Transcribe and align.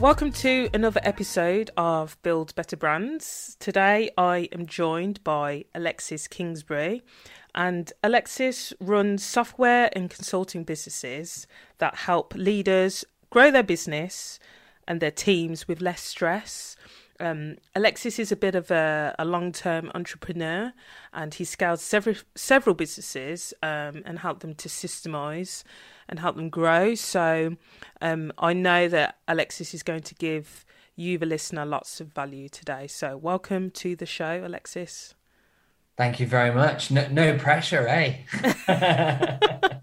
Welcome 0.00 0.32
to 0.32 0.70
another 0.72 1.02
episode 1.04 1.70
of 1.76 2.16
Build 2.22 2.54
Better 2.54 2.74
Brands. 2.74 3.54
Today 3.60 4.08
I 4.16 4.48
am 4.50 4.64
joined 4.64 5.22
by 5.22 5.66
Alexis 5.74 6.26
Kingsbury, 6.26 7.02
and 7.54 7.92
Alexis 8.02 8.72
runs 8.80 9.22
software 9.22 9.90
and 9.92 10.08
consulting 10.08 10.64
businesses 10.64 11.46
that 11.76 11.96
help 11.96 12.34
leaders 12.34 13.04
grow 13.28 13.50
their 13.50 13.62
business 13.62 14.40
and 14.88 15.00
their 15.00 15.10
teams 15.10 15.68
with 15.68 15.82
less 15.82 16.00
stress. 16.00 16.76
Um, 17.20 17.56
Alexis 17.74 18.18
is 18.18 18.32
a 18.32 18.36
bit 18.36 18.54
of 18.54 18.70
a, 18.70 19.14
a 19.18 19.24
long-term 19.24 19.92
entrepreneur, 19.94 20.72
and 21.12 21.34
he 21.34 21.44
scaled 21.44 21.80
several 21.80 22.16
several 22.34 22.74
businesses 22.74 23.52
um, 23.62 24.02
and 24.04 24.18
helped 24.18 24.40
them 24.40 24.54
to 24.56 24.68
systemize 24.68 25.62
and 26.08 26.18
help 26.18 26.36
them 26.36 26.48
grow. 26.48 26.94
So 26.94 27.56
um, 28.00 28.32
I 28.38 28.52
know 28.52 28.88
that 28.88 29.18
Alexis 29.28 29.74
is 29.74 29.82
going 29.82 30.02
to 30.02 30.14
give 30.14 30.64
you, 30.96 31.18
the 31.18 31.26
listener, 31.26 31.64
lots 31.64 32.00
of 32.00 32.08
value 32.08 32.48
today. 32.48 32.86
So 32.86 33.16
welcome 33.16 33.70
to 33.72 33.94
the 33.94 34.06
show, 34.06 34.42
Alexis. 34.44 35.14
Thank 35.96 36.20
you 36.20 36.26
very 36.26 36.52
much. 36.54 36.90
No, 36.90 37.06
no 37.08 37.38
pressure, 37.38 37.86
eh? 37.86 38.16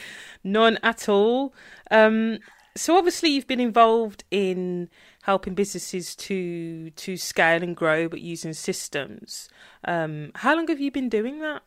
None 0.44 0.78
at 0.82 1.08
all. 1.08 1.54
Um, 1.90 2.38
so 2.76 2.96
obviously 2.96 3.30
you've 3.30 3.46
been 3.46 3.60
involved 3.60 4.24
in 4.30 4.88
helping 5.22 5.54
businesses 5.54 6.14
to 6.16 6.90
to 6.90 7.16
scale 7.16 7.62
and 7.62 7.76
grow, 7.76 8.08
but 8.08 8.20
using 8.20 8.52
systems. 8.52 9.48
Um, 9.84 10.32
how 10.36 10.54
long 10.54 10.68
have 10.68 10.80
you 10.80 10.90
been 10.90 11.08
doing 11.08 11.40
that? 11.40 11.62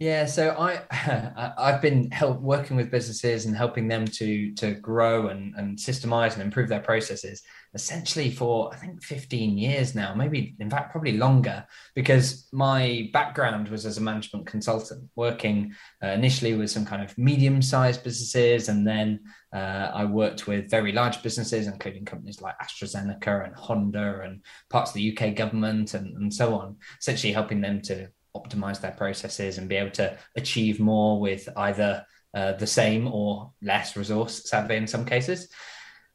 Yeah, 0.00 0.24
so 0.24 0.56
I 0.58 1.52
I've 1.58 1.82
been 1.82 2.10
help 2.10 2.40
working 2.40 2.76
with 2.76 2.90
businesses 2.90 3.44
and 3.44 3.54
helping 3.54 3.86
them 3.86 4.06
to 4.06 4.52
to 4.54 4.74
grow 4.74 5.28
and 5.28 5.54
and 5.56 5.78
systemize 5.78 6.32
and 6.32 6.42
improve 6.42 6.68
their 6.68 6.80
processes 6.80 7.42
essentially 7.74 8.30
for 8.30 8.72
I 8.72 8.76
think 8.76 9.02
15 9.02 9.56
years 9.56 9.94
now, 9.94 10.14
maybe 10.14 10.56
in 10.58 10.70
fact 10.70 10.90
probably 10.90 11.16
longer, 11.16 11.64
because 11.94 12.48
my 12.52 13.10
background 13.12 13.68
was 13.68 13.86
as 13.86 13.98
a 13.98 14.00
management 14.00 14.46
consultant, 14.46 15.08
working 15.14 15.74
uh, 16.02 16.08
initially 16.08 16.54
with 16.54 16.70
some 16.70 16.84
kind 16.84 17.02
of 17.02 17.16
medium-sized 17.16 18.02
businesses, 18.02 18.68
and 18.68 18.86
then 18.86 19.20
uh, 19.52 19.90
I 19.92 20.04
worked 20.04 20.46
with 20.46 20.70
very 20.70 20.92
large 20.92 21.22
businesses, 21.22 21.66
including 21.66 22.04
companies 22.04 22.40
like 22.40 22.58
AstraZeneca 22.58 23.46
and 23.46 23.54
Honda 23.54 24.20
and 24.22 24.42
parts 24.68 24.90
of 24.90 24.94
the 24.94 25.16
UK 25.16 25.34
government 25.34 25.94
and, 25.94 26.16
and 26.16 26.32
so 26.32 26.54
on, 26.54 26.76
essentially 27.00 27.32
helping 27.32 27.60
them 27.60 27.82
to 27.82 28.08
optimize 28.36 28.80
their 28.80 28.92
processes 28.92 29.58
and 29.58 29.68
be 29.68 29.76
able 29.76 29.90
to 29.90 30.16
achieve 30.36 30.78
more 30.78 31.20
with 31.20 31.48
either 31.56 32.04
uh, 32.32 32.52
the 32.52 32.66
same 32.66 33.08
or 33.08 33.50
less 33.60 33.96
resource, 33.96 34.48
sadly, 34.48 34.76
in 34.76 34.86
some 34.86 35.04
cases. 35.04 35.48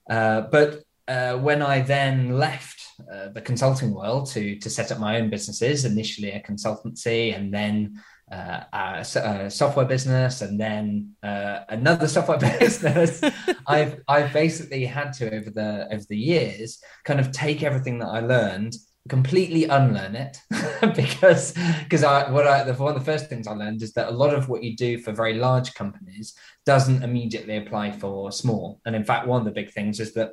Uh, 0.10 0.42
but 0.42 0.84
uh, 1.08 1.38
when 1.38 1.62
I 1.62 1.82
then 1.82 2.38
left 2.38 2.82
uh, 3.12 3.28
the 3.30 3.42
consulting 3.42 3.94
world 3.94 4.28
to 4.28 4.58
to 4.60 4.70
set 4.70 4.92
up 4.92 5.00
my 5.00 5.20
own 5.20 5.30
businesses, 5.30 5.84
initially 5.84 6.32
a 6.32 6.42
consultancy, 6.42 7.36
and 7.36 7.54
then 7.54 8.02
uh, 8.32 8.62
a, 8.74 9.06
a, 9.20 9.52
software 9.52 9.86
business, 9.86 10.42
and 10.42 10.60
then 10.60 11.12
uh, 11.24 11.60
another 11.70 12.08
software 12.16 12.40
business, 12.40 13.22
I've 13.68 14.02
I've 14.08 14.34
basically 14.34 14.86
had 14.86 15.14
to 15.14 15.34
over 15.34 15.50
the 15.50 15.88
over 15.92 16.04
the 16.10 16.18
years 16.18 16.80
kind 17.04 17.20
of 17.20 17.32
take 17.32 17.64
everything 17.64 18.00
that 18.00 18.08
I 18.08 18.20
learned 18.20 18.76
completely 19.08 19.66
unlearn 19.66 20.16
it 20.16 20.38
because 20.96 21.54
because 21.84 22.04
I 22.04 22.30
what 22.32 22.48
I 22.48 22.64
the, 22.64 22.74
one 22.74 22.96
of 22.96 23.00
the 23.00 23.06
first 23.06 23.30
things 23.30 23.48
I 23.48 23.54
learned 23.54 23.84
is 23.84 23.94
that 23.94 24.10
a 24.10 24.12
lot 24.12 24.34
of 24.34 24.50
what 24.50 24.64
you 24.64 24.76
do 24.76 24.98
for 24.98 25.12
very 25.12 25.36
large 25.36 25.74
companies 25.76 26.34
doesn't 26.66 27.04
immediately 27.04 27.58
apply 27.58 27.92
for 27.92 28.32
small. 28.32 28.82
And 28.86 28.96
in 28.96 29.04
fact, 29.04 29.28
one 29.28 29.40
of 29.42 29.46
the 29.46 29.52
big 29.52 29.72
things 29.72 30.00
is 30.00 30.14
that 30.16 30.32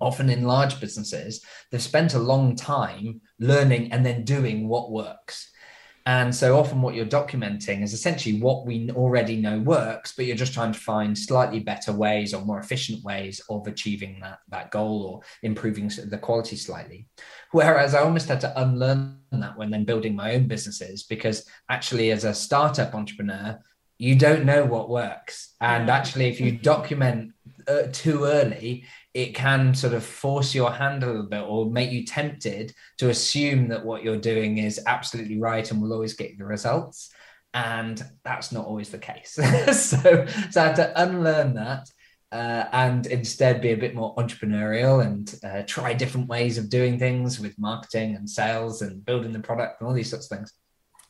often 0.00 0.30
in 0.30 0.44
large 0.44 0.80
businesses 0.80 1.44
they've 1.70 1.82
spent 1.82 2.14
a 2.14 2.18
long 2.18 2.56
time 2.56 3.20
learning 3.38 3.92
and 3.92 4.04
then 4.04 4.24
doing 4.24 4.68
what 4.68 4.90
works. 4.90 5.50
And 6.08 6.34
so 6.34 6.58
often 6.58 6.80
what 6.80 6.94
you're 6.94 7.04
documenting 7.04 7.82
is 7.82 7.92
essentially 7.92 8.40
what 8.40 8.64
we 8.64 8.90
already 8.92 9.36
know 9.36 9.58
works, 9.58 10.14
but 10.16 10.24
you're 10.24 10.36
just 10.36 10.54
trying 10.54 10.72
to 10.72 10.78
find 10.78 11.16
slightly 11.16 11.60
better 11.60 11.92
ways 11.92 12.32
or 12.32 12.42
more 12.46 12.58
efficient 12.58 13.04
ways 13.04 13.42
of 13.50 13.66
achieving 13.66 14.18
that, 14.20 14.38
that 14.48 14.70
goal 14.70 15.02
or 15.02 15.20
improving 15.42 15.92
the 16.06 16.16
quality 16.16 16.56
slightly. 16.56 17.06
Whereas 17.50 17.94
I 17.94 18.00
almost 18.00 18.26
had 18.26 18.40
to 18.40 18.58
unlearn 18.58 19.18
that 19.32 19.58
when 19.58 19.70
then 19.70 19.84
building 19.84 20.16
my 20.16 20.34
own 20.34 20.48
businesses, 20.48 21.02
because 21.02 21.44
actually 21.68 22.10
as 22.10 22.24
a 22.24 22.32
startup 22.32 22.94
entrepreneur, 22.94 23.58
you 23.98 24.14
don't 24.14 24.46
know 24.46 24.64
what 24.64 24.88
works. 24.88 25.56
And 25.60 25.90
actually, 25.90 26.28
if 26.28 26.40
you 26.40 26.52
document 26.52 27.34
uh, 27.66 27.82
too 27.92 28.24
early, 28.24 28.86
it 29.18 29.34
can 29.34 29.74
sort 29.74 29.94
of 29.94 30.04
force 30.04 30.54
your 30.54 30.70
hand 30.70 31.02
a 31.02 31.06
little 31.06 31.26
bit 31.26 31.42
or 31.42 31.68
make 31.68 31.90
you 31.90 32.06
tempted 32.06 32.72
to 32.98 33.10
assume 33.10 33.66
that 33.66 33.84
what 33.84 34.04
you're 34.04 34.16
doing 34.16 34.58
is 34.58 34.80
absolutely 34.86 35.40
right 35.40 35.68
and 35.68 35.82
will 35.82 35.92
always 35.92 36.14
get 36.14 36.38
the 36.38 36.44
results. 36.44 37.10
And 37.52 38.00
that's 38.22 38.52
not 38.52 38.64
always 38.64 38.90
the 38.90 38.98
case. 38.98 39.32
so, 39.72 40.24
so 40.50 40.60
I 40.60 40.66
had 40.66 40.76
to 40.76 41.02
unlearn 41.02 41.54
that 41.54 41.88
uh, 42.30 42.66
and 42.72 43.08
instead 43.08 43.60
be 43.60 43.72
a 43.72 43.76
bit 43.76 43.92
more 43.92 44.14
entrepreneurial 44.14 45.04
and 45.04 45.34
uh, 45.42 45.64
try 45.66 45.94
different 45.94 46.28
ways 46.28 46.56
of 46.56 46.70
doing 46.70 46.96
things 46.96 47.40
with 47.40 47.58
marketing 47.58 48.14
and 48.14 48.30
sales 48.30 48.82
and 48.82 49.04
building 49.04 49.32
the 49.32 49.40
product 49.40 49.80
and 49.80 49.88
all 49.88 49.94
these 49.94 50.10
sorts 50.10 50.30
of 50.30 50.38
things, 50.38 50.52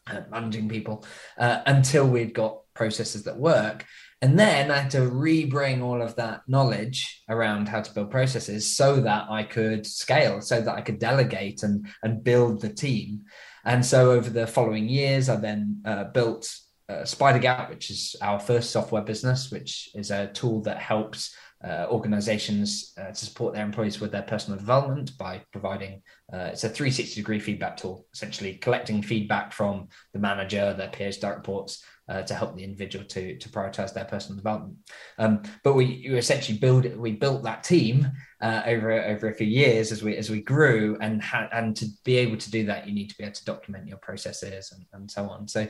uh, 0.07 0.23
managing 0.31 0.67
people 0.67 1.05
uh, 1.37 1.61
until 1.67 2.09
we'd 2.09 2.33
got 2.33 2.61
processes 2.73 3.25
that 3.25 3.37
work. 3.37 3.85
And 4.21 4.37
then 4.37 4.71
I 4.71 4.79
had 4.79 4.91
to 4.93 5.07
re-bring 5.07 5.81
all 5.81 6.03
of 6.03 6.17
that 6.17 6.41
knowledge 6.49 7.23
around 7.29 7.69
how 7.69 7.83
to 7.83 7.95
build 7.95 8.11
processes 8.11 8.75
so 8.75 9.01
that 9.01 9.27
I 9.31 9.45
could 9.45 9.87
scale, 9.87 10.41
so 10.41 10.61
that 10.61 10.75
I 10.75 10.81
could 10.81 10.99
delegate 10.99 11.63
and, 11.63 11.87
and 12.03 12.25
build 12.25 12.61
the 12.61 12.69
team. 12.69 13.23
And 13.65 13.85
so 13.85 14.11
over 14.11 14.29
the 14.29 14.47
following 14.47 14.89
years, 14.89 15.29
I 15.29 15.37
then 15.37 15.83
uh, 15.85 16.05
built 16.05 16.53
uh, 16.89 17.03
Spidergap, 17.03 17.69
which 17.69 17.91
is 17.91 18.17
our 18.21 18.41
first 18.41 18.71
software 18.71 19.03
business, 19.03 19.53
which 19.53 19.91
is 19.95 20.11
a 20.11 20.29
tool 20.29 20.63
that 20.63 20.79
helps 20.79 21.35
uh, 21.65 21.87
organizations 21.91 22.95
uh, 22.99 23.09
to 23.09 23.27
support 23.27 23.55
their 23.55 23.65
employees 23.65 24.01
with 24.01 24.13
their 24.13 24.23
personal 24.23 24.59
development 24.59 25.17
by 25.19 25.43
providing 25.53 26.03
uh, 26.33 26.51
it's 26.53 26.65
a 26.65 26.69
360 26.69 27.21
degree 27.21 27.41
feedback 27.41 27.77
tool 27.77 28.07
essentially 28.13 28.55
collecting 28.55 29.03
feedback 29.03 29.53
from 29.53 29.89
the 30.13 30.19
manager 30.19 30.75
their 30.75 30.89
peers 30.89 31.19
direct 31.19 31.39
reports 31.39 31.85
uh, 32.09 32.23
to 32.23 32.35
help 32.35 32.57
the 32.57 32.65
individual 32.65 33.05
to 33.05 33.37
to 33.39 33.49
prioritize 33.49 33.93
their 33.93 34.05
personal 34.05 34.37
development. 34.37 34.77
Um, 35.19 35.43
but 35.63 35.75
we, 35.75 35.85
essentially 36.17 36.59
build 36.59 36.97
we 36.97 37.13
built 37.13 37.43
that 37.43 37.63
team 37.63 38.11
uh, 38.41 38.63
over 38.67 38.93
over 38.93 39.29
a 39.29 39.35
few 39.35 39.47
years 39.47 39.93
as 39.93 40.03
we 40.03 40.17
as 40.17 40.31
we 40.31 40.41
grew, 40.41 40.97
and 41.01 41.23
ha- 41.23 41.49
and 41.53 41.77
to 41.77 41.87
be 42.05 42.17
able 42.17 42.39
to 42.39 42.51
do 42.51 42.65
that, 42.67 42.87
you 42.87 42.95
need 42.95 43.11
to 43.11 43.17
be 43.19 43.25
able 43.25 43.35
to 43.35 43.45
document 43.45 43.89
your 43.89 43.99
processes 43.99 44.73
and, 44.73 44.87
and 44.95 45.11
so 45.11 45.29
on. 45.29 45.47
So 45.47 45.69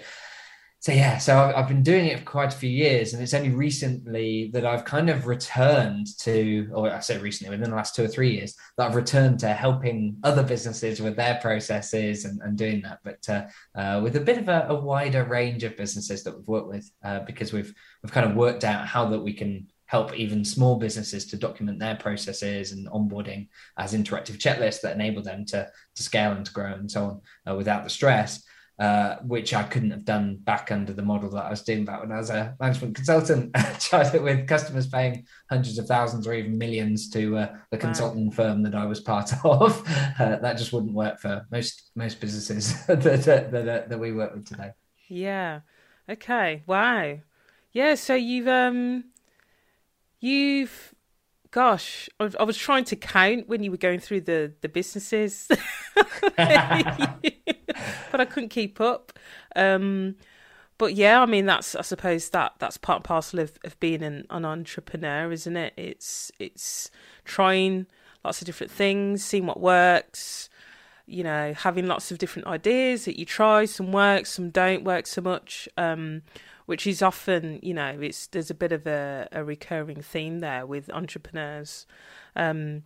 so 0.80 0.92
yeah, 0.92 1.18
so 1.18 1.36
I've, 1.36 1.56
I've, 1.56 1.68
been 1.68 1.82
doing 1.82 2.06
it 2.06 2.20
for 2.20 2.24
quite 2.24 2.54
a 2.54 2.56
few 2.56 2.70
years, 2.70 3.12
and 3.12 3.20
it's 3.20 3.34
only 3.34 3.50
recently 3.50 4.48
that 4.52 4.64
I've 4.64 4.84
kind 4.84 5.10
of 5.10 5.26
returned 5.26 6.06
to, 6.20 6.70
or 6.72 6.88
I 6.88 7.00
say 7.00 7.18
recently, 7.18 7.50
within 7.50 7.70
the 7.70 7.76
last 7.76 7.96
two 7.96 8.04
or 8.04 8.08
three 8.08 8.36
years, 8.36 8.54
that 8.76 8.86
I've 8.86 8.94
returned 8.94 9.40
to 9.40 9.52
helping 9.52 10.18
other 10.22 10.44
businesses 10.44 11.00
with 11.00 11.16
their 11.16 11.34
processes 11.36 12.24
and, 12.24 12.40
and 12.42 12.56
doing 12.56 12.80
that, 12.82 13.00
but 13.02 13.28
uh, 13.28 13.46
uh, 13.74 14.00
with 14.00 14.14
a 14.14 14.20
bit 14.20 14.38
of 14.38 14.48
a, 14.48 14.66
a, 14.68 14.74
wider 14.74 15.24
range 15.24 15.64
of 15.64 15.76
businesses 15.76 16.22
that 16.22 16.36
we've 16.36 16.46
worked 16.46 16.68
with, 16.68 16.88
uh, 17.02 17.20
because 17.20 17.52
we've 17.52 17.74
we've 18.04 18.12
kind 18.12 18.30
of 18.30 18.36
worked 18.36 18.62
out 18.62 18.86
how 18.86 19.04
that 19.06 19.20
we 19.20 19.32
can 19.32 19.66
help 19.86 20.16
even 20.16 20.44
small 20.44 20.76
businesses 20.76 21.26
to 21.26 21.36
document 21.36 21.80
their 21.80 21.96
processes 21.96 22.70
and 22.70 22.86
onboarding 22.88 23.48
as 23.78 23.94
interactive 23.94 24.38
checklists 24.38 24.82
that 24.82 24.94
enable 24.94 25.22
them 25.22 25.44
to 25.44 25.68
to 25.96 26.02
scale 26.04 26.32
and 26.32 26.46
to 26.46 26.52
grow 26.52 26.74
and 26.74 26.88
so 26.88 27.04
on 27.04 27.20
uh, 27.52 27.56
without 27.56 27.82
the 27.82 27.90
stress 27.90 28.44
uh, 28.78 29.16
which 29.24 29.54
I 29.54 29.64
couldn't 29.64 29.90
have 29.90 30.04
done 30.04 30.36
back 30.36 30.70
under 30.70 30.92
the 30.92 31.02
model 31.02 31.30
that 31.30 31.46
I 31.46 31.50
was 31.50 31.62
doing 31.62 31.84
back 31.84 32.00
when 32.00 32.12
I 32.12 32.18
was 32.18 32.30
a 32.30 32.54
management 32.60 32.94
consultant, 32.94 33.56
with 34.22 34.46
customers 34.46 34.86
paying 34.86 35.26
hundreds 35.50 35.78
of 35.78 35.86
thousands 35.86 36.26
or 36.26 36.34
even 36.34 36.56
millions 36.56 37.10
to 37.10 37.38
uh, 37.38 37.56
the 37.70 37.78
consulting 37.78 38.30
firm 38.30 38.62
that 38.62 38.76
I 38.76 38.86
was 38.86 39.00
part 39.00 39.32
of. 39.44 39.82
Uh, 40.18 40.36
that 40.36 40.58
just 40.58 40.72
wouldn't 40.72 40.94
work 40.94 41.18
for 41.18 41.44
most 41.50 41.90
most 41.96 42.20
businesses 42.20 42.86
that, 42.86 43.02
that, 43.02 43.50
that, 43.50 43.88
that 43.88 43.98
we 43.98 44.12
work 44.12 44.34
with 44.34 44.46
today. 44.46 44.70
Yeah. 45.08 45.60
Okay. 46.08 46.62
Wow. 46.66 47.18
Yeah. 47.72 47.96
So 47.96 48.14
you've 48.14 48.48
um, 48.48 49.06
you've 50.20 50.94
gosh, 51.50 52.08
I 52.20 52.24
was, 52.24 52.36
I 52.36 52.42
was, 52.44 52.56
trying 52.56 52.84
to 52.84 52.96
count 52.96 53.48
when 53.48 53.62
you 53.62 53.70
were 53.70 53.78
going 53.78 54.00
through 54.00 54.20
but 58.18 58.28
I 58.28 58.30
couldn't 58.30 58.48
keep 58.48 58.80
up. 58.80 59.12
Um, 59.54 60.16
but 60.76 60.94
yeah, 60.94 61.22
I 61.22 61.26
mean 61.26 61.46
that's 61.46 61.74
I 61.76 61.82
suppose 61.82 62.30
that 62.30 62.54
that's 62.58 62.76
part 62.76 62.98
and 62.98 63.04
parcel 63.04 63.38
of, 63.38 63.58
of 63.64 63.78
being 63.80 64.02
an, 64.02 64.26
an 64.28 64.44
entrepreneur, 64.44 65.30
isn't 65.30 65.56
it? 65.56 65.72
It's 65.76 66.32
it's 66.38 66.90
trying 67.24 67.86
lots 68.24 68.40
of 68.42 68.46
different 68.46 68.72
things, 68.72 69.24
seeing 69.24 69.46
what 69.46 69.60
works, 69.60 70.50
you 71.06 71.22
know, 71.22 71.54
having 71.56 71.86
lots 71.86 72.10
of 72.10 72.18
different 72.18 72.48
ideas 72.48 73.04
that 73.04 73.18
you 73.18 73.24
try. 73.24 73.64
Some 73.64 73.92
work, 73.92 74.26
some 74.26 74.50
don't 74.50 74.82
work 74.84 75.06
so 75.06 75.22
much. 75.22 75.68
Um, 75.76 76.22
which 76.66 76.86
is 76.86 77.00
often, 77.00 77.58
you 77.62 77.72
know, 77.72 77.98
it's 77.98 78.26
there's 78.26 78.50
a 78.50 78.54
bit 78.54 78.72
of 78.72 78.86
a, 78.86 79.26
a 79.32 79.42
recurring 79.42 80.02
theme 80.02 80.40
there 80.40 80.66
with 80.66 80.90
entrepreneurs. 80.90 81.86
Um, 82.36 82.82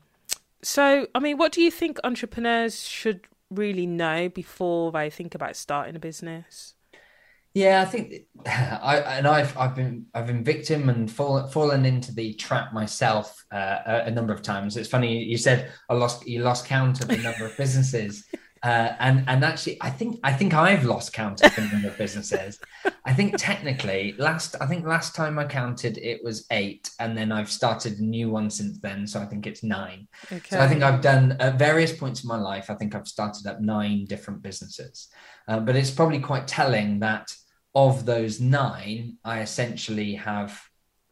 so, 0.62 1.08
I 1.16 1.18
mean, 1.18 1.36
what 1.36 1.50
do 1.50 1.60
you 1.60 1.70
think 1.72 1.98
entrepreneurs 2.04 2.86
should 2.86 3.22
really 3.56 3.86
know 3.86 4.28
before 4.28 4.92
they 4.92 5.10
think 5.10 5.34
about 5.34 5.56
starting 5.56 5.96
a 5.96 6.00
business? 6.00 6.74
Yeah, 7.54 7.82
I 7.82 7.84
think 7.84 8.14
I 8.46 8.96
and 9.18 9.26
I've 9.26 9.56
I've 9.58 9.74
been 9.74 10.06
I've 10.14 10.26
been 10.26 10.42
victim 10.42 10.88
and 10.88 11.10
fallen 11.10 11.50
fallen 11.50 11.84
into 11.84 12.14
the 12.14 12.34
trap 12.34 12.72
myself 12.72 13.44
uh, 13.52 13.78
a, 13.84 13.96
a, 14.06 14.10
number 14.10 14.32
of 14.32 14.42
times. 14.42 14.76
It's 14.76 14.88
funny 14.88 15.22
you 15.22 15.36
said 15.36 15.70
I 15.88 15.94
lost 15.94 16.26
you 16.26 16.42
lost 16.42 16.66
count 16.66 17.02
of 17.02 17.08
the 17.08 17.18
number 17.18 17.44
of 17.44 17.56
businesses 17.56 18.24
uh, 18.62 18.94
and 19.00 19.24
and 19.28 19.44
actually, 19.44 19.76
I 19.80 19.90
think 19.90 20.20
I 20.22 20.32
think 20.32 20.54
I've 20.54 20.84
lost 20.84 21.12
count 21.12 21.42
of 21.42 21.54
the 21.56 21.62
number 21.62 21.88
of 21.88 21.98
businesses. 21.98 22.60
I 23.04 23.12
think 23.12 23.34
technically, 23.36 24.14
last 24.18 24.54
I 24.60 24.66
think 24.66 24.86
last 24.86 25.16
time 25.16 25.36
I 25.38 25.44
counted, 25.46 25.98
it 25.98 26.22
was 26.22 26.46
eight, 26.52 26.88
and 27.00 27.18
then 27.18 27.32
I've 27.32 27.50
started 27.50 27.98
a 27.98 28.04
new 28.04 28.30
one 28.30 28.50
since 28.50 28.78
then. 28.78 29.06
So 29.06 29.20
I 29.20 29.24
think 29.24 29.48
it's 29.48 29.64
nine. 29.64 30.06
Okay. 30.30 30.40
So 30.48 30.60
I 30.60 30.68
think 30.68 30.82
I've 30.82 31.00
done 31.00 31.36
at 31.40 31.58
various 31.58 31.92
points 31.92 32.22
in 32.22 32.28
my 32.28 32.38
life. 32.38 32.70
I 32.70 32.74
think 32.74 32.94
I've 32.94 33.08
started 33.08 33.46
up 33.48 33.60
nine 33.60 34.04
different 34.04 34.42
businesses, 34.42 35.08
uh, 35.48 35.58
but 35.58 35.74
it's 35.74 35.90
probably 35.90 36.20
quite 36.20 36.46
telling 36.46 37.00
that 37.00 37.34
of 37.74 38.04
those 38.06 38.40
nine, 38.40 39.16
I 39.24 39.40
essentially 39.40 40.14
have 40.14 40.60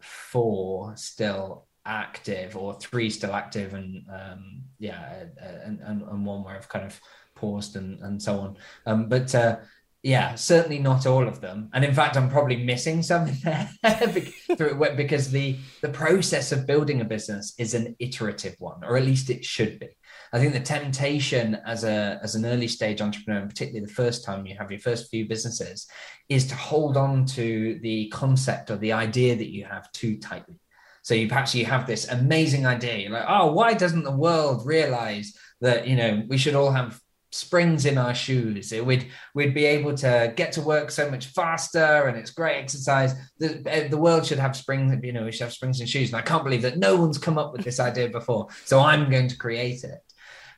four 0.00 0.96
still 0.96 1.66
active, 1.84 2.56
or 2.56 2.78
three 2.78 3.10
still 3.10 3.34
active, 3.34 3.74
and 3.74 4.04
um, 4.12 4.62
yeah, 4.78 5.24
and, 5.64 5.80
and, 5.80 6.02
and 6.02 6.24
one 6.24 6.44
where 6.44 6.54
I've 6.54 6.68
kind 6.68 6.84
of 6.84 7.00
paused 7.40 7.76
and, 7.76 8.00
and 8.00 8.22
so 8.22 8.38
on. 8.40 8.56
Um, 8.86 9.08
but 9.08 9.34
uh, 9.34 9.56
yeah, 10.02 10.34
certainly 10.34 10.78
not 10.78 11.06
all 11.06 11.28
of 11.28 11.42
them. 11.42 11.68
And 11.74 11.84
in 11.84 11.92
fact, 11.92 12.16
I'm 12.16 12.30
probably 12.30 12.56
missing 12.56 13.02
something 13.02 13.36
there 13.44 13.70
because 14.96 15.30
the 15.30 15.56
the 15.82 15.90
process 15.90 16.52
of 16.52 16.66
building 16.66 17.02
a 17.02 17.04
business 17.04 17.54
is 17.58 17.74
an 17.74 17.96
iterative 17.98 18.56
one, 18.58 18.82
or 18.82 18.96
at 18.96 19.04
least 19.04 19.28
it 19.28 19.44
should 19.44 19.78
be. 19.78 19.88
I 20.32 20.38
think 20.38 20.54
the 20.54 20.60
temptation 20.60 21.56
as 21.66 21.84
a 21.84 22.18
as 22.22 22.34
an 22.34 22.46
early 22.46 22.68
stage 22.68 23.02
entrepreneur, 23.02 23.40
and 23.40 23.50
particularly 23.50 23.84
the 23.84 23.92
first 23.92 24.24
time 24.24 24.46
you 24.46 24.56
have 24.56 24.70
your 24.70 24.80
first 24.80 25.10
few 25.10 25.28
businesses, 25.28 25.86
is 26.30 26.46
to 26.46 26.54
hold 26.54 26.96
on 26.96 27.26
to 27.26 27.78
the 27.82 28.08
concept 28.08 28.70
or 28.70 28.76
the 28.76 28.94
idea 28.94 29.36
that 29.36 29.52
you 29.52 29.66
have 29.66 29.92
too 29.92 30.16
tightly. 30.16 30.56
So 31.02 31.12
you 31.14 31.28
perhaps 31.28 31.54
you 31.54 31.66
have 31.66 31.86
this 31.86 32.08
amazing 32.08 32.64
idea. 32.64 32.96
You're 32.96 33.10
like, 33.10 33.26
oh, 33.28 33.52
why 33.52 33.74
doesn't 33.74 34.04
the 34.04 34.16
world 34.16 34.66
realize 34.66 35.36
that 35.60 35.86
you 35.86 35.96
know 35.96 36.22
we 36.26 36.38
should 36.38 36.54
all 36.54 36.70
have 36.70 36.98
springs 37.32 37.86
in 37.86 37.96
our 37.96 38.14
shoes. 38.14 38.72
We'd 38.72 39.08
we'd 39.34 39.54
be 39.54 39.64
able 39.64 39.94
to 39.98 40.32
get 40.36 40.52
to 40.52 40.60
work 40.60 40.90
so 40.90 41.10
much 41.10 41.26
faster, 41.26 42.06
and 42.06 42.16
it's 42.16 42.30
great 42.30 42.58
exercise. 42.58 43.14
The, 43.38 43.62
eh, 43.66 43.88
the 43.88 43.98
world 43.98 44.26
should 44.26 44.38
have 44.38 44.56
springs. 44.56 44.98
You 45.02 45.12
know, 45.12 45.24
we 45.24 45.32
should 45.32 45.44
have 45.44 45.52
springs 45.52 45.80
in 45.80 45.86
shoes, 45.86 46.10
and 46.10 46.16
I 46.16 46.22
can't 46.22 46.44
believe 46.44 46.62
that 46.62 46.78
no 46.78 46.96
one's 46.96 47.18
come 47.18 47.38
up 47.38 47.52
with 47.52 47.62
this 47.62 47.80
idea 47.80 48.08
before. 48.08 48.48
So 48.64 48.80
I'm 48.80 49.10
going 49.10 49.28
to 49.28 49.36
create 49.36 49.84
it. 49.84 50.00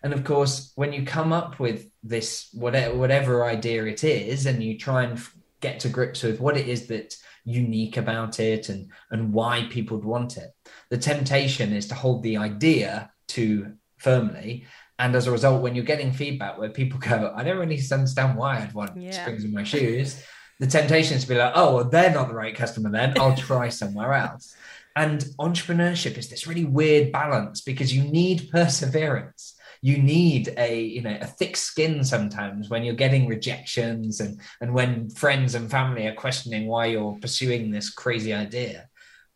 And 0.02 0.12
of 0.12 0.24
course, 0.24 0.72
when 0.74 0.92
you 0.92 1.04
come 1.04 1.32
up 1.32 1.60
with 1.60 1.88
this 2.02 2.48
whatever 2.52 2.96
whatever 2.96 3.44
idea 3.44 3.84
it 3.84 4.02
is, 4.04 4.46
and 4.46 4.62
you 4.62 4.78
try 4.78 5.04
and 5.04 5.20
get 5.60 5.80
to 5.80 5.88
grips 5.88 6.22
with 6.22 6.40
what 6.40 6.56
it 6.56 6.68
is 6.68 6.86
that's 6.86 7.22
unique 7.44 7.96
about 7.96 8.40
it 8.40 8.68
and 8.68 8.90
and 9.10 9.32
why 9.32 9.66
people 9.70 9.98
would 9.98 10.06
want 10.06 10.36
it, 10.38 10.50
the 10.90 10.98
temptation 10.98 11.72
is 11.72 11.86
to 11.88 11.94
hold 11.94 12.22
the 12.22 12.36
idea 12.36 13.10
too 13.28 13.74
firmly 13.98 14.66
and 15.02 15.16
as 15.16 15.26
a 15.26 15.32
result, 15.32 15.62
when 15.62 15.74
you're 15.74 15.84
getting 15.84 16.12
feedback 16.12 16.58
where 16.58 16.70
people 16.70 17.00
go, 17.00 17.32
I 17.34 17.42
don't 17.42 17.58
really 17.58 17.82
understand 17.90 18.36
why 18.36 18.58
I'd 18.58 18.72
want 18.72 18.96
yeah. 18.96 19.10
springs 19.10 19.44
in 19.44 19.52
my 19.52 19.64
shoes, 19.64 20.22
the 20.60 20.68
temptation 20.68 21.16
is 21.16 21.24
to 21.24 21.28
be 21.28 21.34
like, 21.34 21.52
oh, 21.56 21.74
well, 21.74 21.88
they're 21.88 22.14
not 22.14 22.28
the 22.28 22.34
right 22.34 22.54
customer 22.54 22.88
then. 22.88 23.18
I'll 23.18 23.34
try 23.36 23.68
somewhere 23.68 24.12
else. 24.14 24.54
And 24.94 25.24
entrepreneurship 25.40 26.16
is 26.18 26.28
this 26.28 26.46
really 26.46 26.66
weird 26.66 27.10
balance 27.10 27.62
because 27.62 27.92
you 27.92 28.04
need 28.04 28.48
perseverance. 28.52 29.56
You 29.80 29.98
need 29.98 30.54
a, 30.56 30.80
you 30.80 31.02
know, 31.02 31.18
a 31.20 31.26
thick 31.26 31.56
skin 31.56 32.04
sometimes 32.04 32.70
when 32.70 32.84
you're 32.84 32.94
getting 32.94 33.26
rejections 33.26 34.20
and, 34.20 34.40
and 34.60 34.72
when 34.72 35.10
friends 35.10 35.56
and 35.56 35.68
family 35.68 36.06
are 36.06 36.14
questioning 36.14 36.68
why 36.68 36.86
you're 36.86 37.18
pursuing 37.20 37.72
this 37.72 37.90
crazy 37.90 38.32
idea. 38.32 38.88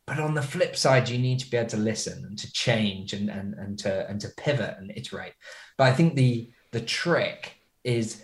But 0.06 0.20
on 0.20 0.34
the 0.34 0.42
flip 0.42 0.76
side, 0.76 1.08
you 1.08 1.18
need 1.18 1.40
to 1.40 1.50
be 1.50 1.56
able 1.56 1.70
to 1.70 1.76
listen 1.76 2.24
and 2.24 2.38
to 2.38 2.52
change 2.52 3.12
and, 3.12 3.28
and, 3.28 3.54
and 3.54 3.78
to 3.80 4.08
and 4.08 4.20
to 4.20 4.28
pivot 4.36 4.76
and 4.78 4.92
iterate. 4.94 5.34
But 5.76 5.88
I 5.88 5.92
think 5.92 6.14
the 6.14 6.50
the 6.72 6.80
trick 6.80 7.56
is 7.82 8.22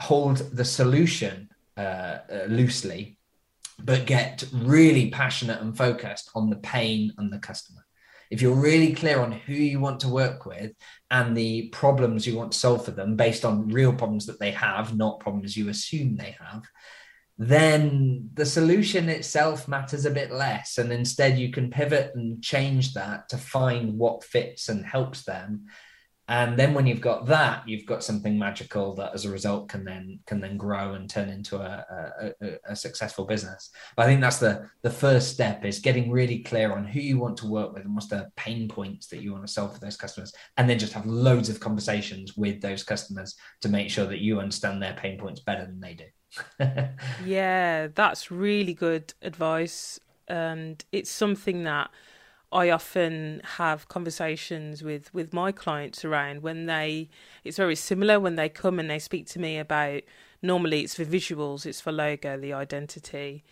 hold 0.00 0.38
the 0.38 0.64
solution 0.64 1.50
uh, 1.76 1.80
uh, 1.80 2.46
loosely, 2.48 3.18
but 3.78 4.06
get 4.06 4.44
really 4.52 5.10
passionate 5.10 5.60
and 5.60 5.76
focused 5.76 6.30
on 6.34 6.50
the 6.50 6.56
pain 6.56 7.12
and 7.18 7.32
the 7.32 7.38
customer. 7.38 7.84
If 8.30 8.40
you're 8.40 8.54
really 8.54 8.94
clear 8.94 9.20
on 9.20 9.32
who 9.32 9.52
you 9.52 9.80
want 9.80 10.00
to 10.00 10.08
work 10.08 10.46
with 10.46 10.72
and 11.10 11.36
the 11.36 11.68
problems 11.68 12.26
you 12.26 12.36
want 12.36 12.52
to 12.52 12.58
solve 12.58 12.84
for 12.84 12.90
them 12.90 13.16
based 13.16 13.44
on 13.44 13.68
real 13.68 13.92
problems 13.92 14.26
that 14.26 14.40
they 14.40 14.50
have, 14.52 14.96
not 14.96 15.20
problems 15.20 15.56
you 15.56 15.68
assume 15.68 16.16
they 16.16 16.36
have, 16.40 16.64
then 17.36 18.30
the 18.34 18.46
solution 18.46 19.08
itself 19.08 19.66
matters 19.66 20.04
a 20.04 20.10
bit 20.10 20.30
less. 20.30 20.78
And 20.78 20.92
instead, 20.92 21.38
you 21.38 21.50
can 21.50 21.70
pivot 21.70 22.12
and 22.14 22.42
change 22.42 22.94
that 22.94 23.28
to 23.30 23.38
find 23.38 23.98
what 23.98 24.22
fits 24.22 24.68
and 24.68 24.86
helps 24.86 25.24
them. 25.24 25.66
And 26.26 26.58
then 26.58 26.72
when 26.72 26.86
you've 26.86 27.02
got 27.02 27.26
that, 27.26 27.68
you've 27.68 27.84
got 27.84 28.02
something 28.02 28.38
magical 28.38 28.94
that 28.94 29.12
as 29.12 29.26
a 29.26 29.30
result 29.30 29.68
can 29.68 29.84
then 29.84 30.20
can 30.26 30.40
then 30.40 30.56
grow 30.56 30.94
and 30.94 31.10
turn 31.10 31.28
into 31.28 31.58
a, 31.58 32.32
a, 32.40 32.58
a 32.70 32.76
successful 32.76 33.26
business. 33.26 33.68
But 33.94 34.04
I 34.04 34.06
think 34.06 34.22
that's 34.22 34.38
the 34.38 34.70
the 34.82 34.88
first 34.88 35.32
step 35.32 35.66
is 35.66 35.80
getting 35.80 36.10
really 36.10 36.38
clear 36.38 36.72
on 36.72 36.86
who 36.86 37.00
you 37.00 37.18
want 37.18 37.36
to 37.38 37.46
work 37.46 37.74
with 37.74 37.84
and 37.84 37.94
what's 37.94 38.08
the 38.08 38.30
pain 38.36 38.68
points 38.68 39.08
that 39.08 39.20
you 39.20 39.32
want 39.32 39.46
to 39.46 39.52
solve 39.52 39.74
for 39.74 39.80
those 39.80 39.98
customers. 39.98 40.32
And 40.56 40.70
then 40.70 40.78
just 40.78 40.94
have 40.94 41.04
loads 41.04 41.50
of 41.50 41.60
conversations 41.60 42.38
with 42.38 42.62
those 42.62 42.84
customers 42.84 43.34
to 43.60 43.68
make 43.68 43.90
sure 43.90 44.06
that 44.06 44.20
you 44.20 44.40
understand 44.40 44.80
their 44.80 44.94
pain 44.94 45.18
points 45.18 45.40
better 45.40 45.66
than 45.66 45.80
they 45.80 45.92
do. 45.92 46.06
yeah, 47.24 47.88
that's 47.94 48.30
really 48.30 48.74
good 48.74 49.14
advice. 49.22 50.00
And 50.28 50.84
it's 50.92 51.10
something 51.10 51.64
that 51.64 51.90
I 52.52 52.70
often 52.70 53.40
have 53.56 53.88
conversations 53.88 54.82
with, 54.82 55.12
with 55.12 55.32
my 55.32 55.52
clients 55.52 56.04
around 56.04 56.42
when 56.42 56.66
they, 56.66 57.08
it's 57.42 57.56
very 57.56 57.76
similar 57.76 58.20
when 58.20 58.36
they 58.36 58.48
come 58.48 58.78
and 58.78 58.88
they 58.88 58.98
speak 58.98 59.26
to 59.28 59.38
me 59.38 59.58
about, 59.58 60.02
normally 60.40 60.82
it's 60.82 60.94
for 60.94 61.04
visuals, 61.04 61.66
it's 61.66 61.80
for 61.80 61.90
logo, 61.90 62.38
the 62.38 62.52
identity. 62.52 63.44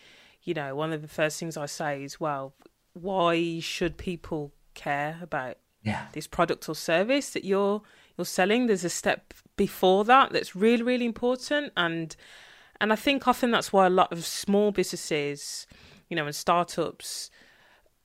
You 0.43 0.53
know, 0.53 0.75
one 0.75 0.93
of 0.93 1.01
the 1.01 1.07
first 1.07 1.39
things 1.39 1.57
I 1.57 1.65
say 1.65 2.03
is, 2.03 2.19
well, 2.19 2.53
why 2.93 3.59
should 3.59 3.97
people 3.97 4.53
care 4.73 5.19
about 5.21 5.57
yeah. 5.83 6.07
this 6.13 6.27
product 6.27 6.69
or 6.69 6.75
service 6.75 7.31
that 7.31 7.43
you're 7.43 7.81
you're 8.17 8.25
selling? 8.25 8.67
There's 8.67 8.85
a 8.85 8.89
step 8.89 9.33
before 9.55 10.05
that 10.05 10.31
that's 10.31 10.55
really, 10.55 10.83
really 10.83 11.05
important. 11.05 11.73
And 11.75 12.15
and 12.83 12.91
I 12.91 12.97
think 12.97 13.29
often 13.29 13.51
that's 13.51 13.71
why 13.71 13.87
a 13.87 13.89
lot 13.89 14.11
of 14.11 14.25
small 14.25 14.73
businesses, 14.73 15.65
you 16.09 16.17
know, 16.17 16.25
and 16.25 16.35
startups 16.35 17.31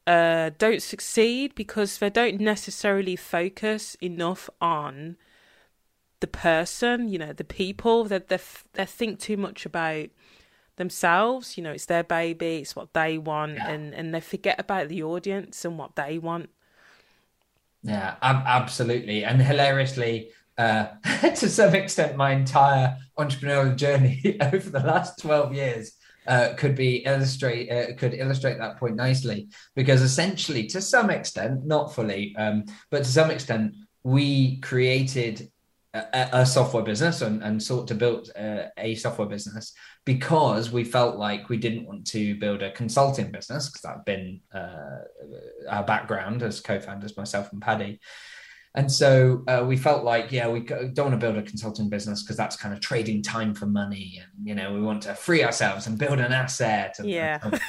uh, 0.06 0.50
don't 0.56 0.80
succeed 0.80 1.56
because 1.56 1.98
they 1.98 2.08
don't 2.08 2.40
necessarily 2.40 3.16
focus 3.16 3.96
enough 4.00 4.48
on 4.60 5.16
the 6.20 6.28
person, 6.28 7.08
you 7.08 7.18
know, 7.18 7.32
the 7.32 7.42
people. 7.42 8.04
That 8.04 8.28
they 8.28 8.38
they 8.74 8.86
think 8.86 9.18
too 9.18 9.36
much 9.36 9.66
about 9.66 10.10
themselves. 10.76 11.58
You 11.58 11.64
know, 11.64 11.72
it's 11.72 11.86
their 11.86 12.04
baby, 12.04 12.58
it's 12.58 12.76
what 12.76 12.94
they 12.94 13.18
want, 13.18 13.56
yeah. 13.56 13.70
and 13.70 13.92
and 13.92 14.14
they 14.14 14.20
forget 14.20 14.60
about 14.60 14.88
the 14.88 15.02
audience 15.02 15.64
and 15.64 15.76
what 15.76 15.96
they 15.96 16.18
want. 16.18 16.50
Yeah, 17.82 18.14
ab- 18.22 18.46
absolutely, 18.46 19.24
and 19.24 19.42
hilariously, 19.42 20.30
uh, 20.58 20.88
to 21.36 21.48
some 21.48 21.74
extent, 21.74 22.16
my 22.16 22.32
entire 22.32 22.96
entrepreneurial 23.18 23.76
journey 23.76 24.36
over 24.40 24.70
the 24.70 24.80
last 24.80 25.20
12 25.20 25.54
years 25.54 25.92
uh, 26.26 26.52
could 26.58 26.74
be 26.74 26.96
illustrate 27.06 27.70
uh, 27.70 27.94
could 27.96 28.12
illustrate 28.12 28.58
that 28.58 28.76
point 28.76 28.96
nicely. 28.96 29.48
Because 29.74 30.02
essentially 30.02 30.66
to 30.66 30.80
some 30.80 31.08
extent 31.10 31.64
not 31.64 31.94
fully 31.94 32.34
um, 32.36 32.64
but 32.90 33.04
to 33.04 33.10
some 33.10 33.30
extent 33.30 33.74
we 34.02 34.58
created 34.60 35.50
a, 35.94 36.28
a 36.32 36.46
software 36.46 36.82
business 36.82 37.22
and, 37.22 37.42
and 37.42 37.62
sought 37.62 37.88
to 37.88 37.94
build 37.94 38.30
a, 38.36 38.64
uh, 38.64 38.68
a, 38.76 38.94
software 38.94 39.26
business 39.26 39.72
because 40.04 40.70
we 40.70 40.84
felt 40.84 41.16
like 41.16 41.48
we 41.48 41.56
didn't 41.56 41.86
want 41.86 42.06
to 42.06 42.38
build 42.38 42.62
a 42.62 42.70
consulting 42.72 43.30
business 43.32 43.68
because 43.68 43.80
that 43.82 43.96
had 43.96 44.04
been 44.04 44.40
uh, 44.54 44.98
our 45.70 45.84
background 45.84 46.42
as 46.42 46.60
co-founders 46.60 47.16
myself 47.16 47.50
and 47.52 47.62
Paddy 47.62 48.00
and 48.74 48.90
so 48.90 49.44
uh, 49.48 49.64
we 49.66 49.76
felt 49.76 50.04
like, 50.04 50.30
yeah, 50.30 50.48
we 50.48 50.60
don't 50.60 50.98
want 50.98 51.12
to 51.12 51.16
build 51.16 51.36
a 51.36 51.42
consulting 51.42 51.88
business 51.88 52.22
because 52.22 52.36
that's 52.36 52.56
kind 52.56 52.74
of 52.74 52.80
trading 52.80 53.22
time 53.22 53.54
for 53.54 53.66
money. 53.66 54.20
And, 54.22 54.46
you 54.46 54.54
know, 54.54 54.72
we 54.72 54.80
want 54.80 55.02
to 55.02 55.14
free 55.14 55.42
ourselves 55.42 55.86
and 55.86 55.98
build 55.98 56.20
an 56.20 56.32
asset. 56.32 56.96
And, 56.98 57.08
yeah. 57.08 57.38
And, 57.42 57.60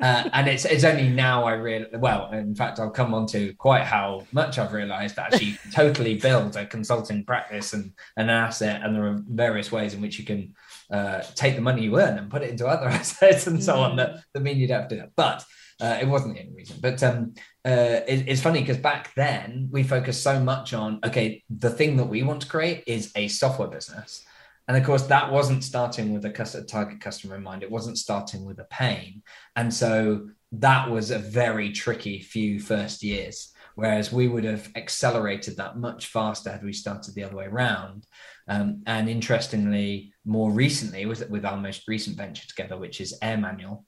uh, 0.00 0.30
and 0.32 0.48
it's 0.48 0.64
it's 0.64 0.84
only 0.84 1.08
now 1.08 1.44
I 1.44 1.54
real 1.54 1.86
well, 1.94 2.30
in 2.30 2.54
fact, 2.54 2.78
I'll 2.78 2.90
come 2.90 3.12
on 3.12 3.26
to 3.28 3.52
quite 3.54 3.82
how 3.82 4.24
much 4.30 4.56
I've 4.56 4.72
realised 4.72 5.16
that 5.16 5.34
actually 5.34 5.58
totally 5.72 6.14
build 6.14 6.56
a 6.56 6.66
consulting 6.66 7.24
practice 7.24 7.72
and, 7.72 7.92
and 8.16 8.30
an 8.30 8.36
asset, 8.36 8.82
and 8.84 8.94
there 8.94 9.06
are 9.06 9.20
various 9.28 9.72
ways 9.72 9.94
in 9.94 10.00
which 10.00 10.18
you 10.18 10.24
can 10.24 10.54
uh, 10.92 11.22
take 11.34 11.56
the 11.56 11.60
money 11.60 11.82
you 11.82 11.98
earn 11.98 12.16
and 12.16 12.30
put 12.30 12.42
it 12.42 12.50
into 12.50 12.66
other 12.66 12.86
assets 12.88 13.48
and 13.48 13.62
so 13.62 13.74
mm. 13.74 13.90
on 13.90 13.96
that, 13.96 14.22
that 14.32 14.40
mean 14.40 14.56
you'd 14.56 14.70
have 14.70 14.88
to 14.88 14.94
do 14.94 15.00
that. 15.00 15.10
But 15.16 15.44
uh, 15.80 15.98
it 16.00 16.08
wasn't 16.08 16.34
the 16.34 16.40
only 16.40 16.54
reason. 16.54 16.78
But 16.80 17.02
um, 17.02 17.34
uh, 17.64 18.00
it, 18.06 18.28
it's 18.28 18.42
funny 18.42 18.60
because 18.60 18.78
back 18.78 19.14
then 19.14 19.68
we 19.70 19.82
focused 19.82 20.22
so 20.22 20.40
much 20.40 20.74
on 20.74 21.00
okay, 21.04 21.44
the 21.50 21.70
thing 21.70 21.96
that 21.96 22.04
we 22.04 22.22
want 22.22 22.42
to 22.42 22.48
create 22.48 22.84
is 22.86 23.12
a 23.14 23.28
software 23.28 23.68
business. 23.68 24.24
And 24.66 24.76
of 24.76 24.84
course, 24.84 25.04
that 25.04 25.32
wasn't 25.32 25.64
starting 25.64 26.12
with 26.12 26.26
a 26.26 26.64
target 26.68 27.00
customer 27.00 27.36
in 27.36 27.42
mind. 27.42 27.62
It 27.62 27.70
wasn't 27.70 27.96
starting 27.96 28.44
with 28.44 28.58
a 28.58 28.66
pain. 28.70 29.22
And 29.56 29.72
so 29.72 30.28
that 30.52 30.90
was 30.90 31.10
a 31.10 31.18
very 31.18 31.72
tricky 31.72 32.20
few 32.20 32.60
first 32.60 33.02
years. 33.02 33.54
Whereas 33.76 34.12
we 34.12 34.28
would 34.28 34.44
have 34.44 34.68
accelerated 34.74 35.56
that 35.56 35.78
much 35.78 36.08
faster 36.08 36.50
had 36.50 36.64
we 36.64 36.72
started 36.72 37.14
the 37.14 37.24
other 37.24 37.36
way 37.36 37.46
around. 37.46 38.04
Um, 38.48 38.82
and 38.86 39.08
interestingly, 39.08 40.12
more 40.26 40.50
recently, 40.50 41.06
with, 41.06 41.30
with 41.30 41.46
our 41.46 41.56
most 41.56 41.86
recent 41.86 42.16
venture 42.16 42.46
together, 42.46 42.76
which 42.76 43.00
is 43.00 43.18
AirManual, 43.22 43.84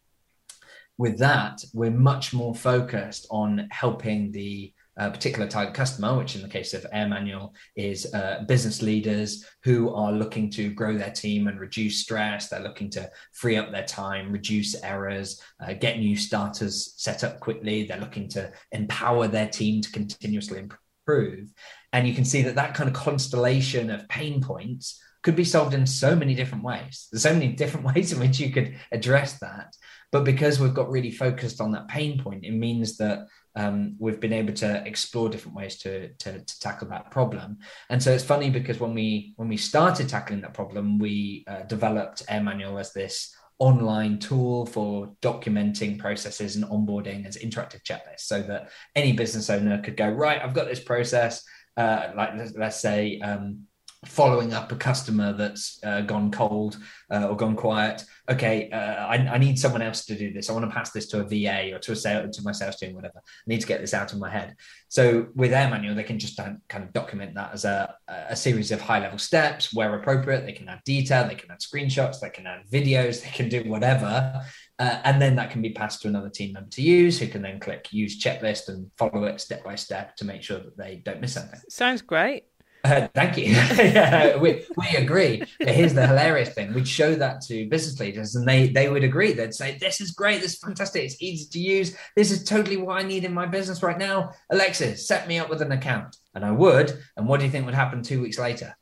with 1.00 1.16
that, 1.16 1.64
we're 1.72 1.90
much 1.90 2.34
more 2.34 2.54
focused 2.54 3.26
on 3.30 3.66
helping 3.70 4.30
the 4.32 4.70
uh, 4.98 5.08
particular 5.08 5.48
target 5.48 5.72
customer, 5.72 6.18
which 6.18 6.36
in 6.36 6.42
the 6.42 6.48
case 6.48 6.74
of 6.74 6.84
AirManual 6.94 7.54
is 7.74 8.12
uh, 8.12 8.44
business 8.46 8.82
leaders 8.82 9.42
who 9.64 9.94
are 9.94 10.12
looking 10.12 10.50
to 10.50 10.68
grow 10.74 10.98
their 10.98 11.10
team 11.10 11.48
and 11.48 11.58
reduce 11.58 12.02
stress. 12.02 12.50
They're 12.50 12.60
looking 12.60 12.90
to 12.90 13.10
free 13.32 13.56
up 13.56 13.72
their 13.72 13.86
time, 13.86 14.30
reduce 14.30 14.74
errors, 14.82 15.40
uh, 15.66 15.72
get 15.72 15.98
new 15.98 16.18
starters 16.18 16.92
set 16.98 17.24
up 17.24 17.40
quickly. 17.40 17.84
They're 17.84 17.98
looking 17.98 18.28
to 18.30 18.52
empower 18.72 19.26
their 19.26 19.48
team 19.48 19.80
to 19.80 19.90
continuously 19.92 20.58
improve. 20.58 21.50
And 21.94 22.06
you 22.06 22.12
can 22.12 22.26
see 22.26 22.42
that 22.42 22.56
that 22.56 22.74
kind 22.74 22.90
of 22.90 22.94
constellation 22.94 23.88
of 23.90 24.06
pain 24.10 24.42
points 24.42 25.00
could 25.22 25.36
be 25.36 25.44
solved 25.44 25.74
in 25.74 25.86
so 25.86 26.16
many 26.16 26.34
different 26.34 26.64
ways. 26.64 27.08
There's 27.10 27.22
so 27.22 27.34
many 27.34 27.48
different 27.52 27.86
ways 27.86 28.12
in 28.12 28.20
which 28.20 28.40
you 28.40 28.50
could 28.50 28.76
address 28.92 29.38
that. 29.38 29.76
But 30.12 30.24
because 30.24 30.58
we've 30.58 30.74
got 30.74 30.90
really 30.90 31.10
focused 31.10 31.60
on 31.60 31.72
that 31.72 31.88
pain 31.88 32.20
point, 32.20 32.44
it 32.44 32.52
means 32.52 32.96
that 32.96 33.26
um, 33.54 33.96
we've 33.98 34.20
been 34.20 34.32
able 34.32 34.52
to 34.54 34.86
explore 34.86 35.28
different 35.28 35.56
ways 35.56 35.78
to, 35.78 36.08
to, 36.08 36.40
to, 36.40 36.60
tackle 36.60 36.88
that 36.88 37.10
problem. 37.10 37.58
And 37.88 38.02
so 38.02 38.12
it's 38.12 38.24
funny 38.24 38.48
because 38.50 38.78
when 38.78 38.94
we 38.94 39.34
when 39.36 39.48
we 39.48 39.56
started 39.56 40.08
tackling 40.08 40.40
that 40.42 40.54
problem, 40.54 40.98
we 40.98 41.44
uh, 41.48 41.62
developed 41.62 42.26
AirManual 42.26 42.78
as 42.78 42.92
this 42.92 43.34
online 43.58 44.18
tool 44.18 44.66
for 44.66 45.14
documenting 45.20 45.98
processes 45.98 46.56
and 46.56 46.64
onboarding 46.64 47.26
as 47.26 47.36
interactive 47.36 47.82
checklists, 47.82 48.20
so 48.20 48.40
that 48.42 48.70
any 48.94 49.12
business 49.12 49.50
owner 49.50 49.82
could 49.82 49.96
go 49.96 50.08
right. 50.08 50.42
I've 50.42 50.54
got 50.54 50.66
this 50.66 50.80
process. 50.80 51.44
Uh, 51.76 52.12
like 52.16 52.34
let's, 52.36 52.54
let's 52.56 52.80
say 52.80 53.20
um, 53.20 53.66
following 54.06 54.54
up 54.54 54.72
a 54.72 54.76
customer 54.76 55.34
that's 55.34 55.78
uh, 55.84 56.00
gone 56.00 56.30
cold 56.30 56.78
uh, 57.10 57.26
or 57.28 57.36
gone 57.36 57.54
quiet. 57.54 58.02
Okay, 58.30 58.70
uh, 58.70 59.06
I, 59.06 59.16
I, 59.16 59.38
need 59.38 59.58
someone 59.58 59.82
else 59.82 60.06
to 60.06 60.16
do 60.16 60.32
this. 60.32 60.48
I 60.48 60.54
want 60.54 60.64
to 60.64 60.74
pass 60.74 60.90
this 60.90 61.06
to 61.08 61.20
a 61.20 61.24
VA 61.24 61.74
or 61.74 61.78
to 61.80 61.92
a 61.92 61.96
sales, 61.96 62.36
to 62.36 62.42
my 62.42 62.52
sales 62.52 62.76
team, 62.76 62.94
whatever. 62.94 63.18
I 63.18 63.44
need 63.46 63.60
to 63.60 63.66
get 63.66 63.80
this 63.80 63.92
out 63.92 64.12
of 64.12 64.18
my 64.18 64.30
head. 64.30 64.54
So 64.88 65.26
with 65.34 65.50
AirManual, 65.50 65.96
they 65.96 66.04
can 66.04 66.18
just 66.18 66.38
kind 66.38 66.84
of 66.84 66.92
document 66.94 67.34
that 67.34 67.52
as 67.52 67.64
a, 67.66 67.94
a 68.08 68.36
series 68.36 68.72
of 68.72 68.80
high 68.80 69.00
level 69.00 69.18
steps 69.18 69.74
where 69.74 69.94
appropriate. 69.96 70.46
They 70.46 70.52
can 70.52 70.68
add 70.68 70.82
detail, 70.84 71.28
they 71.28 71.34
can 71.34 71.50
add 71.50 71.60
screenshots, 71.60 72.20
they 72.20 72.30
can 72.30 72.46
add 72.46 72.66
videos, 72.70 73.22
they 73.22 73.30
can 73.30 73.48
do 73.50 73.68
whatever. 73.68 74.40
Uh, 74.78 75.00
and 75.04 75.20
then 75.20 75.36
that 75.36 75.50
can 75.50 75.60
be 75.60 75.70
passed 75.70 76.00
to 76.02 76.08
another 76.08 76.30
team 76.30 76.54
member 76.54 76.70
to 76.70 76.82
use, 76.82 77.18
who 77.18 77.26
can 77.26 77.42
then 77.42 77.60
click 77.60 77.92
use 77.92 78.18
checklist 78.18 78.68
and 78.68 78.90
follow 78.96 79.24
it 79.24 79.40
step 79.40 79.62
by 79.62 79.74
step 79.74 80.16
to 80.16 80.24
make 80.24 80.42
sure 80.42 80.58
that 80.58 80.78
they 80.78 81.02
don't 81.04 81.20
miss 81.20 81.36
anything. 81.36 81.60
Sounds 81.68 82.00
great. 82.00 82.44
Uh, 82.82 83.08
thank 83.14 83.36
you. 83.36 83.44
yeah, 83.52 84.36
we, 84.36 84.64
we 84.76 84.88
agree. 84.96 85.42
But 85.58 85.68
here's 85.68 85.94
the 85.94 86.06
hilarious 86.06 86.50
thing: 86.50 86.72
we'd 86.72 86.88
show 86.88 87.14
that 87.14 87.42
to 87.42 87.68
business 87.68 88.00
leaders, 88.00 88.34
and 88.36 88.48
they 88.48 88.68
they 88.68 88.88
would 88.88 89.04
agree. 89.04 89.32
They'd 89.32 89.54
say, 89.54 89.76
"This 89.78 90.00
is 90.00 90.12
great. 90.12 90.40
This 90.40 90.54
is 90.54 90.58
fantastic. 90.58 91.04
It's 91.04 91.20
easy 91.20 91.48
to 91.50 91.58
use. 91.58 91.96
This 92.16 92.30
is 92.30 92.44
totally 92.44 92.76
what 92.76 92.98
I 92.98 93.06
need 93.06 93.24
in 93.24 93.34
my 93.34 93.46
business 93.46 93.82
right 93.82 93.98
now." 93.98 94.32
Alexis, 94.50 95.06
set 95.06 95.28
me 95.28 95.38
up 95.38 95.50
with 95.50 95.62
an 95.62 95.72
account, 95.72 96.16
and 96.34 96.44
I 96.44 96.52
would. 96.52 96.98
And 97.16 97.26
what 97.26 97.40
do 97.40 97.46
you 97.46 97.52
think 97.52 97.66
would 97.66 97.74
happen 97.74 98.02
two 98.02 98.22
weeks 98.22 98.38
later? 98.38 98.74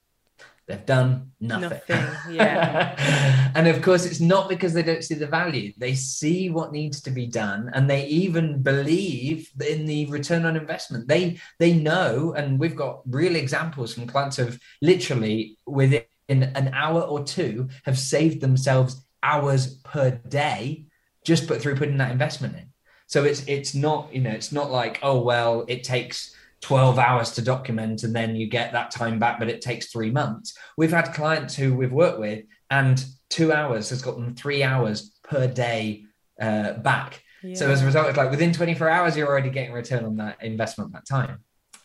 They've 0.69 0.85
done 0.85 1.33
nothing. 1.41 1.81
nothing 1.89 2.35
yeah. 2.35 3.51
and 3.55 3.67
of 3.69 3.81
course, 3.81 4.05
it's 4.05 4.21
not 4.21 4.51
because 4.51 4.75
they 4.75 4.83
don't 4.83 5.03
see 5.03 5.15
the 5.15 5.27
value. 5.27 5.73
They 5.79 5.95
see 5.95 6.51
what 6.51 6.73
needs 6.73 7.01
to 7.03 7.11
be 7.11 7.27
done, 7.27 7.71
and 7.73 7.89
they 7.89 8.05
even 8.07 8.63
believe 8.63 9.51
in 9.67 9.87
the 9.87 10.05
return 10.07 10.45
on 10.45 10.57
investment. 10.57 11.09
They 11.09 11.41
they 11.59 11.73
know, 11.73 12.35
and 12.37 12.61
we've 12.61 12.77
got 12.77 13.01
real 13.07 13.35
examples 13.35 13.95
from 13.95 14.07
clients 14.07 14.39
of 14.39 14.61
literally 14.83 15.57
within 15.67 16.05
an 16.29 16.71
hour 16.75 17.01
or 17.01 17.25
two 17.25 17.71
have 17.85 17.99
saved 17.99 18.43
themselves 18.43 19.07
hours 19.23 19.79
per 19.79 20.11
day 20.11 20.85
just 21.25 21.47
put 21.47 21.63
through 21.63 21.77
putting 21.77 21.97
that 21.97 22.13
investment 22.13 22.57
in. 22.57 22.67
So 23.07 23.25
it's 23.25 23.43
it's 23.47 23.75
not 23.75 24.15
you 24.15 24.21
know 24.21 24.31
it's 24.31 24.53
not 24.53 24.71
like 24.71 24.99
oh 25.03 25.21
well 25.21 25.65
it 25.67 25.83
takes 25.83 26.35
12 26.61 26.99
hours 26.99 27.33
to 27.33 27.43
document 27.43 28.03
and 28.03 28.15
then 28.15 28.35
you 28.35 28.49
get 28.49 28.73
that 28.73 28.91
time 28.91 29.19
back, 29.19 29.39
but 29.39 29.49
it 29.49 29.61
takes 29.61 29.93
three 29.93 30.11
months. 30.11 30.57
We've 30.77 30.91
had 30.91 31.15
clients 31.15 31.55
who 31.55 31.75
we've 31.75 31.93
worked 31.93 32.19
with, 32.19 32.45
and 32.71 33.05
two 33.31 33.53
hours 33.53 33.91
has 33.91 34.03
gotten 34.03 34.35
three 34.35 34.63
hours 34.63 35.19
per 35.23 35.47
day 35.47 36.05
uh, 36.41 36.75
back. 36.75 37.23
Yeah. 37.43 37.55
So 37.55 37.71
as 37.71 37.83
a 37.83 37.87
result, 37.87 38.09
it's 38.09 38.19
like 38.19 38.31
within 38.31 38.53
24 38.53 38.89
hours, 38.89 39.17
you're 39.17 39.29
already 39.29 39.51
getting 39.51 39.73
return 39.73 40.05
on 40.05 40.17
that 40.17 40.43
investment, 40.43 40.93
that 40.93 41.07
time. 41.07 41.39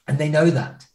And 0.07 0.17
they 0.17 0.29
know 0.29 0.49
that. 0.49 0.85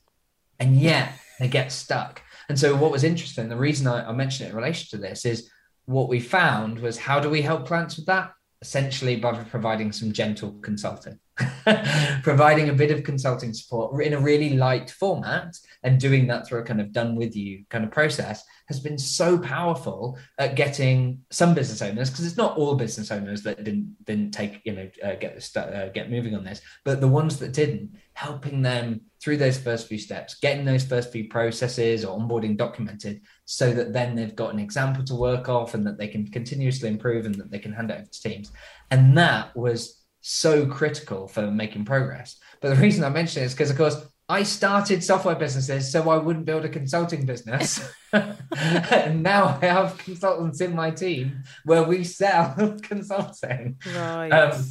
And 0.58 0.76
yet 0.76 1.12
they 1.38 1.48
get 1.48 1.70
stuck. 1.70 2.22
And 2.48 2.58
so 2.58 2.74
what 2.74 2.90
was 2.90 3.04
interesting, 3.04 3.48
the 3.48 3.56
reason 3.56 3.86
I, 3.86 4.08
I 4.08 4.12
mentioned 4.12 4.48
it 4.48 4.50
in 4.50 4.56
relation 4.56 4.88
to 4.90 5.02
this 5.02 5.24
is 5.24 5.50
what 5.84 6.08
we 6.08 6.20
found 6.20 6.80
was 6.80 6.98
how 6.98 7.20
do 7.20 7.30
we 7.30 7.42
help 7.42 7.66
clients 7.66 7.96
with 7.96 8.06
that? 8.06 8.32
Essentially 8.60 9.16
by 9.16 9.32
providing 9.44 9.92
some 9.92 10.12
gentle 10.12 10.52
consulting. 10.60 11.18
providing 12.22 12.68
a 12.68 12.72
bit 12.72 12.90
of 12.90 13.04
consulting 13.04 13.52
support 13.52 14.02
in 14.04 14.14
a 14.14 14.20
really 14.20 14.50
light 14.50 14.90
format 14.90 15.56
and 15.82 16.00
doing 16.00 16.26
that 16.26 16.46
through 16.46 16.60
a 16.60 16.64
kind 16.64 16.80
of 16.80 16.92
done 16.92 17.14
with 17.14 17.36
you 17.36 17.64
kind 17.68 17.84
of 17.84 17.90
process 17.90 18.44
has 18.66 18.80
been 18.80 18.98
so 18.98 19.38
powerful 19.38 20.18
at 20.38 20.56
getting 20.56 21.20
some 21.30 21.54
business 21.54 21.80
owners 21.80 22.10
because 22.10 22.26
it's 22.26 22.36
not 22.36 22.56
all 22.56 22.74
business 22.74 23.10
owners 23.10 23.42
that 23.42 23.62
didn't 23.64 23.94
didn't 24.04 24.32
take 24.32 24.60
you 24.64 24.72
know 24.72 24.90
uh, 25.04 25.14
get 25.14 25.34
this 25.34 25.56
uh, 25.56 25.90
get 25.94 26.10
moving 26.10 26.34
on 26.34 26.44
this 26.44 26.60
but 26.84 27.00
the 27.00 27.08
ones 27.08 27.38
that 27.38 27.52
didn't 27.52 27.90
helping 28.14 28.62
them 28.62 29.00
through 29.20 29.36
those 29.36 29.58
first 29.58 29.86
few 29.86 29.98
steps 29.98 30.34
getting 30.40 30.64
those 30.64 30.84
first 30.84 31.12
few 31.12 31.28
processes 31.28 32.04
or 32.04 32.18
onboarding 32.18 32.56
documented 32.56 33.20
so 33.50 33.72
that 33.72 33.94
then 33.94 34.14
they've 34.14 34.36
got 34.36 34.52
an 34.52 34.60
example 34.60 35.02
to 35.02 35.14
work 35.14 35.48
off 35.48 35.72
and 35.72 35.86
that 35.86 35.96
they 35.96 36.06
can 36.06 36.26
continuously 36.26 36.86
improve 36.86 37.24
and 37.24 37.34
that 37.36 37.50
they 37.50 37.58
can 37.58 37.72
hand 37.72 37.90
it 37.90 37.94
over 37.94 38.04
to 38.04 38.20
teams. 38.20 38.52
And 38.90 39.16
that 39.16 39.56
was 39.56 39.97
so 40.28 40.66
critical 40.66 41.26
for 41.26 41.50
making 41.50 41.86
progress. 41.86 42.36
But 42.60 42.74
the 42.74 42.82
reason 42.82 43.02
I 43.02 43.08
mention 43.08 43.42
it 43.42 43.46
is 43.46 43.54
because, 43.54 43.70
of 43.70 43.78
course, 43.78 43.96
I 44.28 44.42
started 44.42 45.02
software 45.02 45.34
businesses 45.34 45.90
so 45.90 46.10
I 46.10 46.18
wouldn't 46.18 46.44
build 46.44 46.66
a 46.66 46.68
consulting 46.68 47.24
business. 47.24 47.80
and 48.12 49.22
now 49.22 49.58
I 49.62 49.66
have 49.66 49.96
consultants 49.96 50.60
in 50.60 50.74
my 50.74 50.90
team 50.90 51.44
where 51.64 51.82
we 51.82 52.04
sell 52.04 52.76
consulting. 52.82 53.78
Right. 53.96 54.28
Um, 54.28 54.64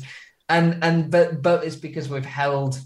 and 0.47 0.83
and 0.83 1.11
but 1.11 1.41
but 1.41 1.63
it's 1.63 1.75
because 1.75 2.07
we've 2.07 2.23
held 2.23 2.79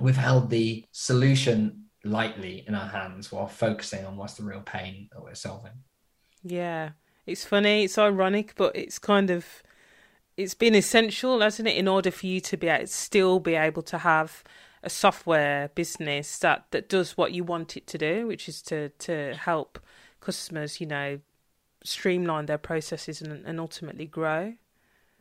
we've 0.00 0.16
held 0.16 0.50
the 0.50 0.84
solution 0.90 1.84
lightly 2.02 2.64
in 2.66 2.74
our 2.74 2.88
hands 2.88 3.30
while 3.30 3.46
focusing 3.46 4.04
on 4.04 4.16
what's 4.16 4.34
the 4.34 4.42
real 4.42 4.62
pain 4.62 5.08
that 5.12 5.22
we're 5.22 5.34
solving. 5.34 5.72
Yeah. 6.42 6.90
It's 7.24 7.44
funny, 7.44 7.84
it's 7.84 7.96
ironic, 7.96 8.54
but 8.56 8.74
it's 8.76 8.98
kind 8.98 9.30
of 9.30 9.62
it's 10.36 10.54
been 10.54 10.74
essential, 10.74 11.40
hasn't 11.40 11.68
it, 11.68 11.76
in 11.76 11.88
order 11.88 12.10
for 12.10 12.26
you 12.26 12.40
to 12.40 12.56
be 12.56 12.68
able, 12.68 12.86
still 12.86 13.40
be 13.40 13.54
able 13.54 13.82
to 13.82 13.98
have 13.98 14.42
a 14.82 14.90
software 14.90 15.68
business 15.74 16.38
that, 16.38 16.66
that 16.70 16.88
does 16.88 17.16
what 17.16 17.32
you 17.32 17.44
want 17.44 17.76
it 17.76 17.86
to 17.88 17.98
do, 17.98 18.26
which 18.26 18.48
is 18.48 18.60
to 18.62 18.90
to 18.90 19.34
help 19.34 19.78
customers, 20.20 20.80
you 20.80 20.86
know, 20.86 21.20
streamline 21.84 22.46
their 22.46 22.58
processes 22.58 23.22
and, 23.22 23.44
and 23.46 23.60
ultimately 23.60 24.06
grow. 24.06 24.54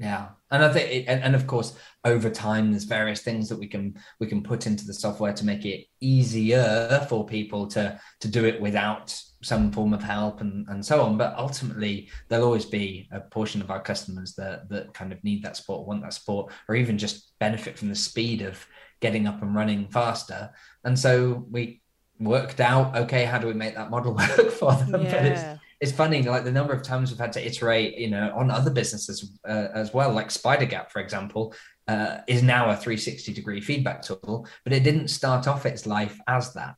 Yeah, 0.04 0.30
and 0.52 0.66
I 0.66 0.74
think, 0.74 0.92
it, 0.92 1.06
and, 1.08 1.24
and 1.24 1.34
of 1.34 1.48
course, 1.48 1.78
over 2.04 2.30
time, 2.30 2.72
there's 2.72 2.84
various 2.84 3.22
things 3.22 3.48
that 3.48 3.58
we 3.58 3.68
can 3.68 3.96
we 4.20 4.28
can 4.28 4.44
put 4.44 4.68
into 4.68 4.86
the 4.86 4.94
software 4.94 5.32
to 5.32 5.46
make 5.46 5.64
it 5.66 5.86
easier 6.02 7.06
for 7.08 7.26
people 7.26 7.68
to 7.68 7.98
to 8.20 8.28
do 8.28 8.44
it 8.44 8.60
without 8.60 9.18
some 9.42 9.72
form 9.72 9.94
of 9.94 10.04
help 10.04 10.42
and, 10.42 10.68
and 10.68 10.86
so 10.86 11.02
on. 11.02 11.18
But 11.18 11.36
ultimately, 11.38 12.10
there'll 12.28 12.46
always 12.46 12.66
be 12.66 13.08
a 13.14 13.22
portion 13.22 13.62
of 13.62 13.72
our 13.72 13.82
customers 13.82 14.34
that 14.36 14.68
that 14.70 14.94
kind 14.94 15.14
of 15.14 15.24
need 15.24 15.42
that 15.44 15.56
support, 15.56 15.88
want 15.88 16.02
that 16.02 16.14
support, 16.14 16.52
or 16.68 16.76
even 16.76 16.98
just 16.98 17.32
benefit 17.40 17.78
from 17.78 17.88
the 17.88 17.96
speed 17.96 18.42
of 18.42 18.68
getting 19.00 19.26
up 19.26 19.42
and 19.42 19.56
running 19.56 19.88
faster. 19.88 20.50
And 20.84 21.00
so 21.00 21.48
we 21.50 21.82
worked 22.20 22.60
out, 22.60 22.96
okay, 22.98 23.24
how 23.24 23.38
do 23.38 23.48
we 23.48 23.54
make 23.54 23.76
that 23.76 23.90
model 23.90 24.14
work 24.16 24.52
for 24.52 24.74
them? 24.74 25.02
Yeah. 25.04 25.60
It's 25.84 25.92
funny, 25.92 26.24
like 26.24 26.46
the 26.46 26.52
number 26.52 26.72
of 26.72 26.82
times 26.82 27.12
we've 27.12 27.20
had 27.20 27.34
to 27.34 27.46
iterate, 27.46 27.98
you 27.98 28.10
know, 28.10 28.32
on 28.38 28.50
other 28.50 28.72
businesses 28.72 29.38
uh, 29.46 29.68
as 29.74 29.94
well, 29.94 30.14
like 30.14 30.30
Spidergap 30.30 30.90
for 30.90 31.02
example, 31.02 31.54
uh, 31.90 32.20
is 32.26 32.42
now 32.42 32.70
a 32.70 32.78
360 32.78 33.34
degree 33.34 33.60
feedback 33.60 34.02
tool, 34.02 34.48
but 34.64 34.72
it 34.72 34.84
didn't 34.86 35.10
start 35.10 35.46
off 35.46 35.66
its 35.66 35.86
life 35.86 36.18
as 36.26 36.54
that. 36.54 36.78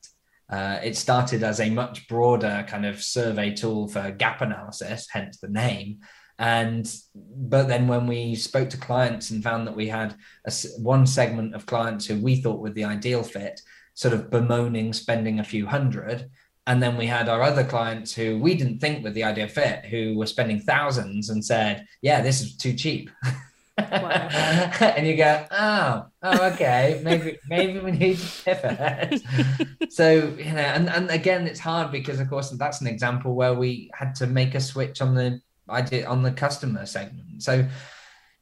Uh, 0.49 0.79
it 0.83 0.97
started 0.97 1.43
as 1.43 1.59
a 1.59 1.69
much 1.69 2.07
broader 2.07 2.65
kind 2.67 2.83
of 2.83 2.99
survey 2.99 3.53
tool 3.53 3.87
for 3.87 4.09
gap 4.09 4.41
analysis, 4.41 5.07
hence 5.11 5.37
the 5.37 5.49
name. 5.49 5.99
And 6.39 6.91
but 7.13 7.67
then 7.67 7.87
when 7.87 8.07
we 8.07 8.33
spoke 8.33 8.71
to 8.71 8.77
clients 8.77 9.29
and 9.29 9.43
found 9.43 9.67
that 9.67 9.75
we 9.75 9.87
had 9.87 10.15
a, 10.47 10.51
one 10.79 11.05
segment 11.05 11.53
of 11.53 11.67
clients 11.67 12.07
who 12.07 12.19
we 12.19 12.37
thought 12.37 12.59
were 12.59 12.71
the 12.71 12.85
ideal 12.85 13.21
fit, 13.21 13.61
sort 13.93 14.15
of 14.15 14.31
bemoaning 14.31 14.93
spending 14.93 15.39
a 15.39 15.43
few 15.43 15.67
hundred, 15.67 16.31
and 16.67 16.81
then 16.81 16.97
we 16.97 17.05
had 17.05 17.29
our 17.29 17.41
other 17.41 17.63
clients 17.63 18.13
who 18.13 18.39
we 18.39 18.55
didn't 18.55 18.79
think 18.79 19.03
were 19.03 19.11
the 19.11 19.23
ideal 19.23 19.47
fit, 19.47 19.85
who 19.85 20.17
were 20.17 20.25
spending 20.25 20.59
thousands 20.59 21.29
and 21.29 21.43
said, 21.43 21.85
"Yeah, 22.01 22.21
this 22.21 22.41
is 22.41 22.57
too 22.57 22.73
cheap." 22.73 23.09
and 23.77 25.05
you 25.05 25.17
go, 25.17 25.45
oh, 25.51 26.05
oh, 26.23 26.47
okay, 26.53 27.01
maybe 27.03 27.37
maybe 27.49 27.79
we 27.79 27.91
need 27.91 28.17
to 28.17 28.43
pivot. 28.43 29.21
so 29.89 30.33
you 30.37 30.53
know, 30.53 30.61
and 30.61 30.89
and 30.89 31.09
again, 31.11 31.45
it's 31.45 31.59
hard 31.59 31.91
because 31.91 32.19
of 32.19 32.29
course 32.29 32.49
that's 32.51 32.81
an 32.81 32.87
example 32.87 33.35
where 33.35 33.53
we 33.53 33.91
had 33.93 34.15
to 34.15 34.27
make 34.27 34.55
a 34.55 34.61
switch 34.61 35.01
on 35.01 35.13
the 35.13 35.41
idea 35.69 36.07
on 36.07 36.23
the 36.23 36.31
customer 36.31 36.85
segment. 36.85 37.43
So 37.43 37.67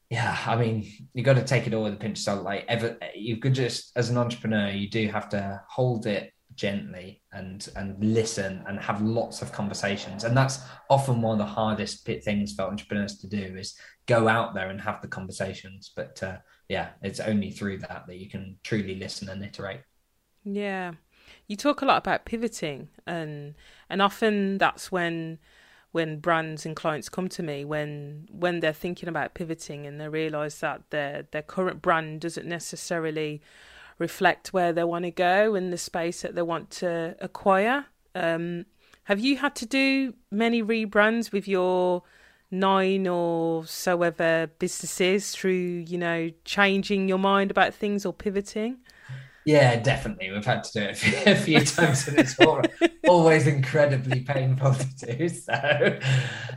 yeah, 0.10 0.38
I 0.46 0.56
mean, 0.56 0.88
you 1.14 1.24
got 1.24 1.38
to 1.38 1.44
take 1.44 1.66
it 1.66 1.74
all 1.74 1.84
with 1.84 1.94
a 1.94 1.98
pinch 1.98 2.20
of 2.20 2.24
salt. 2.24 2.44
Like 2.44 2.66
ever, 2.68 2.98
you 3.16 3.38
could 3.38 3.56
just 3.56 3.92
as 3.96 4.12
an 4.12 4.18
entrepreneur, 4.18 4.70
you 4.70 4.88
do 4.88 5.08
have 5.08 5.30
to 5.30 5.62
hold 5.68 6.06
it 6.06 6.32
gently 6.64 7.22
and 7.34 7.68
and 7.76 7.88
listen 8.20 8.64
and 8.68 8.80
have 8.80 9.02
lots 9.02 9.42
of 9.42 9.52
conversations. 9.52 10.24
And 10.24 10.36
that's 10.36 10.60
often 10.90 11.22
one 11.22 11.40
of 11.40 11.46
the 11.46 11.54
hardest 11.54 12.06
things 12.06 12.54
for 12.54 12.64
entrepreneurs 12.64 13.18
to 13.20 13.28
do 13.28 13.46
is 13.64 13.76
go 14.06 14.28
out 14.28 14.54
there 14.54 14.70
and 14.70 14.80
have 14.80 15.02
the 15.02 15.10
conversations. 15.10 15.92
But 15.94 16.24
uh, 16.24 16.38
yeah 16.70 16.90
it's 17.02 17.20
only 17.20 17.52
through 17.52 17.80
that 17.80 18.06
that 18.08 18.18
you 18.18 18.30
can 18.30 18.58
truly 18.64 18.96
listen 18.96 19.30
and 19.30 19.44
iterate. 19.44 19.82
Yeah. 20.44 20.94
You 21.48 21.56
talk 21.58 21.82
a 21.82 21.86
lot 21.86 21.98
about 21.98 22.26
pivoting 22.26 22.90
and 23.06 23.56
and 23.90 24.02
often 24.02 24.58
that's 24.58 24.92
when 24.92 25.40
when 25.92 26.20
brands 26.20 26.66
and 26.66 26.76
clients 26.76 27.10
come 27.10 27.30
to 27.30 27.44
me 27.44 27.64
when 27.64 28.28
when 28.32 28.60
they're 28.62 28.82
thinking 28.86 29.10
about 29.10 29.36
pivoting 29.36 29.86
and 29.86 30.00
they 30.00 30.08
realize 30.08 30.60
that 30.60 30.82
their 30.90 31.28
their 31.32 31.42
current 31.56 31.82
brand 31.82 32.22
doesn't 32.22 32.48
necessarily 32.48 33.42
reflect 34.00 34.54
where 34.54 34.74
they 34.74 34.84
want 34.84 35.06
to 35.06 35.12
go 35.12 35.56
and 35.56 35.72
the 35.72 35.78
space 35.78 36.22
that 36.22 36.36
they 36.36 36.42
want 36.42 36.70
to 36.72 37.16
acquire. 37.20 37.86
Um, 38.16 38.66
have 39.06 39.20
you 39.20 39.38
had 39.38 39.56
to 39.56 39.66
do 39.66 40.14
many 40.32 40.64
rebrands 40.64 41.32
with 41.32 41.48
your 41.48 42.04
nine 42.52 43.08
or 43.08 43.66
so 43.66 44.02
ever 44.04 44.48
businesses 44.60 45.32
through, 45.32 45.86
you 45.88 45.98
know, 45.98 46.32
changing 46.46 47.10
your 47.10 47.18
mind 47.18 47.52
about 47.52 47.74
things 47.74 48.06
or 48.06 48.14
pivoting? 48.14 48.78
Yeah, 49.46 49.78
definitely. 49.78 50.32
We've 50.32 50.46
had 50.46 50.64
to 50.64 50.72
do 50.72 50.86
it 50.86 50.92
a 50.92 50.96
few, 50.96 51.18
a 51.26 51.36
few 51.36 51.60
times, 51.62 52.08
and 52.08 52.18
it's 52.18 52.38
always 53.08 53.48
incredibly 53.48 54.22
painful 54.22 54.76
to 54.76 55.16
do 55.16 55.30
so. 55.30 56.00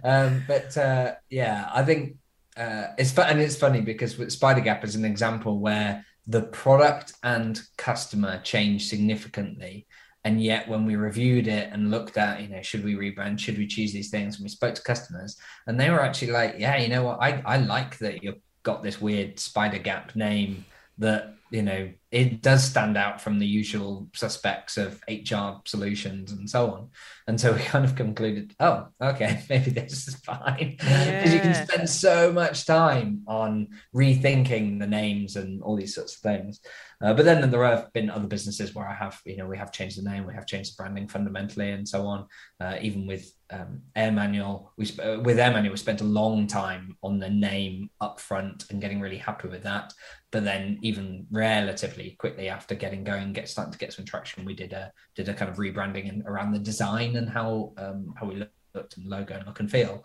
Um, 0.04 0.44
but 0.46 0.76
uh, 0.76 1.14
yeah, 1.28 1.68
I 1.74 1.82
think 1.82 2.16
uh, 2.56 2.88
it's 2.98 3.10
fun, 3.10 3.30
and 3.30 3.40
it's 3.40 3.56
funny 3.56 3.80
because 3.80 4.14
Spidergap 4.14 4.84
is 4.84 4.94
an 4.94 5.04
example 5.04 5.58
where 5.58 6.04
the 6.26 6.42
product 6.42 7.14
and 7.22 7.60
customer 7.76 8.40
changed 8.42 8.88
significantly. 8.88 9.86
And 10.24 10.42
yet, 10.42 10.68
when 10.68 10.84
we 10.84 10.96
reviewed 10.96 11.46
it 11.46 11.72
and 11.72 11.92
looked 11.92 12.16
at, 12.16 12.42
you 12.42 12.48
know, 12.48 12.60
should 12.60 12.84
we 12.84 12.96
rebrand? 12.96 13.38
Should 13.38 13.58
we 13.58 13.66
choose 13.68 13.92
these 13.92 14.10
things? 14.10 14.36
And 14.36 14.42
we 14.42 14.48
spoke 14.48 14.74
to 14.74 14.82
customers, 14.82 15.36
and 15.68 15.78
they 15.78 15.88
were 15.88 16.02
actually 16.02 16.32
like, 16.32 16.56
"Yeah, 16.58 16.76
you 16.78 16.88
know 16.88 17.04
what? 17.04 17.18
I 17.20 17.42
I 17.46 17.58
like 17.58 17.98
that 17.98 18.24
you've 18.24 18.40
got 18.64 18.82
this 18.82 19.00
weird 19.00 19.36
Spidergap 19.36 20.16
name 20.16 20.64
that 20.98 21.34
you 21.50 21.62
know 21.62 21.92
it 22.12 22.40
does 22.40 22.64
stand 22.64 22.96
out 22.96 23.20
from 23.20 23.38
the 23.38 23.46
usual 23.46 24.08
suspects 24.14 24.76
of 24.76 25.02
hr 25.08 25.60
solutions 25.64 26.32
and 26.32 26.48
so 26.48 26.70
on 26.70 26.88
and 27.26 27.40
so 27.40 27.52
we 27.52 27.58
kind 27.60 27.84
of 27.84 27.96
concluded 27.96 28.54
oh 28.60 28.86
okay 29.02 29.42
maybe 29.50 29.70
this 29.70 30.06
is 30.06 30.14
fine 30.16 30.76
because 30.78 31.06
yeah. 31.06 31.32
you 31.32 31.40
can 31.40 31.66
spend 31.66 31.88
so 31.88 32.32
much 32.32 32.64
time 32.64 33.22
on 33.26 33.68
rethinking 33.94 34.78
the 34.78 34.86
names 34.86 35.36
and 35.36 35.62
all 35.62 35.76
these 35.76 35.94
sorts 35.94 36.16
of 36.16 36.20
things 36.20 36.60
uh, 37.02 37.12
but 37.12 37.24
then 37.24 37.50
there 37.50 37.64
have 37.64 37.92
been 37.92 38.08
other 38.08 38.28
businesses 38.28 38.74
where 38.74 38.88
i 38.88 38.94
have 38.94 39.20
you 39.24 39.36
know 39.36 39.46
we 39.46 39.58
have 39.58 39.72
changed 39.72 39.98
the 39.98 40.08
name 40.08 40.26
we 40.26 40.34
have 40.34 40.46
changed 40.46 40.72
the 40.72 40.76
branding 40.82 41.08
fundamentally 41.08 41.70
and 41.72 41.88
so 41.88 42.06
on 42.06 42.26
uh, 42.60 42.76
even 42.80 43.06
with 43.06 43.32
um, 43.50 43.82
AirManual. 43.96 44.68
We 44.76 44.86
sp- 44.88 45.22
with 45.22 45.38
AirManual, 45.38 45.70
we 45.70 45.76
spent 45.76 46.00
a 46.00 46.04
long 46.04 46.46
time 46.46 46.96
on 47.02 47.18
the 47.18 47.30
name 47.30 47.90
up 48.00 48.20
front 48.20 48.64
and 48.70 48.80
getting 48.80 49.00
really 49.00 49.18
happy 49.18 49.48
with 49.48 49.62
that. 49.64 49.92
But 50.32 50.44
then, 50.44 50.78
even 50.82 51.26
relatively 51.30 51.95
quickly 52.18 52.48
after 52.48 52.74
getting 52.74 53.04
going, 53.04 53.32
get 53.32 53.48
starting 53.48 53.72
to 53.72 53.78
get 53.78 53.92
some 53.92 54.04
traction, 54.04 54.44
we 54.44 54.54
did 54.54 54.72
a 54.72 54.92
did 55.14 55.28
a 55.28 55.34
kind 55.34 55.50
of 55.50 55.56
rebranding 55.56 56.08
and 56.08 56.22
around 56.26 56.52
the 56.52 56.58
design 56.58 57.16
and 57.16 57.28
how 57.28 57.72
um, 57.78 58.14
how 58.18 58.26
we 58.26 58.42
looked 58.74 58.96
and 58.96 59.06
logo 59.06 59.34
and 59.34 59.46
look 59.46 59.60
and 59.60 59.70
feel. 59.70 60.04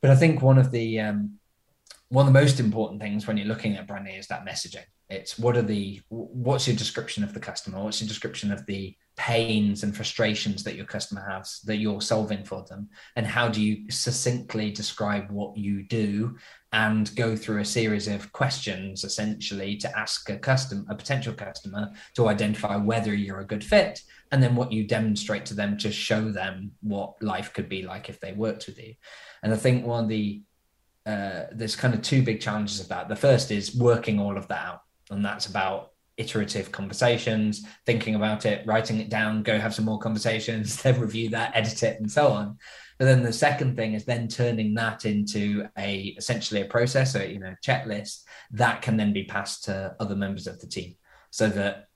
But 0.00 0.10
I 0.10 0.16
think 0.16 0.42
one 0.42 0.58
of 0.58 0.70
the 0.70 1.00
um, 1.00 1.38
one 2.08 2.26
of 2.26 2.32
the 2.32 2.40
most 2.40 2.60
important 2.60 3.00
things 3.00 3.26
when 3.26 3.36
you're 3.36 3.46
looking 3.46 3.76
at 3.76 3.86
branding 3.86 4.16
is 4.16 4.26
that 4.26 4.46
messaging. 4.46 4.84
It's 5.08 5.38
what 5.38 5.56
are 5.56 5.62
the 5.62 6.00
what's 6.08 6.66
your 6.66 6.76
description 6.76 7.22
of 7.22 7.34
the 7.34 7.40
customer? 7.40 7.82
What's 7.82 8.00
your 8.00 8.08
description 8.08 8.50
of 8.50 8.64
the 8.66 8.96
pains 9.16 9.82
and 9.82 9.94
frustrations 9.94 10.64
that 10.64 10.74
your 10.74 10.86
customer 10.86 11.24
has 11.28 11.60
that 11.64 11.76
you're 11.76 12.00
solving 12.00 12.44
for 12.44 12.64
them 12.68 12.88
and 13.16 13.26
how 13.26 13.46
do 13.46 13.60
you 13.60 13.90
succinctly 13.90 14.70
describe 14.70 15.30
what 15.30 15.56
you 15.56 15.82
do 15.82 16.36
and 16.72 17.14
go 17.16 17.36
through 17.36 17.60
a 17.60 17.64
series 17.64 18.08
of 18.08 18.32
questions 18.32 19.04
essentially 19.04 19.76
to 19.76 19.98
ask 19.98 20.28
a 20.30 20.38
custom 20.38 20.86
a 20.88 20.94
potential 20.94 21.32
customer 21.34 21.90
to 22.14 22.28
identify 22.28 22.76
whether 22.76 23.14
you're 23.14 23.40
a 23.40 23.46
good 23.46 23.64
fit 23.64 24.00
and 24.30 24.42
then 24.42 24.56
what 24.56 24.72
you 24.72 24.84
demonstrate 24.84 25.44
to 25.44 25.54
them 25.54 25.76
to 25.76 25.92
show 25.92 26.30
them 26.30 26.72
what 26.80 27.14
life 27.22 27.52
could 27.52 27.68
be 27.68 27.82
like 27.82 28.08
if 28.08 28.18
they 28.20 28.32
worked 28.32 28.66
with 28.66 28.78
you 28.78 28.94
and 29.42 29.52
i 29.52 29.56
think 29.56 29.84
one 29.84 30.04
of 30.04 30.08
the 30.08 30.42
uh, 31.04 31.46
there's 31.50 31.74
kind 31.74 31.94
of 31.94 32.02
two 32.02 32.22
big 32.22 32.40
challenges 32.40 32.80
of 32.80 32.88
that 32.88 33.08
the 33.08 33.16
first 33.16 33.50
is 33.50 33.76
working 33.76 34.20
all 34.20 34.36
of 34.36 34.46
that 34.48 34.64
out 34.64 34.82
and 35.10 35.24
that's 35.24 35.46
about 35.46 35.92
iterative 36.16 36.70
conversations, 36.70 37.66
thinking 37.86 38.14
about 38.14 38.44
it, 38.46 38.66
writing 38.66 39.00
it 39.00 39.08
down, 39.08 39.42
go 39.42 39.58
have 39.58 39.74
some 39.74 39.84
more 39.84 39.98
conversations, 39.98 40.76
then 40.82 41.00
review 41.00 41.30
that, 41.30 41.52
edit 41.54 41.82
it, 41.82 42.00
and 42.00 42.10
so 42.10 42.28
on. 42.28 42.58
But 43.02 43.06
then 43.06 43.24
the 43.24 43.32
second 43.32 43.74
thing 43.74 43.94
is 43.94 44.04
then 44.04 44.28
turning 44.28 44.74
that 44.74 45.06
into 45.06 45.66
a 45.76 46.14
essentially 46.16 46.60
a 46.60 46.66
process 46.66 47.16
or 47.16 47.26
you 47.26 47.40
know 47.40 47.52
checklist 47.66 48.22
that 48.52 48.80
can 48.80 48.96
then 48.96 49.12
be 49.12 49.24
passed 49.24 49.64
to 49.64 49.96
other 49.98 50.14
members 50.14 50.46
of 50.46 50.60
the 50.60 50.68
team, 50.68 50.94
so 51.30 51.48
that 51.48 51.86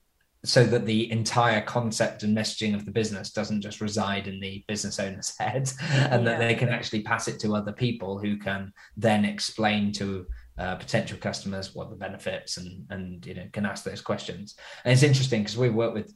so 0.43 0.65
that 0.65 0.85
the 0.85 1.09
entire 1.09 1.61
concept 1.61 2.23
and 2.23 2.35
messaging 2.35 2.75
of 2.75 2.83
the 2.83 2.91
business 2.91 3.31
doesn't 3.31 3.61
just 3.61 3.79
reside 3.79 4.27
in 4.27 4.41
the 4.41 4.65
business 4.67 4.99
owner's 4.99 5.33
head 5.39 5.71
and 5.89 6.25
yeah. 6.25 6.29
that 6.29 6.39
they 6.39 6.55
can 6.55 6.67
actually 6.67 7.03
pass 7.03 7.29
it 7.29 7.39
to 7.39 7.55
other 7.55 7.71
people 7.71 8.19
who 8.19 8.35
can 8.35 8.73
then 8.97 9.23
explain 9.23 9.93
to 9.93 10.25
uh, 10.57 10.75
potential 10.75 11.17
customers, 11.19 11.73
what 11.73 11.89
the 11.89 11.95
benefits, 11.95 12.57
and 12.57 12.85
and 12.89 13.25
you 13.25 13.33
know 13.33 13.47
can 13.53 13.65
ask 13.65 13.85
those 13.85 14.01
questions. 14.01 14.55
And 14.83 14.91
it's 14.91 15.03
interesting 15.03 15.43
because 15.43 15.57
we 15.57 15.69
work 15.69 15.93
with 15.93 16.13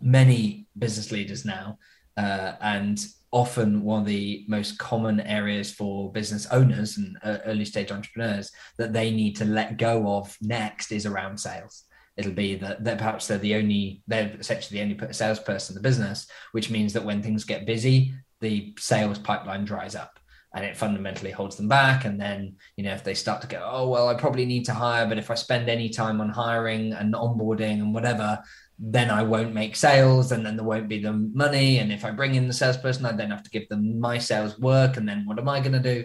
many 0.00 0.66
business 0.78 1.12
leaders 1.12 1.44
now, 1.44 1.76
uh, 2.16 2.52
and 2.62 3.06
often 3.34 3.82
one 3.82 4.00
of 4.00 4.06
the 4.06 4.44
most 4.46 4.78
common 4.78 5.20
areas 5.22 5.72
for 5.72 6.12
business 6.12 6.46
owners 6.52 6.98
and 6.98 7.18
uh, 7.24 7.38
early 7.46 7.64
stage 7.64 7.90
entrepreneurs 7.90 8.52
that 8.78 8.92
they 8.92 9.10
need 9.10 9.34
to 9.34 9.44
let 9.44 9.76
go 9.76 10.16
of 10.16 10.36
next 10.40 10.92
is 10.92 11.04
around 11.04 11.36
sales. 11.36 11.82
It'll 12.16 12.32
be 12.32 12.54
that, 12.54 12.84
perhaps 12.84 13.26
they're 13.26 13.38
the 13.38 13.56
only, 13.56 14.02
they're 14.06 14.36
essentially 14.38 14.78
the 14.78 14.84
only 14.84 15.12
salesperson 15.12 15.76
in 15.76 15.82
the 15.82 15.88
business, 15.88 16.28
which 16.52 16.70
means 16.70 16.92
that 16.92 17.04
when 17.04 17.22
things 17.22 17.42
get 17.42 17.66
busy, 17.66 18.14
the 18.40 18.72
sales 18.78 19.18
pipeline 19.18 19.64
dries 19.64 19.96
up 19.96 20.20
and 20.54 20.64
it 20.64 20.76
fundamentally 20.76 21.32
holds 21.32 21.56
them 21.56 21.66
back. 21.66 22.04
And 22.04 22.20
then, 22.20 22.54
you 22.76 22.84
know, 22.84 22.94
if 22.94 23.02
they 23.02 23.14
start 23.14 23.40
to 23.42 23.48
go, 23.48 23.68
oh, 23.68 23.88
well, 23.88 24.06
I 24.06 24.14
probably 24.14 24.46
need 24.46 24.64
to 24.66 24.74
hire, 24.74 25.08
but 25.08 25.18
if 25.18 25.28
I 25.28 25.34
spend 25.34 25.68
any 25.68 25.88
time 25.88 26.20
on 26.20 26.28
hiring 26.28 26.92
and 26.92 27.14
onboarding 27.14 27.80
and 27.80 27.92
whatever, 27.92 28.40
then 28.78 29.10
I 29.10 29.22
won't 29.22 29.54
make 29.54 29.76
sales 29.76 30.32
and 30.32 30.44
then 30.44 30.56
there 30.56 30.64
won't 30.64 30.88
be 30.88 31.00
the 31.00 31.12
money. 31.12 31.78
And 31.78 31.92
if 31.92 32.04
I 32.04 32.10
bring 32.10 32.34
in 32.34 32.48
the 32.48 32.54
salesperson, 32.54 33.06
I 33.06 33.12
then 33.12 33.30
have 33.30 33.44
to 33.44 33.50
give 33.50 33.68
them 33.68 34.00
my 34.00 34.18
sales 34.18 34.58
work. 34.58 34.96
And 34.96 35.08
then 35.08 35.24
what 35.26 35.38
am 35.38 35.48
I 35.48 35.60
going 35.60 35.80
to 35.80 35.94
do? 35.94 36.04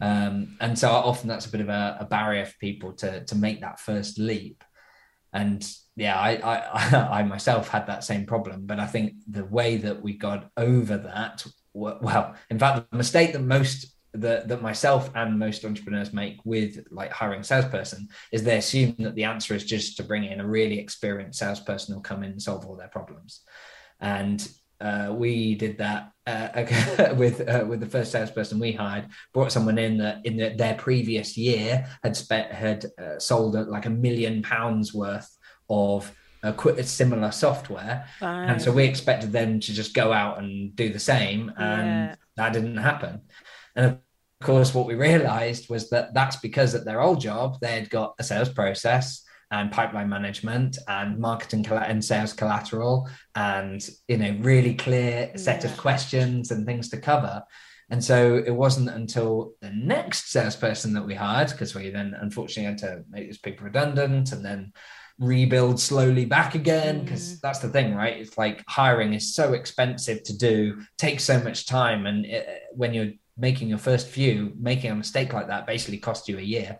Um, 0.00 0.56
and 0.60 0.78
so 0.78 0.90
often 0.90 1.28
that's 1.28 1.46
a 1.46 1.50
bit 1.50 1.62
of 1.62 1.70
a, 1.70 1.96
a, 2.00 2.04
barrier 2.04 2.44
for 2.44 2.54
people 2.60 2.92
to, 2.94 3.24
to 3.24 3.34
make 3.34 3.62
that 3.62 3.80
first 3.80 4.18
leap. 4.18 4.62
And 5.32 5.66
yeah, 5.96 6.18
I, 6.18 6.32
I, 6.34 7.18
I 7.20 7.22
myself 7.22 7.68
had 7.68 7.86
that 7.86 8.04
same 8.04 8.26
problem, 8.26 8.66
but 8.66 8.78
I 8.78 8.86
think 8.86 9.14
the 9.26 9.46
way 9.46 9.78
that 9.78 10.02
we 10.02 10.18
got 10.18 10.50
over 10.56 10.98
that 10.98 11.46
well 11.76 12.34
in 12.48 12.58
fact 12.58 12.90
the 12.90 12.96
mistake 12.96 13.32
that 13.32 13.42
most 13.42 13.95
that, 14.20 14.48
that 14.48 14.62
myself 14.62 15.10
and 15.14 15.38
most 15.38 15.64
entrepreneurs 15.64 16.12
make 16.12 16.38
with 16.44 16.86
like 16.90 17.12
hiring 17.12 17.40
a 17.40 17.44
salesperson 17.44 18.08
is 18.32 18.42
they 18.42 18.58
assume 18.58 18.94
that 18.98 19.14
the 19.14 19.24
answer 19.24 19.54
is 19.54 19.64
just 19.64 19.96
to 19.96 20.02
bring 20.02 20.24
in 20.24 20.40
a 20.40 20.46
really 20.46 20.78
experienced 20.78 21.38
salesperson 21.38 21.94
who'll 21.94 22.02
come 22.02 22.22
in 22.22 22.32
and 22.32 22.42
solve 22.42 22.66
all 22.66 22.76
their 22.76 22.88
problems 22.88 23.42
and 24.00 24.48
uh, 24.80 25.14
we 25.16 25.54
did 25.54 25.78
that 25.78 26.12
uh, 26.26 27.14
with 27.16 27.48
uh, 27.48 27.64
with 27.66 27.80
the 27.80 27.86
first 27.86 28.12
salesperson 28.12 28.58
we 28.58 28.72
hired. 28.72 29.06
Brought 29.32 29.52
someone 29.52 29.78
in 29.78 29.98
that 29.98 30.24
in 30.24 30.36
the, 30.36 30.54
their 30.56 30.74
previous 30.74 31.36
year 31.36 31.86
had 32.02 32.16
spent 32.16 32.52
had 32.52 32.84
uh, 33.00 33.18
sold 33.18 33.54
like 33.54 33.86
a 33.86 33.90
million 33.90 34.42
pounds 34.42 34.92
worth 34.92 35.34
of 35.70 36.12
a 36.42 36.82
similar 36.82 37.32
software, 37.32 38.06
and 38.20 38.60
so 38.60 38.70
we 38.70 38.84
expected 38.84 39.32
them 39.32 39.58
to 39.60 39.72
just 39.72 39.94
go 39.94 40.12
out 40.12 40.38
and 40.38 40.76
do 40.76 40.92
the 40.92 40.98
same, 40.98 41.52
and 41.56 41.86
yeah. 41.86 42.14
that 42.36 42.52
didn't 42.52 42.76
happen. 42.76 43.22
And 43.74 43.86
of 43.86 43.98
course, 44.44 44.74
what 44.74 44.86
we 44.86 44.94
realized 44.94 45.70
was 45.70 45.90
that 45.90 46.12
that's 46.14 46.36
because 46.36 46.74
at 46.74 46.84
their 46.84 47.00
old 47.00 47.20
job 47.20 47.58
they'd 47.60 47.90
got 47.90 48.14
a 48.18 48.24
sales 48.24 48.48
process 48.50 49.22
and 49.50 49.70
pipeline 49.70 50.08
management 50.08 50.76
and 50.88 51.18
marketing 51.18 51.66
and 51.68 52.04
sales 52.04 52.32
collateral 52.32 53.08
and 53.34 53.88
you 54.08 54.16
know 54.16 54.36
really 54.40 54.74
clear 54.74 55.30
set 55.36 55.62
yeah. 55.62 55.70
of 55.70 55.76
questions 55.76 56.50
and 56.50 56.66
things 56.66 56.88
to 56.88 56.96
cover 56.96 57.42
and 57.88 58.02
so 58.02 58.42
it 58.44 58.50
wasn't 58.50 58.88
until 58.88 59.52
the 59.60 59.70
next 59.70 60.32
salesperson 60.32 60.92
that 60.92 61.06
we 61.06 61.14
hired 61.14 61.50
because 61.50 61.74
we 61.74 61.90
then 61.90 62.16
unfortunately 62.20 62.64
had 62.64 62.78
to 62.78 63.04
make 63.08 63.28
those 63.28 63.38
people 63.38 63.64
redundant 63.64 64.32
and 64.32 64.44
then 64.44 64.72
rebuild 65.18 65.80
slowly 65.80 66.24
back 66.24 66.54
again 66.54 67.02
because 67.04 67.34
mm. 67.34 67.40
that's 67.40 67.60
the 67.60 67.68
thing 67.68 67.94
right 67.94 68.18
it's 68.18 68.36
like 68.36 68.64
hiring 68.66 69.14
is 69.14 69.34
so 69.34 69.52
expensive 69.52 70.22
to 70.24 70.36
do 70.36 70.82
takes 70.98 71.24
so 71.24 71.40
much 71.40 71.66
time 71.66 72.04
and 72.06 72.26
it, 72.26 72.46
when 72.72 72.92
you're 72.92 73.12
making 73.36 73.68
your 73.68 73.78
first 73.78 74.08
few 74.08 74.52
making 74.58 74.90
a 74.90 74.94
mistake 74.94 75.32
like 75.32 75.48
that 75.48 75.66
basically 75.66 75.98
cost 75.98 76.28
you 76.28 76.38
a 76.38 76.42
year 76.42 76.78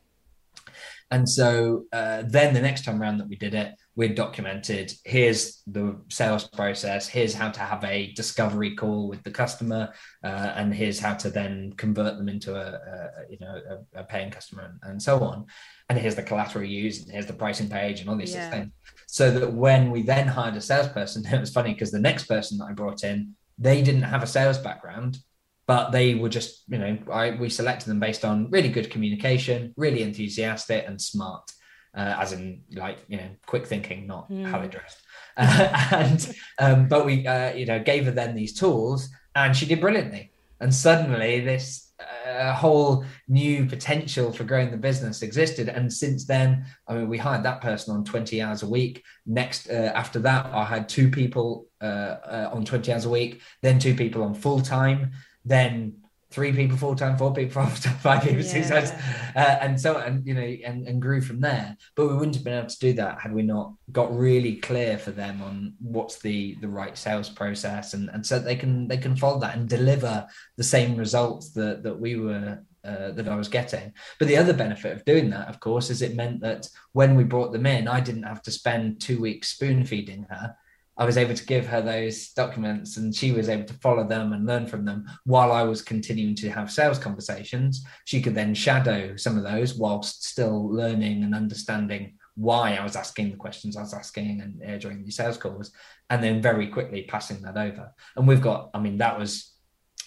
and 1.11 1.29
so 1.29 1.85
uh, 1.93 2.25
then 2.27 2.53
the 2.53 2.61
next 2.61 2.85
time 2.85 3.01
around 3.01 3.19
that 3.19 3.29
we 3.29 3.37
did 3.37 3.55
it, 3.55 3.75
we 3.95 4.09
documented 4.09 4.93
here's 5.05 5.63
the 5.69 5.97
sales 6.09 6.49
process, 6.49 7.07
here's 7.07 7.33
how 7.33 7.51
to 7.51 7.61
have 7.61 7.85
a 7.85 8.13
discovery 8.13 8.75
call 8.75 9.09
with 9.09 9.23
the 9.23 9.31
customer, 9.31 9.93
uh, 10.25 10.53
and 10.57 10.75
here's 10.75 10.99
how 10.99 11.15
to 11.15 11.31
then 11.31 11.73
convert 11.77 12.17
them 12.17 12.29
into 12.29 12.57
a, 12.57 12.73
a 12.73 13.11
you 13.31 13.39
know 13.41 13.61
a, 13.95 14.01
a 14.01 14.05
paying 14.05 14.31
customer 14.31 14.65
and, 14.65 14.91
and, 14.91 15.03
so 15.03 15.21
on. 15.21 15.47
And 15.89 15.97
here's 15.99 16.17
the 16.17 16.25
collateral 16.25 16.65
used, 16.65 17.05
and 17.05 17.13
here's 17.13 17.27
the 17.27 17.33
pricing 17.33 17.71
page, 17.71 18.01
and 18.01 18.11
all 18.11 18.17
these 18.17 18.35
yeah. 18.35 18.51
things. 18.51 18.73
So 19.07 19.31
that 19.31 19.53
when 19.53 19.93
we 19.93 20.03
then 20.03 20.27
hired 20.27 20.57
a 20.57 20.61
salesperson, 20.61 21.25
it 21.33 21.41
was 21.41 21.53
funny 21.53 21.73
because 21.73 21.93
the 21.93 22.01
next 22.01 22.25
person 22.25 22.59
that 22.59 22.65
I 22.65 22.73
brought 22.73 23.05
in, 23.05 23.37
they 23.59 23.81
didn't 23.81 24.03
have 24.03 24.25
a 24.25 24.27
sales 24.27 24.59
background 24.59 25.21
but 25.67 25.91
they 25.91 26.15
were 26.15 26.29
just 26.29 26.63
you 26.69 26.79
know 26.79 26.99
I, 27.13 27.33
we 27.33 27.49
selected 27.49 27.89
them 27.89 28.01
based 28.01 28.25
on 28.25 28.51
really 28.51 28.69
good 28.69 28.91
communication 28.91 29.75
really 29.77 30.03
enthusiastic 30.03 30.85
and 30.87 31.01
smart 31.01 31.51
uh, 31.97 32.17
as 32.19 32.33
in 32.33 32.63
like 32.75 32.99
you 33.09 33.17
know 33.17 33.29
quick 33.47 33.67
thinking 33.67 34.07
not 34.07 34.31
mm. 34.31 34.45
how 34.47 34.61
they 34.61 34.69
dressed. 34.69 34.99
Uh, 35.37 35.87
and 35.93 36.35
um, 36.59 36.89
but 36.89 37.07
we 37.07 37.27
uh, 37.27 37.53
you 37.55 37.67
know 37.67 37.79
gave 37.83 38.05
her 38.05 38.11
then 38.11 38.35
these 38.35 38.53
tools 38.53 39.09
and 39.35 39.57
she 39.57 39.67
did 39.67 39.81
brilliantly. 39.81 40.31
And 40.61 40.75
suddenly 40.75 41.41
this 41.41 41.93
uh, 42.27 42.55
whole 42.55 43.05
new 43.29 43.67
potential 43.67 44.33
for 44.33 44.45
growing 44.45 44.71
the 44.71 44.77
business 44.79 45.23
existed. 45.23 45.69
And 45.69 45.93
since 45.93 46.27
then 46.27 46.67
i 46.87 46.95
mean 46.95 47.09
we 47.09 47.19
hired 47.19 47.45
that 47.45 47.63
person 47.63 47.95
on 47.95 48.05
20 48.05 48.43
hours 48.43 48.63
a 48.63 48.69
week. 48.69 49.03
Next 49.25 49.71
uh, 49.71 49.93
after 49.95 50.19
that 50.21 50.47
i 50.47 50.65
had 50.65 50.89
two 50.89 51.11
people 51.11 51.67
uh, 51.81 52.51
on 52.53 52.65
20 52.65 52.93
hours 52.93 53.05
a 53.05 53.11
week 53.11 53.43
then 53.63 53.79
two 53.79 53.95
people 53.95 54.23
on 54.23 54.35
full 54.35 54.61
time 54.61 55.13
then 55.47 55.95
three 56.31 56.53
people 56.53 56.77
full 56.77 56.95
time, 56.95 57.17
four 57.17 57.33
people 57.33 57.65
full 57.65 57.77
time, 57.77 57.99
five 58.01 58.23
people 58.23 58.41
yeah. 58.41 58.53
six 58.53 58.69
times, 58.69 58.91
uh, 59.35 59.59
and 59.61 59.81
so 59.81 59.99
and 59.99 60.27
you 60.27 60.35
know 60.35 60.43
and, 60.43 60.87
and 60.87 61.01
grew 61.01 61.21
from 61.21 61.41
there. 61.41 61.77
But 61.95 62.09
we 62.09 62.15
wouldn't 62.15 62.35
have 62.35 62.45
been 62.45 62.59
able 62.59 62.69
to 62.69 62.79
do 62.79 62.93
that 62.95 63.21
had 63.21 63.33
we 63.33 63.43
not 63.43 63.73
got 63.93 64.17
really 64.17 64.57
clear 64.57 64.99
for 64.99 65.13
them 65.13 65.41
on 65.43 65.75
what's 65.81 66.19
the 66.19 66.57
the 66.61 66.69
right 66.69 66.97
sales 66.97 67.31
process, 67.31 67.95
and 67.95 68.11
and 68.11 68.25
so 68.25 68.39
they 68.39 68.57
can 68.57 68.89
they 68.89 68.99
can 68.99 69.17
follow 69.17 69.39
that 69.41 69.57
and 69.57 69.69
deliver 69.69 70.27
the 70.57 70.65
same 70.65 70.97
results 70.97 71.51
that 71.53 71.83
that 71.83 71.99
we 71.99 72.17
were. 72.17 72.63
Uh, 72.85 73.11
that 73.11 73.29
I 73.29 73.35
was 73.35 73.49
getting. 73.49 73.93
But 74.21 74.29
the 74.29 74.37
other 74.37 74.53
benefit 74.53 74.95
of 74.95 75.05
doing 75.05 75.29
that, 75.31 75.49
of 75.49 75.59
course, 75.59 75.91
is 75.91 76.03
it 76.03 76.15
meant 76.15 76.41
that 76.43 76.69
when 76.93 77.17
we 77.17 77.25
brought 77.25 77.51
them 77.51 77.67
in, 77.67 77.89
I 77.89 77.99
didn't 77.99 78.23
have 78.23 78.43
to 78.43 78.53
spend 78.53 79.01
two 79.01 79.21
weeks 79.21 79.49
spoon 79.49 79.85
feeding 79.85 80.25
her. 80.31 80.55
I 80.99 81.05
was 81.05 81.19
able 81.19 81.35
to 81.35 81.47
give 81.47 81.67
her 81.67 81.83
those 81.83 82.31
documents 82.31 82.97
and 82.97 83.15
she 83.15 83.33
was 83.33 83.49
able 83.49 83.65
to 83.65 83.75
follow 83.75 84.07
them 84.07 84.33
and 84.33 84.47
learn 84.47 84.67
from 84.67 84.85
them 84.85 85.07
while 85.25 85.53
I 85.53 85.63
was 85.63 85.83
continuing 85.83 86.35
to 86.37 86.51
have 86.51 86.71
sales 86.71 86.99
conversations. 86.99 87.85
She 88.05 88.23
could 88.23 88.35
then 88.35 88.55
shadow 88.55 89.17
some 89.17 89.37
of 89.37 89.45
those 89.45 89.75
whilst 89.75 90.25
still 90.25 90.69
learning 90.69 91.23
and 91.23 91.35
understanding 91.35 92.15
why 92.35 92.77
I 92.77 92.83
was 92.83 92.97
asking 92.97 93.31
the 93.31 93.37
questions 93.37 93.77
I 93.77 93.83
was 93.83 93.95
asking 93.95 94.41
and 94.43 94.63
uh, 94.71 94.79
during 94.79 95.03
these 95.03 95.17
sales 95.17 95.39
calls, 95.39 95.73
and 96.11 96.23
then 96.23 96.43
very 96.43 96.69
quickly 96.69 97.03
passing 97.09 97.41
that 97.43 97.57
over. 97.57 97.93
And 98.15 98.29
we've 98.29 98.43
got, 98.43 98.71
I 98.75 98.79
mean, 98.79 98.99
that 98.99 99.19
was 99.19 99.56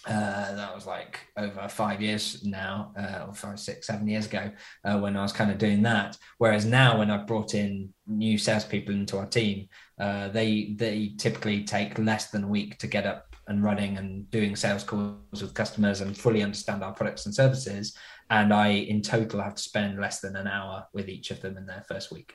uh, 0.06 0.54
that 0.54 0.74
was 0.74 0.86
like 0.86 1.20
over 1.36 1.68
five 1.68 2.00
years 2.00 2.42
now, 2.44 2.92
uh, 2.98 3.26
or 3.28 3.34
five, 3.34 3.60
six, 3.60 3.86
seven 3.86 4.08
years 4.08 4.26
ago, 4.26 4.50
uh, 4.84 4.98
when 4.98 5.16
I 5.16 5.22
was 5.22 5.32
kind 5.32 5.50
of 5.50 5.58
doing 5.58 5.82
that. 5.82 6.16
Whereas 6.38 6.64
now, 6.64 6.98
when 6.98 7.10
I've 7.10 7.26
brought 7.26 7.54
in 7.54 7.92
new 8.06 8.38
salespeople 8.38 8.94
into 8.94 9.18
our 9.18 9.26
team, 9.26 9.68
uh, 10.00 10.28
they 10.28 10.74
they 10.76 11.12
typically 11.18 11.64
take 11.64 11.98
less 11.98 12.30
than 12.30 12.44
a 12.44 12.48
week 12.48 12.78
to 12.78 12.86
get 12.86 13.04
up 13.04 13.26
and 13.46 13.62
running 13.62 13.98
and 13.98 14.30
doing 14.30 14.56
sales 14.56 14.84
calls 14.84 15.42
with 15.42 15.54
customers 15.54 16.00
and 16.00 16.16
fully 16.16 16.42
understand 16.42 16.82
our 16.82 16.94
products 16.94 17.26
and 17.26 17.34
services. 17.34 17.96
And 18.30 18.54
I, 18.54 18.68
in 18.68 19.02
total, 19.02 19.42
have 19.42 19.56
to 19.56 19.62
spend 19.62 20.00
less 20.00 20.20
than 20.20 20.36
an 20.36 20.46
hour 20.46 20.86
with 20.94 21.08
each 21.08 21.30
of 21.30 21.42
them 21.42 21.56
in 21.56 21.66
their 21.66 21.84
first 21.88 22.10
week 22.10 22.34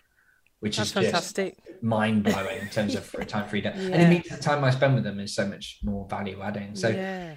which 0.62 0.78
That's 0.78 0.89
is 0.89 0.93
fantastic. 0.93 1.58
mind 1.84 2.23
blowing 2.23 2.60
in 2.60 2.69
terms 2.69 2.95
of 2.95 3.13
time 3.28 3.47
freedom. 3.47 3.73
Yeah. 3.78 3.88
And 3.93 4.01
it 4.01 4.10
means 4.10 4.30
the 4.30 4.41
time 4.41 4.63
I 4.63 4.71
spend 4.71 4.95
with 4.95 5.04
them 5.04 5.19
is 5.19 5.36
so 5.36 5.45
much 5.45 5.80
more 5.84 6.08
value 6.08 6.41
adding. 6.41 6.75
So 6.75 6.88
yeah 6.88 7.36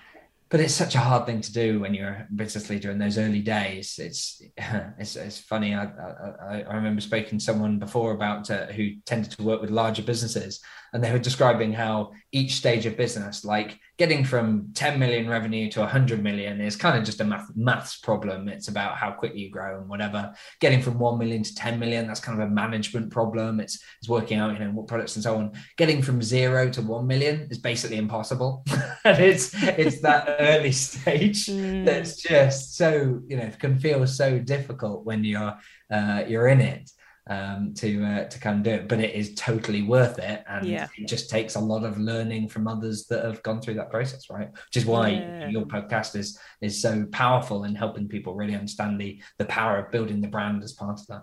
but 0.51 0.61
it's 0.61 0.75
such 0.75 0.95
a 0.95 1.01
hard 1.01 1.27
thing 1.27 1.41
to 1.43 1.53
do 1.53 1.81
when 1.81 1.93
you're 1.93 2.09
a 2.09 2.27
business 2.35 2.71
leader 2.71 2.91
in 2.91 2.99
those 2.99 3.19
early 3.19 3.41
days. 3.41 3.99
It's 3.99 4.41
it's, 4.99 5.17
it's 5.17 5.39
funny. 5.39 5.75
I, 5.75 5.85
I, 5.85 6.63
I 6.63 6.75
remember 6.75 7.01
speaking 7.01 7.39
to 7.39 7.45
someone 7.45 7.79
before 7.79 8.13
about 8.13 8.51
uh, 8.51 8.67
who 8.67 8.97
tended 9.05 9.33
to 9.33 9.43
work 9.43 9.61
with 9.61 9.71
larger 9.71 10.03
businesses, 10.03 10.61
and 10.92 11.03
they 11.03 11.12
were 11.12 11.18
describing 11.18 11.72
how 11.72 12.12
each 12.33 12.55
stage 12.55 12.87
of 12.87 12.96
business, 12.96 13.44
like 13.44 13.79
getting 13.98 14.24
from 14.24 14.70
10 14.74 14.98
million 14.98 15.29
revenue 15.29 15.70
to 15.70 15.81
100 15.81 16.22
million, 16.22 16.61
is 16.61 16.77
kind 16.77 16.96
of 16.96 17.05
just 17.05 17.20
a 17.20 17.24
math, 17.24 17.48
maths 17.55 17.96
problem. 17.98 18.48
It's 18.48 18.68
about 18.68 18.96
how 18.96 19.11
quickly 19.11 19.40
you 19.40 19.51
grow 19.51 19.81
and 19.81 19.88
whatever. 19.88 20.33
Getting 20.61 20.83
from 20.83 20.98
1 20.98 21.18
million 21.18 21.42
to 21.42 21.55
10 21.55 21.79
million, 21.79 22.07
that's 22.07 22.20
kind 22.20 22.40
of 22.40 22.48
a 22.48 22.51
management 22.51 23.11
problem. 23.11 23.61
It's, 23.61 23.83
it's 24.01 24.09
working 24.09 24.38
out, 24.38 24.53
you 24.53 24.64
know, 24.64 24.70
what 24.70 24.87
products 24.87 25.16
and 25.16 25.22
so 25.22 25.37
on. 25.37 25.53
Getting 25.77 26.03
from 26.03 26.22
zero 26.22 26.70
to 26.70 26.83
1 26.83 27.07
million 27.07 27.48
is 27.51 27.59
basically 27.59 27.96
impossible. 27.96 28.64
and 29.05 29.18
it's, 29.18 29.53
it's 29.55 30.01
that 30.01 30.37
early 30.40 30.72
stage 30.72 31.46
mm. 31.46 31.85
that's 31.85 32.16
just 32.22 32.77
so, 32.77 33.20
you 33.27 33.37
know, 33.37 33.51
can 33.59 33.79
feel 33.79 34.07
so 34.07 34.38
difficult 34.38 35.05
when 35.05 35.24
you're, 35.24 35.55
uh, 35.90 36.24
you're 36.27 36.48
in 36.48 36.61
it 36.61 36.90
um, 37.29 37.75
to 37.75 38.05
uh, 38.05 38.25
to 38.25 38.41
kind 38.41 38.59
of 38.59 38.62
do 38.64 38.71
it. 38.71 38.88
But 38.88 39.01
it 39.01 39.14
is 39.14 39.35
totally 39.35 39.83
worth 39.83 40.19
it, 40.19 40.45
and 40.49 40.67
yeah. 40.67 40.88
it 40.97 41.09
just 41.09 41.31
takes 41.31 41.55
a 41.55 41.61
lot 41.61 41.85
of 41.85 41.99
learning 41.99 42.49
from 42.49 42.67
others 42.67 43.07
that 43.07 43.25
have 43.25 43.43
gone 43.43 43.61
through 43.61 43.75
that 43.75 43.91
process, 43.91 44.31
right? 44.31 44.49
Which 44.51 44.77
is 44.77 44.87
why 44.87 45.11
yeah. 45.11 45.49
your 45.49 45.67
podcast 45.67 46.17
is 46.17 46.38
is 46.61 46.81
so 46.81 47.07
powerful 47.12 47.64
in 47.64 47.75
helping 47.75 48.09
people 48.09 48.35
really 48.35 48.55
understand 48.55 49.01
the 49.01 49.21
the 49.38 49.45
power 49.45 49.79
of 49.79 49.91
building 49.91 50.21
the 50.21 50.29
brand 50.29 50.62
as 50.62 50.73
part 50.73 51.01
of 51.01 51.07
that. 51.09 51.23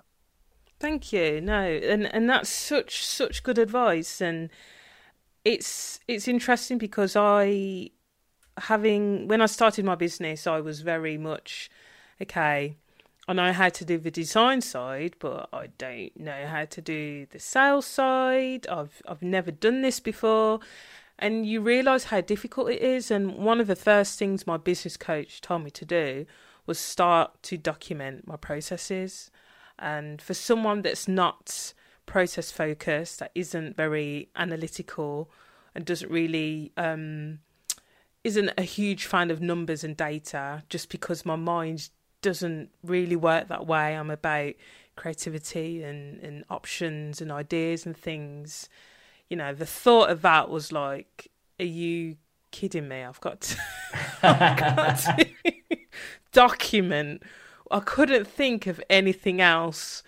Thank 0.80 1.12
you. 1.12 1.42
No, 1.42 1.62
and 1.62 2.14
and 2.14 2.30
that's 2.30 2.50
such 2.50 3.06
such 3.06 3.44
good 3.44 3.58
advice, 3.58 4.22
and 4.22 4.50
it's 5.44 6.00
it's 6.08 6.28
interesting 6.28 6.78
because 6.78 7.16
I 7.16 7.92
having 8.58 9.28
when 9.28 9.42
I 9.42 9.48
started 9.48 9.86
my 9.86 9.96
business, 9.96 10.48
I 10.48 10.60
was 10.62 10.82
very 10.82 11.18
much 11.18 11.70
okay 12.22 12.78
I 13.28 13.34
know 13.34 13.54
how 13.54 13.70
to 13.70 13.86
do 13.86 13.98
the 13.98 14.12
design 14.12 14.62
side, 14.62 15.16
but 15.20 15.50
I 15.52 15.68
don't 15.78 16.16
know 16.20 16.46
how 16.46 16.66
to 16.66 16.82
do 16.82 17.26
the 17.26 17.40
sales 17.40 17.86
side. 17.86 18.68
I've 18.68 19.02
I've 19.08 19.24
never 19.24 19.52
done 19.52 19.82
this 19.82 20.00
before. 20.00 20.60
And 21.18 21.46
you 21.46 21.62
realize 21.62 22.06
how 22.06 22.22
difficult 22.22 22.70
it 22.70 22.82
is. 22.82 23.10
And 23.10 23.38
one 23.38 23.60
of 23.62 23.68
the 23.68 23.76
first 23.76 24.20
things 24.20 24.46
my 24.46 24.58
business 24.58 24.98
coach 24.98 25.42
told 25.42 25.64
me 25.64 25.72
to 25.72 25.86
do 25.86 26.26
was 26.66 26.78
start 26.78 27.42
to 27.44 27.58
document 27.58 28.28
my 28.28 28.36
processes. 28.36 29.32
And 29.80 30.22
for 30.22 30.34
someone 30.34 30.82
that's 30.82 31.08
not 31.08 31.74
process 32.06 32.52
focused, 32.52 33.20
that 33.20 33.32
isn't 33.34 33.76
very 33.76 34.30
analytical, 34.36 35.32
and 35.74 35.84
doesn't 35.86 36.12
really 36.12 36.72
um, 36.78 37.40
isn't 38.24 38.52
a 38.58 38.64
huge 38.64 39.06
fan 39.06 39.32
of 39.32 39.42
numbers 39.42 39.84
and 39.84 39.98
data, 39.98 40.64
just 40.70 40.90
because 40.90 41.26
my 41.26 41.36
mind 41.36 41.90
doesn't 42.26 42.72
really 42.84 43.16
work 43.16 43.50
that 43.50 43.68
way. 43.68 43.96
I'm 43.96 44.10
about 44.10 44.54
creativity 44.96 45.84
and, 45.84 46.20
and 46.22 46.44
options 46.50 47.22
and 47.22 47.32
ideas 47.32 47.86
and 47.86 47.96
things. 47.96 48.68
You 49.30 49.38
know, 49.38 49.54
the 49.54 49.68
thought 49.68 50.10
of 50.10 50.24
that 50.24 50.50
was 50.50 50.72
like, 50.72 51.30
are 51.60 51.66
you 51.66 52.18
kidding 52.50 52.88
me? 52.88 53.04
I've 53.04 53.22
got 53.22 53.42
to, 53.42 53.58
I've 54.24 54.58
got 54.58 54.98
to 54.98 55.28
document. 56.32 57.22
I 57.70 57.80
couldn't 57.80 58.26
think 58.28 58.66
of 58.66 58.82
anything 58.90 59.40
else, 59.40 60.02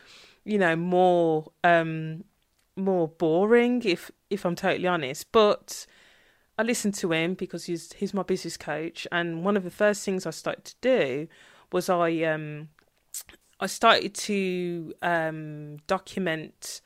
you 0.43 0.57
know, 0.57 0.75
more 0.75 1.51
um 1.63 2.23
more 2.75 3.07
boring 3.07 3.83
if 3.83 4.09
if 4.31 4.43
I'm 4.43 4.55
totally 4.55 4.87
honest. 4.87 5.31
But 5.31 5.85
I 6.57 6.63
listened 6.63 6.95
to 6.95 7.11
him 7.11 7.35
because 7.35 7.65
he's 7.65 7.93
he's 7.93 8.13
my 8.13 8.23
business 8.23 8.57
coach, 8.57 9.05
and 9.11 9.45
one 9.45 9.55
of 9.55 9.63
the 9.63 9.71
first 9.71 10.03
things 10.03 10.25
I 10.25 10.31
started 10.31 10.65
to 10.65 10.75
do 10.81 11.27
was 11.71 11.89
I 11.89 12.21
um 12.23 12.69
I 13.59 13.67
started 13.67 14.13
to 14.13 14.93
um 15.01 15.77
document 15.87 16.81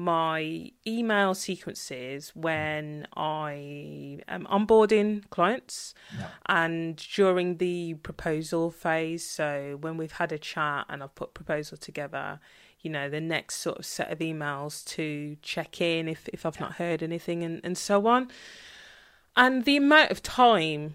my 0.00 0.70
email 0.86 1.34
sequences 1.34 2.32
when 2.34 3.06
I 3.14 4.20
am 4.28 4.46
onboarding 4.46 5.28
clients 5.28 5.94
yeah. 6.18 6.28
and 6.46 6.96
during 7.14 7.58
the 7.58 7.94
proposal 7.94 8.70
phase. 8.70 9.28
So 9.28 9.76
when 9.80 9.98
we've 9.98 10.12
had 10.12 10.32
a 10.32 10.38
chat 10.38 10.86
and 10.88 11.02
I've 11.02 11.14
put 11.14 11.34
proposal 11.34 11.76
together, 11.76 12.40
you 12.80 12.90
know, 12.90 13.10
the 13.10 13.20
next 13.20 13.56
sort 13.56 13.78
of 13.78 13.84
set 13.84 14.10
of 14.10 14.20
emails 14.20 14.86
to 14.86 15.36
check 15.42 15.82
in 15.82 16.08
if, 16.08 16.28
if 16.32 16.46
I've 16.46 16.60
not 16.60 16.74
heard 16.74 17.02
anything 17.02 17.42
and, 17.42 17.60
and 17.62 17.76
so 17.76 18.06
on. 18.06 18.30
And 19.36 19.66
the 19.66 19.76
amount 19.76 20.10
of 20.10 20.22
time 20.22 20.94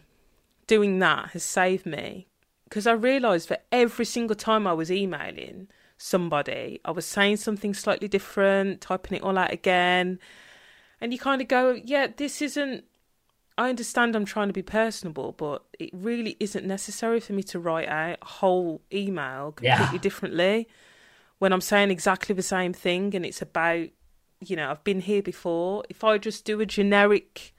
doing 0.66 0.98
that 1.00 1.30
has 1.32 1.44
saved 1.44 1.86
me 1.86 2.28
because 2.66 2.88
I 2.88 2.94
realised 2.94 3.50
that 3.50 3.66
every 3.72 4.06
single 4.06 4.36
time 4.36 4.68
I 4.68 4.74
was 4.74 4.92
emailing 4.92 5.68
somebody, 5.98 6.82
I 6.84 6.92
was 6.92 7.06
saying 7.06 7.38
something 7.38 7.74
slightly 7.74 8.08
different, 8.08 8.82
typing 8.82 9.18
it 9.18 9.24
all 9.24 9.38
out 9.38 9.54
again. 9.54 10.20
And 11.00 11.14
you 11.14 11.20
kind 11.20 11.42
of 11.42 11.48
go, 11.48 11.80
yeah, 11.84 12.08
this 12.16 12.42
isn't. 12.42 12.86
I 13.58 13.70
understand 13.70 14.16
I'm 14.16 14.26
trying 14.26 14.48
to 14.48 14.54
be 14.54 14.62
personable, 14.62 15.32
but 15.32 15.64
it 15.80 15.90
really 15.94 16.36
isn't 16.42 16.66
necessary 16.66 17.22
for 17.22 17.32
me 17.32 17.44
to 17.44 17.60
write 17.60 17.88
out 17.88 18.18
a 18.22 18.26
whole 18.26 18.82
email 18.92 19.54
completely 19.54 19.88
yeah. 19.94 19.98
differently 20.02 20.68
when 21.40 21.54
I'm 21.54 21.62
saying 21.62 21.90
exactly 21.90 22.36
the 22.36 22.44
same 22.44 22.74
thing 22.74 23.16
and 23.16 23.26
it's 23.26 23.42
about, 23.42 23.88
you 24.42 24.56
know, 24.58 24.72
I've 24.72 24.84
been 24.84 25.00
here 25.00 25.22
before. 25.22 25.86
If 25.90 26.04
I 26.04 26.18
just 26.18 26.44
do 26.44 26.60
a 26.60 26.66
generic 26.66 27.55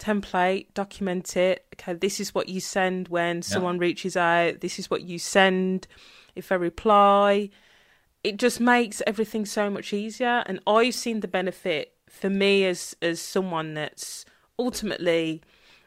template, 0.00 0.72
document 0.74 1.36
it. 1.36 1.66
Okay, 1.74 1.92
this 1.92 2.18
is 2.18 2.34
what 2.34 2.48
you 2.48 2.60
send 2.60 3.08
when 3.08 3.36
yeah. 3.36 3.42
someone 3.42 3.78
reaches 3.78 4.16
out. 4.16 4.60
This 4.60 4.78
is 4.78 4.90
what 4.90 5.02
you 5.02 5.18
send 5.18 5.86
if 6.34 6.50
I 6.50 6.56
reply. 6.56 7.50
It 8.24 8.36
just 8.36 8.60
makes 8.60 9.00
everything 9.06 9.46
so 9.46 9.70
much 9.70 9.92
easier. 9.92 10.42
And 10.46 10.60
I've 10.66 10.94
seen 10.94 11.20
the 11.20 11.28
benefit 11.28 11.94
for 12.08 12.28
me 12.28 12.64
as 12.64 12.96
as 13.00 13.20
someone 13.20 13.74
that's 13.74 14.24
ultimately 14.58 15.42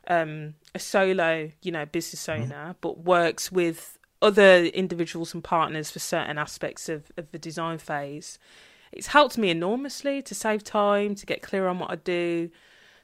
um, 0.07 0.55
a 0.73 0.79
solo, 0.79 1.51
you 1.61 1.71
know, 1.71 1.85
business 1.85 2.25
mm-hmm. 2.27 2.43
owner, 2.43 2.69
mm. 2.69 2.75
but 2.81 3.03
works 3.03 3.51
with 3.51 3.97
other 4.21 4.63
individuals 4.65 5.33
and 5.33 5.43
partners 5.43 5.91
for 5.91 5.99
certain 5.99 6.37
aspects 6.37 6.87
of, 6.87 7.11
of 7.17 7.31
the 7.31 7.39
design 7.39 7.77
phase. 7.77 8.39
It's 8.91 9.07
helped 9.07 9.37
me 9.37 9.49
enormously 9.49 10.21
to 10.21 10.35
save 10.35 10.63
time, 10.63 11.15
to 11.15 11.25
get 11.25 11.41
clear 11.41 11.67
on 11.67 11.79
what 11.79 11.91
I 11.91 11.95
do, 11.95 12.49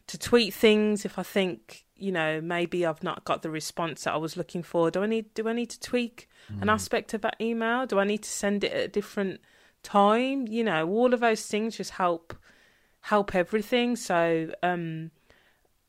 to 0.09 0.17
tweet 0.17 0.53
things 0.53 1.05
if 1.05 1.19
I 1.19 1.23
think 1.23 1.85
you 1.95 2.11
know 2.11 2.41
maybe 2.41 2.85
I've 2.85 3.03
not 3.03 3.25
got 3.25 3.43
the 3.43 3.49
response 3.49 4.03
that 4.03 4.13
I 4.13 4.17
was 4.17 4.35
looking 4.35 4.63
for. 4.63 4.89
Do 4.89 5.03
I 5.03 5.05
need 5.05 5.33
do 5.35 5.47
I 5.47 5.53
need 5.53 5.69
to 5.69 5.79
tweak 5.79 6.27
mm. 6.51 6.61
an 6.61 6.69
aspect 6.69 7.13
of 7.13 7.21
that 7.21 7.35
email? 7.39 7.85
Do 7.85 7.99
I 7.99 8.05
need 8.05 8.23
to 8.23 8.29
send 8.29 8.63
it 8.63 8.73
at 8.73 8.85
a 8.85 8.87
different 8.87 9.39
time? 9.83 10.47
You 10.47 10.63
know, 10.63 10.89
all 10.89 11.13
of 11.13 11.19
those 11.19 11.45
things 11.45 11.77
just 11.77 11.91
help 11.91 12.33
help 13.01 13.35
everything. 13.35 13.95
So 13.95 14.51
um, 14.63 15.11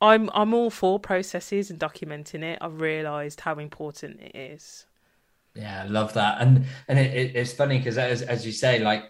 I'm 0.03 0.29
I'm 0.35 0.53
all 0.53 0.71
for 0.71 1.01
processes 1.01 1.71
and 1.71 1.81
documenting 1.81 2.43
it. 2.43 2.59
I've 2.61 2.81
realised 2.81 3.41
how 3.41 3.55
important 3.55 4.21
it 4.21 4.37
is. 4.37 4.85
Yeah, 5.55 5.83
I 5.83 5.87
love 5.87 6.13
that, 6.13 6.43
and 6.43 6.67
and 6.89 6.99
it, 6.99 7.15
it, 7.15 7.37
it's 7.37 7.53
funny 7.55 7.79
because 7.79 7.97
as 7.97 8.21
as 8.21 8.45
you 8.45 8.53
say, 8.53 8.81
like 8.81 9.05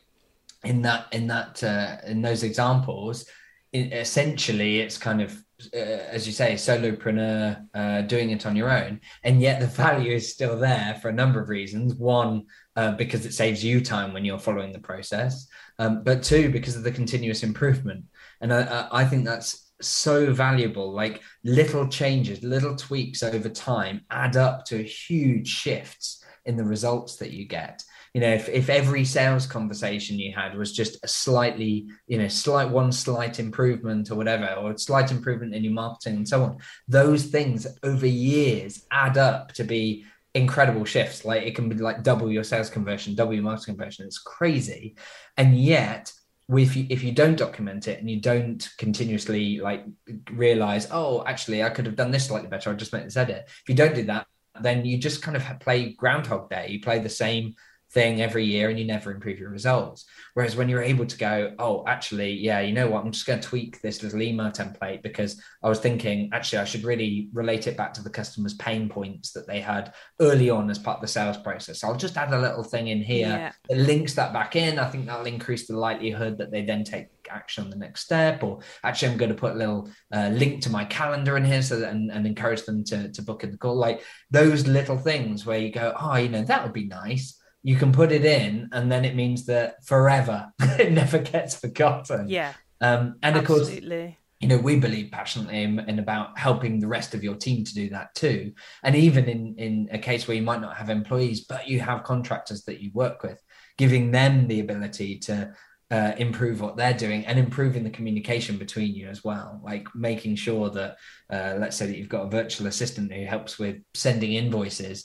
in 0.62 0.82
that 0.82 1.06
in 1.12 1.26
that 1.26 1.64
uh, 1.64 1.96
in 2.06 2.22
those 2.22 2.44
examples 2.44 3.26
essentially 3.72 4.80
it's 4.80 4.98
kind 4.98 5.22
of 5.22 5.44
uh, 5.74 5.76
as 5.76 6.26
you 6.26 6.32
say 6.32 6.54
solopreneur 6.54 7.66
uh, 7.74 8.02
doing 8.02 8.30
it 8.30 8.46
on 8.46 8.56
your 8.56 8.70
own. 8.70 9.00
And 9.24 9.40
yet 9.40 9.60
the 9.60 9.66
value 9.84 10.12
is 10.12 10.32
still 10.32 10.58
there 10.58 10.98
for 11.00 11.08
a 11.08 11.12
number 11.12 11.40
of 11.40 11.48
reasons. 11.48 11.94
One 11.94 12.46
uh, 12.76 12.92
because 12.92 13.26
it 13.26 13.34
saves 13.34 13.64
you 13.64 13.80
time 13.80 14.12
when 14.12 14.24
you're 14.24 14.38
following 14.38 14.72
the 14.72 14.78
process. 14.78 15.46
Um, 15.78 16.02
but 16.02 16.22
two 16.22 16.50
because 16.50 16.76
of 16.76 16.82
the 16.82 16.92
continuous 16.92 17.42
improvement. 17.42 18.04
And 18.40 18.52
I, 18.52 18.88
I 18.90 19.04
think 19.04 19.24
that's 19.24 19.72
so 19.82 20.32
valuable. 20.32 20.92
Like 20.92 21.22
little 21.44 21.86
changes 21.88 22.42
little 22.42 22.76
tweaks 22.76 23.22
over 23.22 23.48
time 23.48 24.02
add 24.10 24.36
up 24.36 24.64
to 24.66 24.82
huge 24.82 25.48
shifts 25.48 26.24
in 26.46 26.56
the 26.56 26.64
results 26.64 27.16
that 27.16 27.32
you 27.32 27.46
get 27.46 27.82
you 28.14 28.20
know 28.20 28.32
if, 28.32 28.48
if 28.48 28.68
every 28.68 29.04
sales 29.04 29.46
conversation 29.46 30.18
you 30.18 30.32
had 30.32 30.56
was 30.56 30.72
just 30.72 30.98
a 31.04 31.08
slightly 31.08 31.86
you 32.06 32.18
know 32.18 32.28
slight 32.28 32.68
one 32.68 32.90
slight 32.92 33.38
improvement 33.38 34.10
or 34.10 34.16
whatever 34.16 34.46
or 34.54 34.76
slight 34.76 35.10
improvement 35.10 35.54
in 35.54 35.62
your 35.62 35.72
marketing 35.72 36.16
and 36.16 36.28
so 36.28 36.42
on 36.42 36.58
those 36.88 37.26
things 37.26 37.66
over 37.82 38.06
years 38.06 38.84
add 38.90 39.16
up 39.16 39.52
to 39.52 39.64
be 39.64 40.04
incredible 40.34 40.84
shifts. 40.84 41.24
Like 41.24 41.42
it 41.42 41.54
can 41.54 41.68
be 41.68 41.76
like 41.76 42.02
double 42.02 42.30
your 42.30 42.44
sales 42.44 42.70
conversion 42.70 43.14
double 43.14 43.34
your 43.34 43.42
marketing 43.42 43.76
conversion. 43.76 44.06
It's 44.06 44.18
crazy. 44.18 44.96
And 45.36 45.58
yet 45.58 46.12
if 46.48 46.74
you 46.74 46.86
if 46.88 47.04
you 47.04 47.12
don't 47.12 47.36
document 47.36 47.86
it 47.86 48.00
and 48.00 48.10
you 48.10 48.20
don't 48.20 48.68
continuously 48.76 49.60
like 49.60 49.84
realize 50.32 50.88
oh 50.90 51.24
actually 51.24 51.62
i 51.62 51.70
could 51.70 51.86
have 51.86 51.94
done 51.94 52.10
this 52.10 52.26
slightly 52.26 52.48
better. 52.48 52.70
I 52.70 52.74
just 52.74 52.92
made 52.92 53.04
this 53.04 53.16
edit. 53.16 53.44
If 53.46 53.68
you 53.68 53.74
don't 53.74 53.94
do 53.94 54.04
that 54.04 54.26
then 54.60 54.84
you 54.84 54.98
just 54.98 55.22
kind 55.22 55.36
of 55.36 55.60
play 55.60 55.92
groundhog 55.92 56.50
day. 56.50 56.68
You 56.70 56.80
play 56.80 56.98
the 56.98 57.08
same 57.08 57.54
thing 57.92 58.20
every 58.22 58.44
year 58.44 58.70
and 58.70 58.78
you 58.78 58.84
never 58.84 59.10
improve 59.10 59.38
your 59.38 59.50
results. 59.50 60.04
Whereas 60.34 60.54
when 60.54 60.68
you're 60.68 60.82
able 60.82 61.06
to 61.06 61.18
go, 61.18 61.54
oh, 61.58 61.84
actually, 61.86 62.34
yeah, 62.34 62.60
you 62.60 62.72
know 62.72 62.88
what, 62.88 63.04
I'm 63.04 63.10
just 63.10 63.26
going 63.26 63.40
to 63.40 63.48
tweak 63.48 63.80
this 63.80 64.02
little 64.02 64.22
email 64.22 64.50
template 64.50 65.02
because 65.02 65.40
I 65.62 65.68
was 65.68 65.80
thinking, 65.80 66.30
actually, 66.32 66.58
I 66.60 66.64
should 66.64 66.84
really 66.84 67.28
relate 67.32 67.66
it 67.66 67.76
back 67.76 67.92
to 67.94 68.02
the 68.02 68.10
customer's 68.10 68.54
pain 68.54 68.88
points 68.88 69.32
that 69.32 69.46
they 69.46 69.60
had 69.60 69.92
early 70.20 70.50
on 70.50 70.70
as 70.70 70.78
part 70.78 70.98
of 70.98 71.02
the 71.02 71.08
sales 71.08 71.36
process. 71.38 71.82
I'll 71.82 71.96
just 71.96 72.16
add 72.16 72.32
a 72.32 72.40
little 72.40 72.62
thing 72.62 72.88
in 72.88 73.02
here 73.02 73.28
yeah. 73.28 73.52
that 73.68 73.78
links 73.78 74.14
that 74.14 74.32
back 74.32 74.54
in. 74.54 74.78
I 74.78 74.88
think 74.88 75.06
that'll 75.06 75.26
increase 75.26 75.66
the 75.66 75.76
likelihood 75.76 76.38
that 76.38 76.52
they 76.52 76.64
then 76.64 76.84
take 76.84 77.08
action 77.28 77.62
on 77.62 77.70
the 77.70 77.76
next 77.76 78.00
step 78.00 78.42
or 78.42 78.58
actually 78.82 79.12
i'm 79.12 79.16
going 79.16 79.28
to 79.28 79.36
put 79.36 79.52
a 79.52 79.56
little 79.56 79.88
uh, 80.12 80.28
link 80.30 80.60
to 80.60 80.68
my 80.68 80.84
calendar 80.86 81.36
in 81.36 81.44
here 81.44 81.62
so 81.62 81.78
that, 81.78 81.92
and, 81.92 82.10
and 82.10 82.26
encourage 82.26 82.64
them 82.64 82.82
to, 82.82 83.08
to 83.12 83.22
book 83.22 83.44
in 83.44 83.52
the 83.52 83.56
call 83.56 83.76
like 83.76 84.02
those 84.32 84.66
little 84.66 84.98
things 84.98 85.46
where 85.46 85.58
you 85.58 85.70
go 85.70 85.94
oh 86.00 86.16
you 86.16 86.28
know 86.28 86.42
that 86.42 86.64
would 86.64 86.72
be 86.72 86.88
nice 86.88 87.39
you 87.62 87.76
can 87.76 87.92
put 87.92 88.12
it 88.12 88.24
in 88.24 88.68
and 88.72 88.90
then 88.90 89.04
it 89.04 89.14
means 89.14 89.46
that 89.46 89.84
forever 89.84 90.50
it 90.60 90.92
never 90.92 91.18
gets 91.18 91.54
forgotten. 91.54 92.28
Yeah. 92.28 92.54
Um, 92.80 93.16
and 93.22 93.36
of 93.36 93.42
Absolutely. 93.42 93.98
course 93.98 94.14
you 94.40 94.48
know 94.48 94.56
we 94.56 94.76
believe 94.76 95.10
passionately 95.12 95.62
in, 95.62 95.78
in, 95.80 95.98
about 95.98 96.38
helping 96.38 96.78
the 96.78 96.88
rest 96.88 97.14
of 97.14 97.22
your 97.22 97.34
team 97.34 97.62
to 97.62 97.74
do 97.74 97.90
that 97.90 98.14
too. 98.14 98.52
And 98.82 98.96
even 98.96 99.26
in 99.26 99.54
in 99.58 99.88
a 99.92 99.98
case 99.98 100.26
where 100.26 100.36
you 100.36 100.42
might 100.42 100.62
not 100.62 100.76
have 100.76 100.88
employees 100.88 101.44
but 101.44 101.68
you 101.68 101.80
have 101.80 102.04
contractors 102.04 102.64
that 102.64 102.80
you 102.80 102.90
work 102.94 103.22
with 103.22 103.40
giving 103.76 104.10
them 104.10 104.46
the 104.46 104.60
ability 104.60 105.18
to 105.18 105.52
uh, 105.90 106.12
improve 106.18 106.60
what 106.60 106.76
they're 106.76 106.94
doing 106.94 107.26
and 107.26 107.38
improving 107.38 107.82
the 107.82 107.90
communication 107.90 108.56
between 108.56 108.94
you 108.94 109.08
as 109.08 109.24
well. 109.24 109.60
Like 109.64 109.88
making 109.94 110.36
sure 110.36 110.70
that 110.70 110.96
uh, 111.30 111.54
let's 111.58 111.76
say 111.76 111.86
that 111.86 111.96
you've 111.96 112.08
got 112.08 112.26
a 112.26 112.30
virtual 112.30 112.68
assistant 112.68 113.12
who 113.12 113.24
helps 113.24 113.58
with 113.58 113.76
sending 113.94 114.34
invoices 114.34 115.04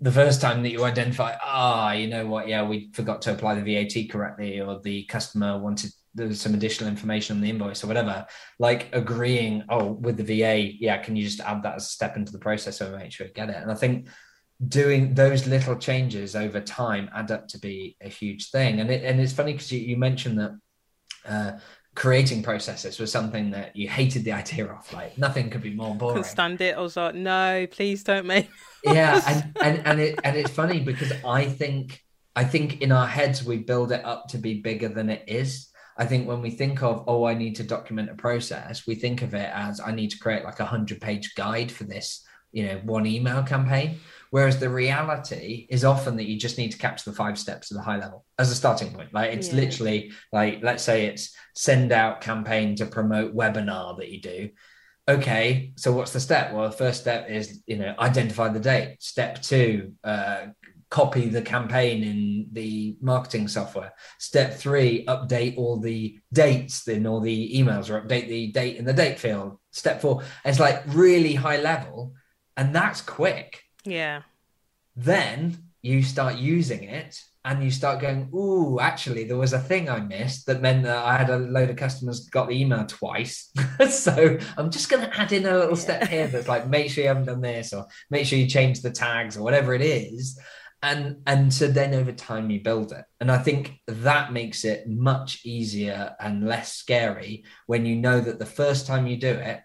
the 0.00 0.12
first 0.12 0.40
time 0.40 0.62
that 0.62 0.70
you 0.70 0.84
identify, 0.84 1.34
ah, 1.42 1.92
you 1.92 2.06
know 2.06 2.26
what, 2.26 2.48
yeah, 2.48 2.66
we 2.66 2.90
forgot 2.92 3.22
to 3.22 3.32
apply 3.32 3.54
the 3.54 3.62
VAT 3.62 4.10
correctly, 4.10 4.60
or 4.60 4.80
the 4.80 5.04
customer 5.04 5.58
wanted 5.58 5.90
some 6.32 6.54
additional 6.54 6.88
information 6.88 7.36
on 7.36 7.42
the 7.42 7.50
invoice 7.50 7.84
or 7.84 7.86
whatever, 7.86 8.26
like 8.58 8.88
agreeing, 8.92 9.64
oh, 9.68 9.92
with 9.92 10.16
the 10.16 10.24
VA, 10.24 10.72
yeah, 10.78 10.98
can 10.98 11.16
you 11.16 11.24
just 11.24 11.40
add 11.40 11.62
that 11.62 11.76
as 11.76 11.86
a 11.86 11.88
step 11.88 12.16
into 12.16 12.32
the 12.32 12.38
process 12.38 12.80
and 12.80 12.96
make 12.96 13.12
sure 13.12 13.26
you 13.26 13.32
get 13.32 13.50
it? 13.50 13.56
And 13.56 13.70
I 13.70 13.74
think 13.74 14.08
doing 14.66 15.14
those 15.14 15.46
little 15.46 15.76
changes 15.76 16.34
over 16.34 16.60
time 16.60 17.08
add 17.14 17.30
up 17.30 17.46
to 17.48 17.58
be 17.58 17.96
a 18.00 18.08
huge 18.08 18.50
thing. 18.50 18.80
And 18.80 18.90
it, 18.90 19.04
and 19.04 19.20
it's 19.20 19.32
funny 19.32 19.52
because 19.52 19.70
you, 19.70 19.80
you 19.80 19.96
mentioned 19.96 20.38
that 20.38 20.58
uh, 21.24 21.58
creating 21.98 22.44
processes 22.44 23.00
was 23.00 23.10
something 23.10 23.50
that 23.50 23.74
you 23.74 23.88
hated 23.88 24.22
the 24.22 24.30
idea 24.30 24.64
of. 24.66 24.90
Like 24.92 25.18
nothing 25.18 25.50
could 25.50 25.62
be 25.62 25.74
more 25.74 25.96
boring. 25.96 26.18
Couldn't 26.18 26.30
stand 26.30 26.60
it. 26.60 26.76
I 26.76 26.80
was 26.80 26.96
like, 26.96 27.16
no, 27.16 27.66
please 27.72 28.04
don't 28.04 28.24
make. 28.24 28.48
yeah, 28.84 29.20
and 29.26 29.56
and 29.60 29.86
and 29.86 30.00
it 30.00 30.20
and 30.22 30.36
it's 30.36 30.50
funny 30.50 30.78
because 30.78 31.12
I 31.24 31.44
think 31.46 32.04
I 32.36 32.44
think 32.44 32.82
in 32.82 32.92
our 32.92 33.06
heads 33.06 33.44
we 33.44 33.58
build 33.58 33.90
it 33.90 34.04
up 34.04 34.28
to 34.28 34.38
be 34.38 34.60
bigger 34.60 34.88
than 34.88 35.10
it 35.10 35.24
is. 35.26 35.70
I 35.96 36.06
think 36.06 36.28
when 36.28 36.40
we 36.40 36.50
think 36.50 36.84
of 36.84 37.02
oh 37.08 37.24
I 37.24 37.34
need 37.34 37.56
to 37.56 37.64
document 37.64 38.10
a 38.10 38.14
process, 38.14 38.86
we 38.86 38.94
think 38.94 39.22
of 39.22 39.34
it 39.34 39.50
as 39.52 39.80
I 39.80 39.90
need 39.90 40.12
to 40.12 40.18
create 40.18 40.44
like 40.44 40.60
a 40.60 40.64
hundred 40.64 41.00
page 41.00 41.34
guide 41.34 41.72
for 41.72 41.82
this 41.82 42.24
you 42.52 42.66
know 42.66 42.80
one 42.84 43.06
email 43.06 43.42
campaign 43.42 43.98
Whereas 44.30 44.58
the 44.58 44.68
reality 44.68 45.66
is 45.70 45.84
often 45.84 46.16
that 46.16 46.28
you 46.28 46.38
just 46.38 46.58
need 46.58 46.72
to 46.72 46.78
capture 46.78 47.10
the 47.10 47.16
five 47.16 47.38
steps 47.38 47.72
at 47.72 47.78
a 47.78 47.82
high 47.82 47.98
level 47.98 48.24
as 48.38 48.50
a 48.50 48.54
starting 48.54 48.92
point. 48.92 49.12
Like 49.12 49.32
it's 49.32 49.48
yeah. 49.48 49.56
literally 49.56 50.12
like, 50.32 50.60
let's 50.62 50.82
say 50.82 51.06
it's 51.06 51.34
send 51.54 51.92
out 51.92 52.20
campaign 52.20 52.76
to 52.76 52.86
promote 52.86 53.34
webinar 53.34 53.96
that 53.98 54.10
you 54.10 54.20
do. 54.20 54.50
Okay, 55.08 55.72
so 55.76 55.92
what's 55.92 56.12
the 56.12 56.20
step? 56.20 56.52
Well, 56.52 56.68
the 56.68 56.76
first 56.76 57.00
step 57.00 57.30
is, 57.30 57.62
you 57.66 57.76
know, 57.76 57.94
identify 57.98 58.48
the 58.48 58.60
date. 58.60 58.96
Step 59.00 59.40
two, 59.40 59.94
uh, 60.04 60.48
copy 60.90 61.28
the 61.28 61.40
campaign 61.40 62.02
in 62.02 62.48
the 62.52 62.96
marketing 63.00 63.48
software. 63.48 63.94
Step 64.18 64.54
three, 64.54 65.06
update 65.06 65.56
all 65.56 65.78
the 65.78 66.18
dates 66.32 66.86
in 66.88 67.06
all 67.06 67.20
the 67.20 67.58
emails 67.58 67.88
or 67.88 68.02
update 68.02 68.28
the 68.28 68.52
date 68.52 68.76
in 68.76 68.84
the 68.84 68.92
date 68.92 69.18
field. 69.18 69.58
Step 69.70 70.02
four, 70.02 70.22
it's 70.44 70.60
like 70.60 70.82
really 70.88 71.34
high 71.34 71.58
level, 71.58 72.12
and 72.56 72.74
that's 72.74 73.00
quick. 73.00 73.62
Yeah. 73.88 74.22
Then 74.96 75.68
you 75.82 76.02
start 76.02 76.36
using 76.36 76.84
it 76.84 77.20
and 77.44 77.62
you 77.62 77.70
start 77.70 78.00
going, 78.00 78.30
ooh, 78.34 78.78
actually, 78.80 79.24
there 79.24 79.36
was 79.38 79.52
a 79.52 79.58
thing 79.58 79.88
I 79.88 80.00
missed 80.00 80.46
that 80.46 80.60
meant 80.60 80.82
that 80.82 81.04
I 81.04 81.16
had 81.16 81.30
a 81.30 81.38
load 81.38 81.70
of 81.70 81.76
customers 81.76 82.28
got 82.28 82.48
the 82.48 82.60
email 82.60 82.84
twice. 82.84 83.50
so 83.88 84.38
I'm 84.56 84.70
just 84.70 84.90
going 84.90 85.08
to 85.08 85.18
add 85.18 85.32
in 85.32 85.46
a 85.46 85.56
little 85.56 85.70
yeah. 85.70 85.82
step 85.82 86.08
here 86.08 86.26
that's 86.26 86.48
like, 86.48 86.68
make 86.68 86.90
sure 86.90 87.04
you 87.04 87.08
haven't 87.08 87.26
done 87.26 87.40
this, 87.40 87.72
or 87.72 87.86
make 88.10 88.26
sure 88.26 88.38
you 88.38 88.48
change 88.48 88.82
the 88.82 88.90
tags, 88.90 89.36
or 89.36 89.42
whatever 89.42 89.72
it 89.72 89.82
is. 89.82 90.38
And 90.82 91.22
and 91.26 91.52
so 91.52 91.66
then 91.66 91.94
over 91.94 92.12
time 92.12 92.50
you 92.50 92.60
build 92.60 92.92
it. 92.92 93.04
And 93.20 93.32
I 93.32 93.38
think 93.38 93.80
that 93.86 94.32
makes 94.32 94.64
it 94.64 94.88
much 94.88 95.40
easier 95.44 96.14
and 96.20 96.46
less 96.46 96.74
scary 96.74 97.44
when 97.66 97.84
you 97.84 97.96
know 97.96 98.20
that 98.20 98.38
the 98.38 98.46
first 98.46 98.86
time 98.86 99.06
you 99.06 99.16
do 99.16 99.30
it, 99.30 99.60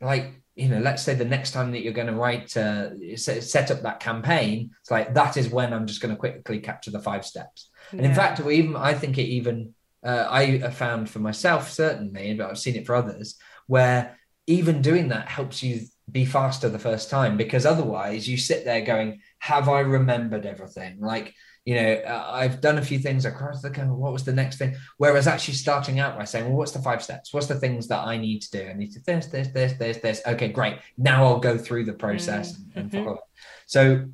like 0.00 0.42
you 0.56 0.68
know, 0.68 0.78
let's 0.78 1.02
say 1.02 1.14
the 1.14 1.24
next 1.24 1.50
time 1.50 1.72
that 1.72 1.82
you're 1.82 1.92
going 1.92 2.06
to 2.06 2.14
write, 2.14 2.56
uh, 2.56 2.90
set 3.16 3.70
up 3.70 3.82
that 3.82 4.00
campaign, 4.00 4.70
it's 4.80 4.90
like 4.90 5.12
that 5.14 5.36
is 5.36 5.48
when 5.48 5.72
I'm 5.72 5.86
just 5.86 6.00
going 6.00 6.14
to 6.14 6.18
quickly 6.18 6.60
capture 6.60 6.92
the 6.92 7.00
five 7.00 7.24
steps. 7.24 7.70
Yeah. 7.92 7.98
And 7.98 8.06
in 8.06 8.14
fact, 8.14 8.40
we 8.40 8.56
even 8.56 8.76
I 8.76 8.94
think 8.94 9.18
it 9.18 9.24
even 9.24 9.74
uh, 10.04 10.28
I 10.30 10.58
found 10.70 11.10
for 11.10 11.18
myself 11.18 11.70
certainly, 11.70 12.34
but 12.34 12.50
I've 12.50 12.58
seen 12.58 12.76
it 12.76 12.86
for 12.86 12.94
others, 12.94 13.36
where 13.66 14.16
even 14.46 14.82
doing 14.82 15.08
that 15.08 15.28
helps 15.28 15.62
you 15.62 15.80
be 16.10 16.26
faster 16.26 16.68
the 16.68 16.78
first 16.78 17.08
time 17.08 17.36
because 17.36 17.64
otherwise 17.64 18.28
you 18.28 18.36
sit 18.36 18.64
there 18.64 18.82
going, 18.82 19.20
"Have 19.40 19.68
I 19.68 19.80
remembered 19.80 20.46
everything?" 20.46 21.00
Like 21.00 21.34
you 21.64 21.76
know, 21.76 21.94
uh, 21.94 22.28
I've 22.30 22.60
done 22.60 22.76
a 22.76 22.82
few 22.82 22.98
things 22.98 23.24
across 23.24 23.62
the 23.62 23.70
kind 23.70 23.90
what 23.90 24.12
was 24.12 24.24
the 24.24 24.32
next 24.32 24.58
thing? 24.58 24.76
Whereas 24.98 25.26
actually 25.26 25.54
starting 25.54 25.98
out 25.98 26.18
by 26.18 26.24
saying, 26.24 26.44
well, 26.46 26.56
what's 26.56 26.72
the 26.72 26.78
five 26.78 27.02
steps? 27.02 27.32
What's 27.32 27.46
the 27.46 27.54
things 27.54 27.88
that 27.88 28.06
I 28.06 28.18
need 28.18 28.42
to 28.42 28.50
do? 28.50 28.68
I 28.68 28.74
need 28.74 28.92
to 28.92 29.00
this, 29.04 29.26
this, 29.26 29.48
this, 29.48 29.72
this, 29.74 29.96
this. 29.98 30.22
Okay, 30.26 30.48
great. 30.48 30.78
Now 30.98 31.24
I'll 31.24 31.40
go 31.40 31.56
through 31.56 31.84
the 31.84 31.94
process 31.94 32.58
mm-hmm. 32.58 32.78
and, 32.78 32.92
follow 32.92 33.14
it. 33.14 33.20
So 33.66 34.04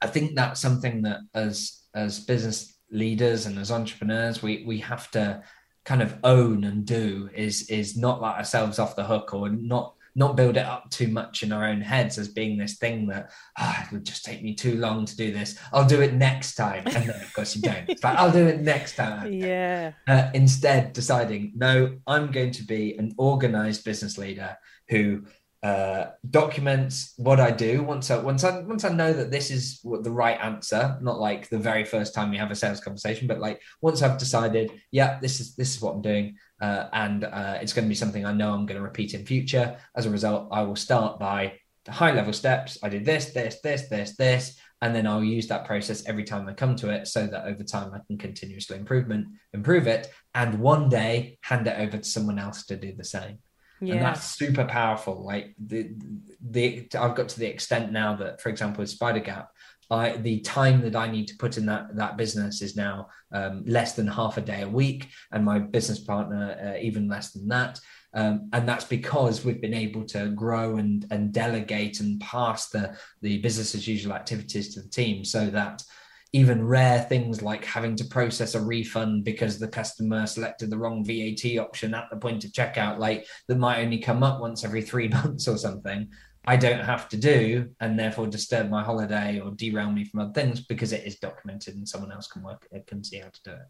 I 0.00 0.06
think 0.06 0.36
that's 0.36 0.60
something 0.60 1.02
that 1.02 1.20
as 1.34 1.82
as 1.94 2.20
business 2.20 2.78
leaders 2.92 3.46
and 3.46 3.58
as 3.58 3.72
entrepreneurs, 3.72 4.40
we 4.40 4.64
we 4.64 4.78
have 4.78 5.10
to 5.12 5.42
kind 5.84 6.02
of 6.02 6.16
own 6.22 6.62
and 6.62 6.84
do 6.84 7.28
is 7.34 7.68
is 7.70 7.96
not 7.96 8.22
let 8.22 8.36
ourselves 8.36 8.78
off 8.78 8.94
the 8.94 9.04
hook 9.04 9.34
or 9.34 9.48
not 9.48 9.94
not 10.18 10.36
build 10.36 10.56
it 10.56 10.66
up 10.66 10.90
too 10.90 11.06
much 11.06 11.44
in 11.44 11.52
our 11.52 11.64
own 11.64 11.80
heads 11.80 12.18
as 12.18 12.28
being 12.28 12.58
this 12.58 12.76
thing 12.76 13.06
that 13.06 13.30
oh, 13.58 13.76
it 13.80 13.92
would 13.92 14.04
just 14.04 14.24
take 14.24 14.42
me 14.42 14.52
too 14.52 14.76
long 14.76 15.04
to 15.04 15.16
do 15.16 15.32
this. 15.32 15.56
I'll 15.72 15.86
do 15.86 16.00
it 16.02 16.12
next 16.12 16.56
time. 16.56 16.82
And 16.86 17.08
then, 17.08 17.22
of 17.22 17.32
course, 17.32 17.54
you 17.54 17.62
don't. 17.62 17.88
Like, 17.88 18.18
I'll 18.18 18.32
do 18.32 18.46
it 18.46 18.60
next 18.60 18.96
time. 18.96 19.32
Yeah. 19.38 19.92
Uh, 20.06 20.30
instead, 20.34 20.92
deciding, 20.92 21.52
no, 21.54 21.96
I'm 22.06 22.32
going 22.32 22.50
to 22.52 22.64
be 22.64 22.96
an 22.96 23.14
organized 23.18 23.84
business 23.84 24.18
leader 24.18 24.56
who 24.88 25.22
uh, 25.62 26.06
documents 26.28 27.14
what 27.16 27.40
I 27.40 27.50
do 27.50 27.82
once 27.82 28.10
I 28.10 28.18
once 28.18 28.44
I 28.44 28.60
once 28.60 28.84
I 28.84 28.90
know 28.90 29.12
that 29.12 29.30
this 29.30 29.50
is 29.50 29.80
what 29.82 30.04
the 30.04 30.10
right 30.10 30.38
answer, 30.40 30.98
not 31.00 31.18
like 31.18 31.48
the 31.48 31.58
very 31.58 31.84
first 31.84 32.14
time 32.14 32.32
you 32.32 32.38
have 32.38 32.50
a 32.50 32.56
sales 32.56 32.80
conversation, 32.80 33.26
but 33.26 33.40
like 33.40 33.60
once 33.80 34.02
I've 34.02 34.18
decided, 34.18 34.70
yeah, 34.90 35.18
this 35.20 35.40
is 35.40 35.56
this 35.56 35.74
is 35.74 35.82
what 35.82 35.94
I'm 35.94 36.02
doing, 36.02 36.36
uh, 36.60 36.88
and 36.92 37.24
uh, 37.24 37.58
it's 37.60 37.72
going 37.72 37.84
to 37.84 37.88
be 37.88 37.94
something 37.94 38.24
I 38.24 38.32
know 38.32 38.52
I'm 38.52 38.66
going 38.66 38.78
to 38.78 38.84
repeat 38.84 39.14
in 39.14 39.24
future. 39.24 39.76
As 39.94 40.06
a 40.06 40.10
result, 40.10 40.48
I 40.52 40.62
will 40.62 40.76
start 40.76 41.18
by 41.18 41.54
the 41.84 41.92
high 41.92 42.12
level 42.12 42.32
steps. 42.32 42.78
I 42.82 42.88
did 42.88 43.04
this, 43.04 43.26
this, 43.26 43.60
this, 43.60 43.88
this, 43.88 44.16
this, 44.16 44.58
and 44.80 44.94
then 44.94 45.06
I'll 45.06 45.24
use 45.24 45.48
that 45.48 45.64
process 45.64 46.06
every 46.06 46.24
time 46.24 46.48
I 46.48 46.52
come 46.52 46.76
to 46.76 46.90
it, 46.90 47.08
so 47.08 47.26
that 47.26 47.46
over 47.46 47.62
time 47.62 47.92
I 47.94 48.00
can 48.06 48.18
continuously 48.18 48.76
improvement 48.76 49.28
improve 49.52 49.86
it, 49.86 50.10
and 50.34 50.60
one 50.60 50.88
day 50.88 51.38
hand 51.42 51.66
it 51.66 51.78
over 51.78 51.98
to 51.98 52.04
someone 52.08 52.38
else 52.38 52.64
to 52.66 52.76
do 52.76 52.92
the 52.92 53.04
same 53.04 53.38
yeah. 53.80 53.94
and 53.94 54.02
that's 54.02 54.24
super 54.24 54.64
powerful 54.64 55.24
like 55.24 55.54
the 55.64 55.90
the 56.50 56.88
i've 56.98 57.14
got 57.14 57.28
to 57.28 57.38
the 57.38 57.46
extent 57.46 57.92
now 57.92 58.14
that 58.16 58.40
for 58.40 58.48
example 58.48 58.82
with 58.82 58.96
Spidergap 58.96 59.46
I, 59.90 60.16
the 60.16 60.40
time 60.40 60.82
that 60.82 60.96
I 60.96 61.10
need 61.10 61.28
to 61.28 61.36
put 61.36 61.56
in 61.56 61.66
that 61.66 61.96
that 61.96 62.16
business 62.16 62.60
is 62.60 62.76
now 62.76 63.08
um, 63.32 63.64
less 63.66 63.94
than 63.94 64.06
half 64.06 64.36
a 64.36 64.42
day 64.42 64.62
a 64.62 64.68
week, 64.68 65.08
and 65.32 65.44
my 65.44 65.58
business 65.58 65.98
partner 65.98 66.74
uh, 66.76 66.78
even 66.80 67.08
less 67.08 67.32
than 67.32 67.48
that. 67.48 67.80
Um, 68.14 68.48
and 68.52 68.66
that's 68.66 68.84
because 68.84 69.44
we've 69.44 69.60
been 69.60 69.74
able 69.74 70.04
to 70.06 70.28
grow 70.30 70.76
and 70.76 71.06
and 71.10 71.32
delegate 71.32 72.00
and 72.00 72.20
pass 72.20 72.68
the 72.68 72.96
the 73.22 73.38
business 73.38 73.74
as 73.74 73.88
usual 73.88 74.12
activities 74.12 74.74
to 74.74 74.82
the 74.82 74.88
team, 74.88 75.24
so 75.24 75.46
that 75.46 75.82
even 76.32 76.66
rare 76.66 77.00
things 77.00 77.40
like 77.40 77.64
having 77.64 77.96
to 77.96 78.04
process 78.04 78.54
a 78.54 78.60
refund 78.60 79.24
because 79.24 79.58
the 79.58 79.68
customer 79.68 80.26
selected 80.26 80.68
the 80.68 80.76
wrong 80.76 81.02
VAT 81.02 81.58
option 81.58 81.94
at 81.94 82.04
the 82.10 82.18
point 82.18 82.44
of 82.44 82.52
checkout, 82.52 82.98
like 82.98 83.26
that 83.46 83.56
might 83.56 83.82
only 83.82 83.98
come 83.98 84.22
up 84.22 84.40
once 84.40 84.64
every 84.64 84.82
three 84.82 85.08
months 85.20 85.48
or 85.48 85.56
something. 85.56 86.08
I 86.48 86.56
don't 86.56 86.80
have 86.80 87.10
to 87.10 87.18
do, 87.18 87.68
and 87.78 87.98
therefore 87.98 88.26
disturb 88.26 88.70
my 88.70 88.82
holiday 88.82 89.38
or 89.38 89.50
derail 89.50 89.92
me 89.92 90.04
from 90.04 90.20
other 90.20 90.32
things 90.32 90.60
because 90.60 90.94
it 90.94 91.06
is 91.06 91.16
documented 91.16 91.74
and 91.74 91.86
someone 91.86 92.10
else 92.10 92.26
can 92.26 92.42
work 92.42 92.66
it 92.72 92.86
can 92.86 93.04
see 93.04 93.18
how 93.18 93.28
to 93.28 93.42
do 93.44 93.50
it. 93.50 93.68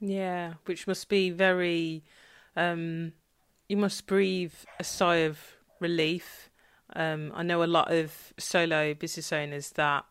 Yeah, 0.00 0.54
which 0.64 0.88
must 0.88 1.08
be 1.08 1.30
very. 1.30 2.02
Um, 2.56 3.12
you 3.68 3.76
must 3.76 4.08
breathe 4.08 4.54
a 4.80 4.84
sigh 4.84 5.22
of 5.28 5.38
relief. 5.78 6.50
Um, 6.96 7.30
I 7.32 7.44
know 7.44 7.62
a 7.62 7.64
lot 7.78 7.92
of 7.92 8.32
solo 8.38 8.92
business 8.92 9.32
owners 9.32 9.70
that 9.72 10.04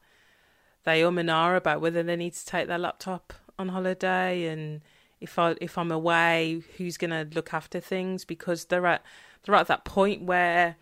they 0.86 1.04
um 1.04 1.18
and 1.18 1.30
are 1.30 1.58
about 1.58 1.82
whether 1.82 2.02
they 2.02 2.16
need 2.16 2.34
to 2.34 2.46
take 2.46 2.68
their 2.68 2.78
laptop 2.78 3.34
on 3.60 3.70
holiday 3.70 4.46
and 4.46 4.82
if 5.20 5.38
I 5.38 5.56
if 5.60 5.78
I'm 5.78 5.92
away, 5.92 6.62
who's 6.78 6.98
gonna 6.98 7.28
look 7.34 7.54
after 7.54 7.82
things 7.82 8.24
because 8.24 8.66
they're 8.66 8.86
at 8.86 9.04
they're 9.44 9.56
at 9.56 9.68
that 9.68 9.84
point 9.84 10.22
where 10.24 10.78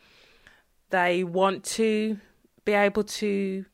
they 0.94 1.24
want 1.24 1.64
to 1.64 2.20
be 2.66 2.74
able 2.74 3.04
to 3.04 3.66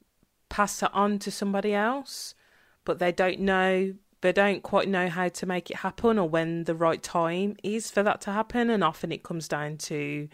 pass 0.48 0.82
it 0.82 0.90
on 0.94 1.20
to 1.20 1.30
somebody 1.30 1.74
else, 1.74 2.34
but 2.86 3.00
they 3.00 3.12
don't 3.12 3.42
know 3.42 3.94
they 4.22 4.32
don't 4.32 4.64
quite 4.64 4.88
know 4.88 5.08
how 5.08 5.28
to 5.30 5.46
make 5.46 5.70
it 5.70 5.78
happen 5.78 6.20
or 6.20 6.28
when 6.28 6.66
the 6.66 6.76
right 6.76 7.02
time 7.02 7.56
is 7.62 7.92
for 7.92 8.04
that 8.04 8.20
to 8.22 8.32
happen. 8.32 8.70
And 8.70 8.84
often 8.84 9.12
it 9.12 9.24
comes 9.24 9.48
down 9.50 9.78
to 9.90 10.28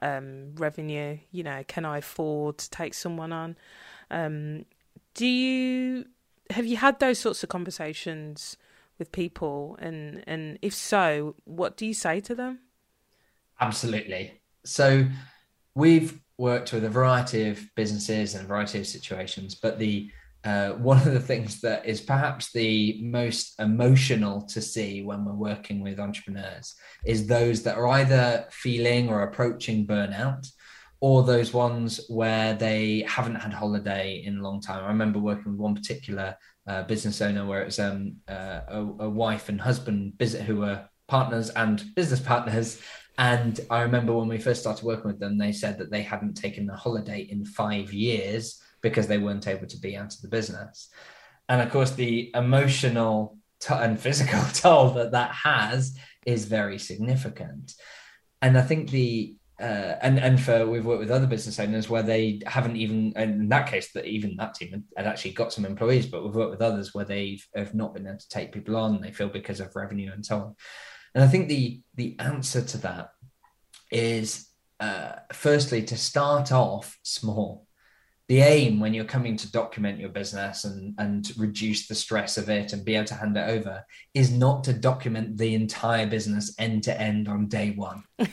um, 0.00 0.54
revenue 0.54 1.18
you 1.32 1.42
know 1.42 1.64
can 1.66 1.84
i 1.84 1.98
afford 1.98 2.58
to 2.58 2.70
take 2.70 2.94
someone 2.94 3.32
on? 3.32 3.56
Um, 4.12 4.64
do 5.14 5.26
you 5.26 6.04
have 6.50 6.66
you 6.66 6.76
had 6.76 7.00
those 7.00 7.18
sorts 7.18 7.42
of 7.42 7.48
conversations 7.48 8.56
with 8.96 9.10
people? 9.10 9.76
And 9.80 10.22
and 10.28 10.60
if 10.62 10.72
so 10.72 11.34
what 11.44 11.76
do 11.76 11.84
you 11.84 11.94
say 11.94 12.20
to 12.20 12.34
them? 12.36 12.60
Absolutely. 13.60 14.40
So 14.64 15.06
we've 15.74 16.20
worked 16.38 16.72
with 16.72 16.84
a 16.84 16.88
variety 16.88 17.48
of 17.48 17.60
businesses 17.74 18.34
and 18.34 18.44
a 18.44 18.48
variety 18.48 18.78
of 18.78 18.86
situations 18.86 19.54
but 19.54 19.78
the 19.78 20.10
uh, 20.44 20.70
one 20.90 20.98
of 20.98 21.12
the 21.12 21.20
things 21.20 21.60
that 21.60 21.84
is 21.84 22.00
perhaps 22.00 22.52
the 22.52 23.00
most 23.02 23.58
emotional 23.58 24.42
to 24.42 24.60
see 24.60 25.02
when 25.02 25.24
we're 25.24 25.32
working 25.32 25.82
with 25.82 25.98
entrepreneurs 25.98 26.74
is 27.04 27.26
those 27.26 27.62
that 27.62 27.76
are 27.76 27.88
either 27.88 28.46
feeling 28.50 29.08
or 29.08 29.22
approaching 29.22 29.86
burnout 29.86 30.48
or 31.00 31.22
those 31.22 31.52
ones 31.52 32.00
where 32.08 32.54
they 32.54 33.04
haven't 33.06 33.36
had 33.36 33.52
holiday 33.52 34.22
in 34.24 34.38
a 34.38 34.42
long 34.42 34.60
time. 34.60 34.84
I 34.84 34.88
remember 34.88 35.18
working 35.18 35.52
with 35.52 35.60
one 35.60 35.74
particular 35.74 36.36
uh, 36.66 36.82
business 36.84 37.20
owner 37.22 37.46
where 37.46 37.62
it 37.62 37.66
was 37.66 37.78
um, 37.78 38.16
uh, 38.28 38.60
a, 38.68 38.78
a, 38.78 39.08
wife 39.08 39.48
and 39.48 39.60
husband 39.60 40.14
visit 40.18 40.42
who 40.42 40.56
were 40.56 40.84
partners 41.06 41.50
and 41.50 41.94
business 41.94 42.20
partners. 42.20 42.80
And 43.18 43.60
I 43.68 43.82
remember 43.82 44.14
when 44.14 44.28
we 44.28 44.38
first 44.38 44.60
started 44.60 44.84
working 44.84 45.08
with 45.08 45.18
them, 45.18 45.36
they 45.36 45.52
said 45.52 45.76
that 45.78 45.90
they 45.90 46.02
hadn't 46.02 46.34
taken 46.34 46.70
a 46.70 46.76
holiday 46.76 47.22
in 47.22 47.44
five 47.44 47.92
years 47.92 48.62
because 48.80 49.08
they 49.08 49.18
weren't 49.18 49.48
able 49.48 49.66
to 49.66 49.80
be 49.80 49.96
out 49.96 50.14
of 50.14 50.20
the 50.22 50.28
business. 50.28 50.88
And 51.48 51.60
of 51.60 51.70
course, 51.70 51.90
the 51.90 52.30
emotional 52.34 53.36
t- 53.60 53.74
and 53.74 53.98
physical 53.98 54.40
toll 54.54 54.90
that 54.90 55.12
that 55.12 55.32
has 55.32 55.98
is 56.24 56.44
very 56.44 56.78
significant. 56.78 57.74
And 58.40 58.56
I 58.56 58.62
think 58.62 58.90
the 58.90 59.34
uh, 59.60 59.96
and 60.02 60.20
and 60.20 60.40
for 60.40 60.66
we've 60.66 60.86
worked 60.86 61.00
with 61.00 61.10
other 61.10 61.26
business 61.26 61.58
owners 61.58 61.90
where 61.90 62.04
they 62.04 62.40
haven't 62.46 62.76
even 62.76 63.12
in 63.16 63.48
that 63.48 63.66
case 63.66 63.90
that 63.92 64.06
even 64.06 64.36
that 64.36 64.54
team 64.54 64.84
had 64.96 65.06
actually 65.08 65.32
got 65.32 65.52
some 65.52 65.64
employees 65.64 66.06
but 66.06 66.22
we've 66.22 66.36
worked 66.36 66.52
with 66.52 66.62
others 66.62 66.94
where 66.94 67.04
they 67.04 67.40
have 67.56 67.74
not 67.74 67.92
been 67.92 68.06
able 68.06 68.16
to 68.16 68.28
take 68.28 68.52
people 68.52 68.76
on 68.76 69.00
they 69.00 69.10
feel 69.10 69.28
because 69.28 69.58
of 69.58 69.74
revenue 69.74 70.12
and 70.12 70.24
so 70.24 70.36
on 70.36 70.54
and 71.18 71.24
i 71.24 71.28
think 71.28 71.48
the 71.48 71.80
the 71.96 72.16
answer 72.20 72.62
to 72.62 72.78
that 72.78 73.10
is 73.90 74.48
uh, 74.80 75.12
firstly 75.32 75.82
to 75.82 75.96
start 75.96 76.52
off 76.52 76.98
small. 77.02 77.66
The 78.28 78.40
aim 78.40 78.78
when 78.78 78.92
you're 78.92 79.06
coming 79.06 79.36
to 79.38 79.50
document 79.50 79.98
your 79.98 80.10
business 80.10 80.64
and 80.64 80.94
and 80.98 81.32
reduce 81.38 81.88
the 81.88 81.94
stress 81.94 82.36
of 82.36 82.50
it 82.50 82.72
and 82.72 82.84
be 82.84 82.94
able 82.94 83.06
to 83.06 83.14
hand 83.14 83.36
it 83.38 83.48
over 83.48 83.84
is 84.12 84.30
not 84.30 84.64
to 84.64 84.74
document 84.74 85.38
the 85.38 85.54
entire 85.54 86.06
business 86.06 86.54
end 86.58 86.84
to 86.84 87.00
end 87.00 87.26
on 87.26 87.48
day 87.48 87.70
one. 87.70 88.04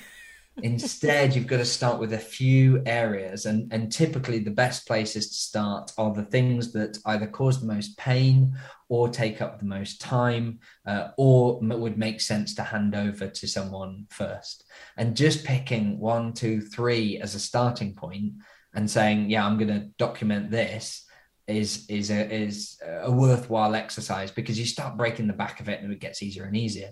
Instead, 0.64 1.36
you've 1.36 1.47
got 1.47 1.57
to 1.57 1.66
start 1.66 1.99
with 1.99 2.14
a 2.14 2.18
few 2.18 2.82
areas, 2.86 3.45
and, 3.45 3.72
and 3.74 3.91
typically 3.91 4.39
the 4.39 4.51
best 4.51 4.88
places 4.88 5.28
to 5.30 5.36
start 5.36 5.91
are 5.97 6.14
the 6.14 6.24
things 6.24 6.72
that 6.72 6.97
either 7.07 7.28
cause 7.28 7.60
the 7.60 7.68
most 7.68 7.97
pain 7.97 8.55
or 8.88 9.10
take 9.10 9.42
up 9.42 9.60
the 9.60 9.66
most 9.66 10.00
time, 10.00 10.60
uh, 10.86 11.10
or 11.18 11.60
would 11.60 11.98
make 11.98 12.22
sense 12.22 12.54
to 12.56 12.64
hand 12.64 12.96
over 12.96 13.28
to 13.28 13.48
someone 13.48 14.06
first. 14.10 14.64
And 14.98 15.18
just 15.18 15.44
picking 15.44 16.00
one, 16.00 16.34
two, 16.34 16.62
three 16.62 17.20
as 17.20 17.36
a 17.36 17.40
starting 17.40 17.96
point 17.96 18.34
and 18.74 18.90
saying, 18.90 19.30
"Yeah, 19.30 19.46
I'm 19.46 19.58
going 19.58 19.74
to 19.74 19.90
document 19.98 20.52
this." 20.52 21.02
is 21.48 21.86
is 21.90 22.10
a 22.10 22.34
is 22.34 22.80
a 22.84 23.12
worthwhile 23.12 23.76
exercise 23.76 24.32
because 24.32 24.58
you 24.58 24.66
start 24.66 24.98
breaking 24.98 25.28
the 25.28 25.34
back 25.34 25.60
of 25.60 25.70
it 25.70 25.82
and 25.82 25.92
it 25.92 26.00
gets 26.00 26.24
easier 26.24 26.46
and 26.46 26.58
easier. 26.58 26.92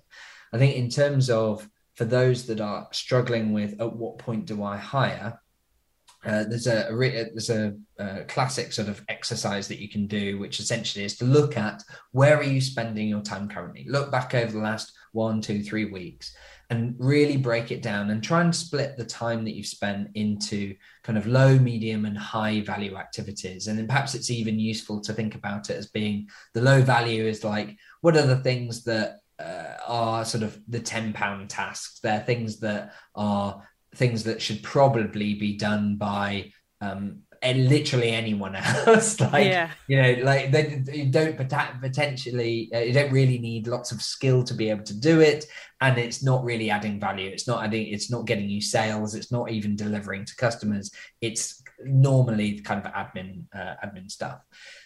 I 0.52 0.60
think 0.60 0.76
in 0.76 0.90
terms 0.90 1.30
of 1.30 1.68
for 1.96 2.06
those 2.06 2.46
that 2.48 2.62
are 2.62 2.88
struggling 2.92 3.54
with 3.54 3.80
at 3.80 3.96
what 3.96 4.18
point 4.18 4.46
do 4.46 4.64
I 4.64 4.78
hire, 4.78 5.40
uh, 6.26 6.46
there's 6.46 6.68
a, 6.68 6.88
a, 6.90 7.30
there's 7.32 7.50
a, 7.50 7.74
a, 8.00 8.24
classic 8.26 8.72
sort 8.72 8.88
of 8.88 9.04
exercise 9.10 9.68
that 9.68 9.80
you 9.80 9.90
can 9.90 10.08
do, 10.08 10.40
which 10.40 10.60
essentially 10.60 11.04
is 11.04 11.18
to 11.18 11.26
look 11.26 11.58
at 11.58 11.84
where 12.12 12.38
are 12.38 12.44
you 12.44 12.62
spending 12.62 13.10
your 13.10 13.22
time 13.22 13.50
currently. 13.50 13.86
Look 13.90 14.12
back 14.12 14.34
over 14.34 14.52
the 14.52 14.60
last 14.60 14.94
one, 15.12 15.42
two, 15.42 15.62
three 15.62 15.86
weeks, 15.86 16.34
and 16.70 16.96
really 16.98 17.36
break 17.36 17.72
it 17.72 17.82
down 17.82 18.10
and 18.10 18.24
try 18.24 18.42
and 18.42 18.56
split 18.56 18.96
the 18.96 19.06
time 19.06 19.44
that 19.44 19.54
you've 19.54 19.66
spent 19.66 20.10
into 20.16 20.76
kind 21.04 21.18
of 21.18 21.28
low, 21.28 21.60
medium, 21.60 22.06
and 22.06 22.18
high 22.18 22.62
value 22.62 22.96
activities. 22.96 23.68
And 23.68 23.78
then 23.78 23.88
perhaps 23.88 24.16
it's 24.16 24.32
even 24.32 24.60
useful 24.60 25.02
to 25.02 25.14
think 25.14 25.36
about 25.36 25.70
it 25.70 25.78
as 25.78 25.88
being 25.88 26.30
the 26.54 26.62
low 26.62 26.82
value 26.82 27.26
is 27.26 27.44
like 27.44 27.78
what 28.02 28.16
are 28.16 28.26
the 28.26 28.38
things 28.38 28.84
that 28.86 29.18
uh, 29.40 29.76
are 29.86 30.26
sort 30.26 30.44
of 30.44 30.60
the 30.68 30.80
10 30.80 31.14
pound 31.14 31.50
tasks. 31.50 32.00
They're 32.00 32.22
things 32.22 32.60
that 32.60 32.94
are 33.16 33.62
things 33.96 34.24
that 34.24 34.42
should 34.42 34.64
probably 34.64 35.36
be 35.36 35.58
done 35.58 35.96
by 35.96 36.52
um, 36.82 37.22
literally 37.44 38.12
anyone 38.12 38.56
else. 38.88 39.20
like, 39.20 39.48
yeah. 39.48 39.72
you 39.88 40.02
know, 40.02 40.24
like 40.24 40.52
they, 40.52 40.84
you 40.92 41.12
don't 41.12 41.38
potentially, 41.38 42.70
uh, 42.74 42.80
you 42.80 42.94
don't 42.94 43.12
really 43.12 43.40
need 43.40 43.68
lots 43.68 43.92
of 43.92 44.02
skill 44.02 44.44
to 44.44 44.54
be 44.54 44.70
able 44.70 44.84
to 44.84 45.00
do 45.00 45.22
it. 45.22 45.46
And 45.82 45.98
it's 45.98 46.24
not 46.24 46.44
really 46.44 46.70
adding 46.70 47.00
value. 47.00 47.30
It's 47.30 47.48
not 47.48 47.64
adding, 47.64 47.88
it's 47.88 48.10
not 48.10 48.26
getting 48.26 48.50
you 48.50 48.62
sales. 48.62 49.16
It's 49.16 49.32
not 49.32 49.52
even 49.52 49.76
delivering 49.76 50.26
to 50.26 50.36
customers. 50.36 50.92
It's 51.20 51.62
normally 51.84 52.60
kind 52.62 52.86
of 52.86 52.92
admin, 52.94 53.44
uh, 53.54 53.76
admin 53.86 54.10
stuff 54.10 54.40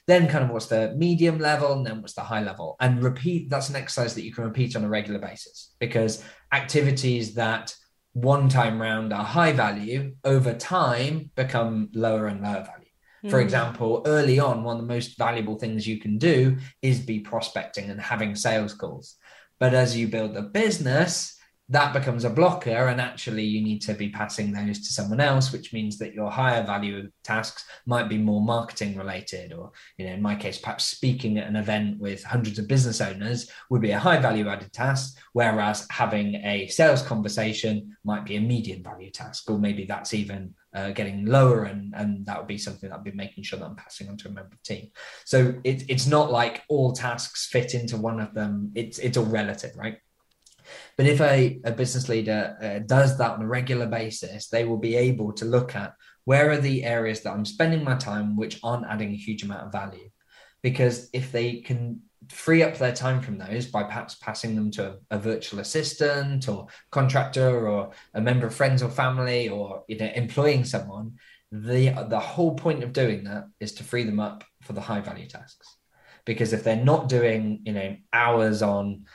then 0.08 0.28
kind 0.30 0.44
of 0.44 0.50
what's 0.50 0.68
the 0.68 0.94
medium 0.96 1.38
level 1.38 1.74
and 1.74 1.86
then 1.86 2.02
what's 2.02 2.14
the 2.14 2.22
high 2.22 2.42
level 2.42 2.78
and 2.80 3.04
repeat 3.04 3.50
that's 3.50 3.70
an 3.70 3.76
exercise 3.76 4.16
that 4.16 4.24
you 4.24 4.34
can 4.34 4.46
repeat 4.46 4.76
on 4.76 4.84
a 4.84 4.90
regular 4.90 5.20
basis 5.20 5.76
because 5.80 6.24
activities 6.54 7.36
that 7.36 7.76
one 8.22 8.50
time 8.50 8.82
round 8.82 9.14
are 9.14 9.24
high 9.24 9.52
value 9.52 10.16
over 10.24 10.54
time 10.54 11.32
become 11.36 11.90
lower 11.94 12.28
and 12.28 12.42
lower 12.42 12.64
value 12.64 12.88
for 13.30 13.40
hmm. 13.40 13.46
example, 13.46 14.04
early 14.06 14.40
on, 14.40 14.64
one 14.64 14.78
of 14.78 14.82
the 14.82 14.94
most 14.94 15.18
valuable 15.18 15.58
things 15.58 15.88
you 15.88 16.00
can 16.00 16.18
do 16.18 16.58
is 16.82 17.00
be 17.00 17.20
prospecting 17.20 17.90
and 17.90 18.00
having 18.00 18.36
sales 18.36 18.74
calls. 18.74 19.16
But 19.60 19.74
as 19.74 19.98
you 19.98 20.08
build 20.08 20.36
the 20.36 20.44
business, 20.44 21.37
that 21.70 21.94
becomes 21.94 22.24
a 22.24 22.30
blocker 22.30 22.88
and 22.88 23.02
actually 23.02 23.44
you 23.44 23.62
need 23.62 23.82
to 23.82 23.94
be 23.94 24.10
passing 24.10 24.52
those 24.52 24.80
to 24.80 24.94
someone 24.94 25.20
else 25.20 25.52
which 25.52 25.74
means 25.74 25.98
that 25.98 26.14
your 26.14 26.32
higher 26.32 26.66
value 26.66 27.10
tasks 27.24 27.66
might 27.86 28.08
be 28.08 28.18
more 28.18 28.42
marketing 28.42 28.98
related 28.98 29.52
or 29.52 29.72
you 29.98 30.06
know 30.06 30.14
in 30.14 30.22
my 30.22 30.36
case 30.36 30.58
perhaps 30.58 30.86
speaking 30.86 31.38
at 31.38 31.48
an 31.48 31.56
event 31.56 32.00
with 32.00 32.24
hundreds 32.24 32.58
of 32.58 32.68
business 32.68 33.02
owners 33.02 33.50
would 33.70 33.82
be 33.82 33.92
a 33.92 34.00
high 34.00 34.18
value 34.18 34.48
added 34.48 34.72
task 34.72 35.18
whereas 35.34 35.86
having 35.90 36.36
a 36.36 36.68
sales 36.68 37.02
conversation 37.02 37.96
might 38.06 38.26
be 38.26 38.38
a 38.38 38.42
medium 38.42 38.82
value 38.82 39.12
task 39.12 39.50
or 39.50 39.60
maybe 39.60 39.86
that's 39.86 40.14
even 40.14 40.54
uh, 40.74 40.92
getting 40.92 41.26
lower 41.26 41.64
and 41.64 41.94
and 41.96 42.26
that 42.26 42.38
would 42.38 42.48
be 42.48 42.58
something 42.58 42.90
that 42.90 42.98
i'd 42.98 43.04
be 43.04 43.12
making 43.12 43.44
sure 43.44 43.58
that 43.58 43.66
i'm 43.66 43.76
passing 43.76 44.08
on 44.10 44.18
to 44.18 44.28
a 44.28 44.32
member 44.32 44.54
of 44.54 44.62
team. 44.64 44.92
So 45.26 45.56
it, 45.64 45.84
it's 45.90 46.06
not 46.06 46.32
like 46.32 46.64
all 46.70 46.94
tasks 46.94 47.48
fit 47.48 47.74
into 47.74 47.98
one 47.98 48.20
of 48.20 48.34
them. 48.34 48.72
It's 48.76 49.00
it's 49.00 49.18
all 49.18 49.26
relative 49.26 49.76
right 49.76 49.98
but 50.98 51.06
if 51.06 51.22
a, 51.22 51.60
a 51.64 51.72
business 51.72 52.10
leader 52.10 52.58
uh, 52.62 52.80
does 52.86 53.18
that 53.18 53.32
on 53.32 53.42
a 53.42 53.48
regular 53.48 53.88
basis, 53.88 54.48
they 54.48 54.66
will 54.66 54.78
be 54.78 54.96
able 54.96 55.34
to 55.34 55.46
look 55.46 55.76
at 55.76 55.94
where 56.26 56.52
are 56.52 56.58
the 56.58 56.84
areas 56.84 57.22
that 57.22 57.32
I'm 57.32 57.46
spending 57.46 57.84
my 57.84 57.96
time 57.96 58.36
which 58.36 58.60
aren't 58.64 58.88
adding 58.88 59.12
a 59.12 59.18
huge 59.18 59.44
amount 59.44 59.66
of 59.66 59.72
value. 59.72 60.10
Because 60.62 61.10
if 61.14 61.32
they 61.32 61.62
can 61.62 62.02
free 62.30 62.64
up 62.64 62.78
their 62.78 62.94
time 62.94 63.22
from 63.22 63.38
those 63.38 63.68
by 63.68 63.84
perhaps 63.84 64.16
passing 64.16 64.56
them 64.56 64.72
to 64.72 64.98
a, 65.12 65.16
a, 65.16 65.20
virtual 65.20 65.60
assistant 65.60 66.50
or 66.50 66.68
contractor 66.92 67.68
or 67.68 67.92
a 68.14 68.22
member 68.22 68.48
of 68.48 68.54
friends 68.54 68.84
or 68.84 68.90
family 68.90 69.50
or 69.50 69.84
you 69.88 69.98
know 69.98 70.12
employing 70.16 70.66
someone 70.66 71.14
the 71.52 71.90
the 72.10 72.20
whole 72.20 72.56
point 72.56 72.84
of 72.84 72.92
doing 72.92 73.24
that 73.24 73.46
is 73.60 73.74
to 73.74 73.84
free 73.84 74.04
them 74.04 74.20
up 74.20 74.44
for 74.62 74.74
the 74.74 74.82
high 74.82 75.00
value 75.00 75.28
tasks 75.28 75.78
because 76.26 76.52
if 76.54 76.64
they're 76.64 76.76
not 76.76 77.08
doing 77.08 77.62
you 77.64 77.72
know 77.72 77.96
hours 78.12 78.62
on 78.62 79.06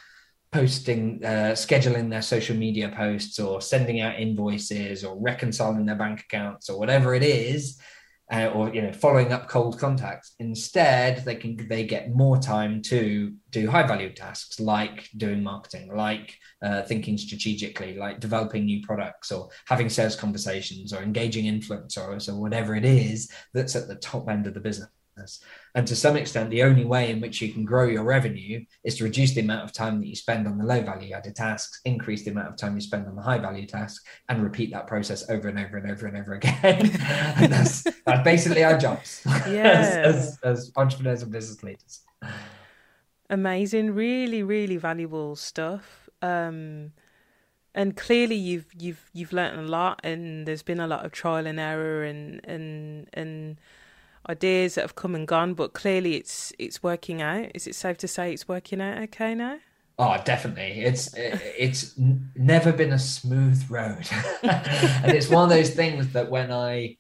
posting, 0.52 1.24
uh, 1.24 1.52
scheduling 1.52 2.10
their 2.10 2.22
social 2.22 2.56
media 2.56 2.92
posts 2.94 3.38
or 3.38 3.60
sending 3.60 4.00
out 4.00 4.20
invoices 4.20 5.02
or 5.02 5.18
reconciling 5.18 5.86
their 5.86 5.96
bank 5.96 6.20
accounts 6.20 6.68
or 6.68 6.78
whatever 6.78 7.14
it 7.14 7.22
is, 7.22 7.80
uh, 8.30 8.46
or 8.54 8.72
you 8.72 8.82
know, 8.82 8.92
following 8.92 9.32
up 9.32 9.48
cold 9.48 9.78
contacts. 9.78 10.34
Instead, 10.38 11.24
they 11.24 11.34
can 11.34 11.56
they 11.68 11.84
get 11.84 12.14
more 12.14 12.38
time 12.38 12.82
to 12.82 13.34
do 13.50 13.70
high 13.70 13.86
value 13.86 14.12
tasks 14.12 14.60
like 14.60 15.08
doing 15.16 15.42
marketing, 15.42 15.94
like 15.94 16.36
uh, 16.62 16.82
thinking 16.82 17.16
strategically, 17.16 17.96
like 17.96 18.20
developing 18.20 18.66
new 18.66 18.82
products 18.82 19.32
or 19.32 19.48
having 19.66 19.88
sales 19.88 20.16
conversations 20.16 20.92
or 20.92 21.02
engaging 21.02 21.46
influencers 21.46 22.28
or 22.28 22.38
whatever 22.38 22.76
it 22.76 22.84
is 22.84 23.30
that's 23.54 23.74
at 23.74 23.88
the 23.88 23.96
top 23.96 24.28
end 24.28 24.46
of 24.46 24.54
the 24.54 24.60
business 24.60 24.88
business. 25.22 25.40
And 25.74 25.86
to 25.86 25.96
some 25.96 26.16
extent, 26.16 26.50
the 26.50 26.62
only 26.62 26.84
way 26.84 27.10
in 27.10 27.20
which 27.20 27.40
you 27.40 27.52
can 27.52 27.64
grow 27.64 27.86
your 27.86 28.04
revenue 28.04 28.64
is 28.84 28.96
to 28.96 29.04
reduce 29.04 29.34
the 29.34 29.40
amount 29.40 29.64
of 29.64 29.72
time 29.72 30.00
that 30.00 30.06
you 30.06 30.16
spend 30.16 30.46
on 30.46 30.58
the 30.58 30.64
low 30.64 30.82
value 30.82 31.14
added 31.14 31.34
tasks, 31.34 31.80
increase 31.84 32.24
the 32.24 32.30
amount 32.30 32.48
of 32.48 32.56
time 32.56 32.74
you 32.74 32.80
spend 32.80 33.06
on 33.06 33.16
the 33.16 33.22
high 33.22 33.38
value 33.38 33.66
tasks, 33.66 34.04
and 34.28 34.42
repeat 34.42 34.70
that 34.72 34.86
process 34.86 35.28
over 35.30 35.48
and 35.48 35.58
over 35.58 35.78
and 35.78 35.90
over 35.90 36.06
and 36.06 36.16
over 36.16 36.34
again. 36.34 36.54
and 37.36 37.52
that's, 37.52 37.84
that's 38.04 38.24
basically 38.24 38.64
our 38.64 38.78
jobs 38.78 39.22
yeah. 39.26 40.02
as, 40.04 40.14
as, 40.14 40.38
as 40.42 40.72
entrepreneurs 40.76 41.22
and 41.22 41.32
business 41.32 41.62
leaders. 41.62 42.00
Amazing, 43.30 43.94
really, 43.94 44.42
really 44.42 44.76
valuable 44.76 45.36
stuff. 45.36 46.10
Um, 46.20 46.92
and 47.74 47.96
clearly 47.96 48.36
you've 48.36 48.66
you've 48.78 49.08
you've 49.14 49.32
learned 49.32 49.58
a 49.58 49.62
lot 49.62 49.98
and 50.04 50.46
there's 50.46 50.62
been 50.62 50.78
a 50.78 50.86
lot 50.86 51.06
of 51.06 51.10
trial 51.10 51.46
and 51.46 51.58
error 51.58 52.04
and 52.04 52.38
and 52.44 53.08
and 53.14 53.56
ideas 54.28 54.74
that 54.74 54.82
have 54.82 54.94
come 54.94 55.14
and 55.14 55.26
gone, 55.26 55.54
but 55.54 55.72
clearly 55.72 56.16
it's 56.16 56.52
it's 56.58 56.82
working 56.82 57.22
out. 57.22 57.50
Is 57.54 57.66
it 57.66 57.74
safe 57.74 57.98
to 57.98 58.08
say 58.08 58.32
it's 58.32 58.48
working 58.48 58.80
out 58.80 59.02
okay 59.04 59.34
now? 59.34 59.58
Oh, 59.98 60.16
definitely. 60.24 60.82
It's 60.82 61.10
it's 61.16 61.94
never 61.96 62.72
been 62.72 62.92
a 62.92 62.98
smooth 62.98 63.64
road, 63.70 64.08
and 64.42 65.12
it's 65.12 65.28
one 65.28 65.44
of 65.44 65.50
those 65.50 65.70
things 65.70 66.12
that 66.12 66.30
when 66.30 66.50
I 66.50 66.96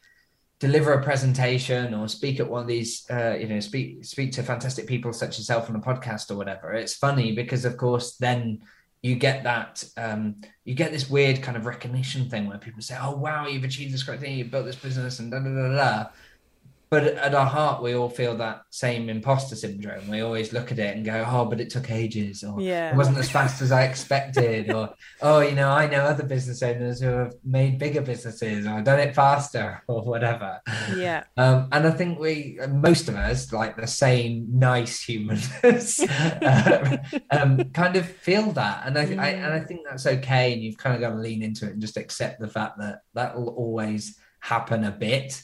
deliver 0.60 0.92
a 0.92 1.02
presentation 1.02 1.92
or 1.92 2.06
speak 2.06 2.38
at 2.38 2.48
one 2.48 2.62
of 2.62 2.68
these, 2.68 3.04
uh, 3.10 3.36
you 3.40 3.48
know, 3.48 3.60
speak 3.60 4.04
speak 4.04 4.32
to 4.32 4.42
fantastic 4.42 4.86
people 4.86 5.12
such 5.12 5.30
as 5.30 5.38
yourself 5.40 5.68
on 5.68 5.76
a 5.76 5.80
podcast 5.80 6.30
or 6.30 6.36
whatever, 6.36 6.72
it's 6.72 6.94
funny 6.94 7.34
because 7.34 7.64
of 7.64 7.76
course 7.76 8.16
then 8.16 8.60
you 9.02 9.16
get 9.16 9.42
that 9.42 9.82
um, 9.96 10.36
you 10.64 10.74
get 10.74 10.92
this 10.92 11.10
weird 11.10 11.42
kind 11.42 11.56
of 11.56 11.66
recognition 11.66 12.30
thing 12.30 12.46
where 12.46 12.58
people 12.58 12.82
say, 12.82 12.96
"Oh 13.00 13.16
wow, 13.16 13.46
you've 13.46 13.64
achieved 13.64 13.92
this 13.92 14.04
great 14.04 14.20
thing, 14.20 14.38
you've 14.38 14.50
built 14.50 14.66
this 14.66 14.76
business," 14.76 15.18
and 15.18 15.30
da 15.30 15.40
da 15.40 15.50
da 15.50 15.74
da 15.74 16.08
but 16.92 17.04
at 17.04 17.34
our 17.34 17.46
heart 17.46 17.82
we 17.82 17.94
all 17.94 18.10
feel 18.10 18.36
that 18.36 18.64
same 18.68 19.08
imposter 19.08 19.56
syndrome. 19.56 20.06
We 20.08 20.20
always 20.20 20.52
look 20.52 20.70
at 20.70 20.78
it 20.78 20.94
and 20.94 21.02
go 21.02 21.24
oh 21.26 21.46
but 21.46 21.58
it 21.58 21.70
took 21.70 21.90
ages 21.90 22.44
or 22.44 22.60
yeah. 22.60 22.90
it 22.90 22.96
wasn't 22.96 23.16
as 23.16 23.30
fast 23.30 23.62
as 23.62 23.72
i 23.72 23.84
expected 23.84 24.70
or 24.70 24.92
oh 25.22 25.40
you 25.40 25.54
know 25.54 25.70
i 25.70 25.86
know 25.86 26.02
other 26.02 26.22
business 26.22 26.62
owners 26.62 27.00
who 27.00 27.08
have 27.08 27.32
made 27.44 27.78
bigger 27.78 28.02
businesses 28.02 28.66
or 28.66 28.82
done 28.82 29.00
it 29.00 29.14
faster 29.14 29.82
or 29.88 30.02
whatever. 30.02 30.60
Yeah. 30.94 31.24
Um, 31.38 31.68
and 31.72 31.86
i 31.86 31.90
think 31.90 32.18
we 32.18 32.58
most 32.68 33.08
of 33.08 33.16
us 33.16 33.50
like 33.54 33.74
the 33.74 33.86
same 33.86 34.46
nice 34.50 35.02
humans 35.02 35.48
uh, 35.64 36.98
um, 37.30 37.64
kind 37.70 37.96
of 37.96 38.06
feel 38.06 38.52
that. 38.52 38.86
And 38.86 38.98
I, 38.98 39.06
mm. 39.06 39.18
I 39.18 39.28
and 39.28 39.54
i 39.54 39.60
think 39.60 39.80
that's 39.88 40.06
okay 40.06 40.52
and 40.52 40.62
you've 40.62 40.76
kind 40.76 40.94
of 40.94 41.00
got 41.00 41.16
to 41.16 41.22
lean 41.22 41.42
into 41.42 41.64
it 41.64 41.72
and 41.72 41.80
just 41.80 41.96
accept 41.96 42.38
the 42.38 42.48
fact 42.48 42.78
that 42.80 43.00
that 43.14 43.34
will 43.34 43.48
always 43.48 44.18
happen 44.40 44.84
a 44.84 44.90
bit 44.90 45.42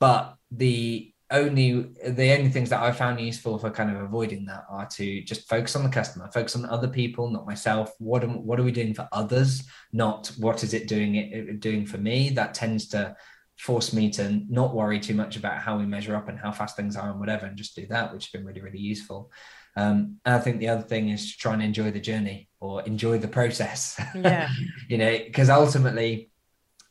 but 0.00 0.36
the 0.50 1.12
only 1.30 1.82
the 2.04 2.32
only 2.36 2.48
things 2.48 2.70
that 2.70 2.82
I 2.82 2.90
found 2.90 3.20
useful 3.20 3.58
for 3.58 3.70
kind 3.70 3.94
of 3.94 4.02
avoiding 4.02 4.46
that 4.46 4.64
are 4.68 4.86
to 4.86 5.22
just 5.22 5.48
focus 5.48 5.76
on 5.76 5.84
the 5.84 5.88
customer, 5.88 6.28
focus 6.32 6.56
on 6.56 6.64
other 6.66 6.88
people, 6.88 7.30
not 7.30 7.46
myself. 7.46 7.92
What 7.98 8.24
am, 8.24 8.44
what 8.44 8.58
are 8.58 8.64
we 8.64 8.72
doing 8.72 8.94
for 8.94 9.08
others? 9.12 9.62
Not 9.92 10.32
what 10.38 10.64
is 10.64 10.74
it 10.74 10.88
doing 10.88 11.14
it 11.14 11.60
doing 11.60 11.86
for 11.86 11.98
me? 11.98 12.30
That 12.30 12.54
tends 12.54 12.88
to 12.88 13.16
force 13.58 13.92
me 13.92 14.10
to 14.10 14.42
not 14.48 14.74
worry 14.74 14.98
too 14.98 15.14
much 15.14 15.36
about 15.36 15.58
how 15.58 15.78
we 15.78 15.86
measure 15.86 16.16
up 16.16 16.28
and 16.28 16.38
how 16.38 16.50
fast 16.50 16.76
things 16.76 16.96
are 16.96 17.10
and 17.10 17.20
whatever, 17.20 17.46
and 17.46 17.56
just 17.56 17.76
do 17.76 17.86
that, 17.90 18.12
which 18.12 18.24
has 18.24 18.32
been 18.32 18.44
really, 18.44 18.62
really 18.62 18.80
useful. 18.80 19.30
Um, 19.76 20.16
and 20.24 20.34
I 20.34 20.40
think 20.40 20.58
the 20.58 20.68
other 20.68 20.82
thing 20.82 21.10
is 21.10 21.30
to 21.32 21.38
try 21.38 21.52
and 21.52 21.62
enjoy 21.62 21.92
the 21.92 22.00
journey 22.00 22.48
or 22.58 22.82
enjoy 22.82 23.18
the 23.18 23.28
process. 23.28 24.00
Yeah. 24.14 24.48
you 24.88 24.98
know, 24.98 25.16
because 25.16 25.48
ultimately 25.48 26.30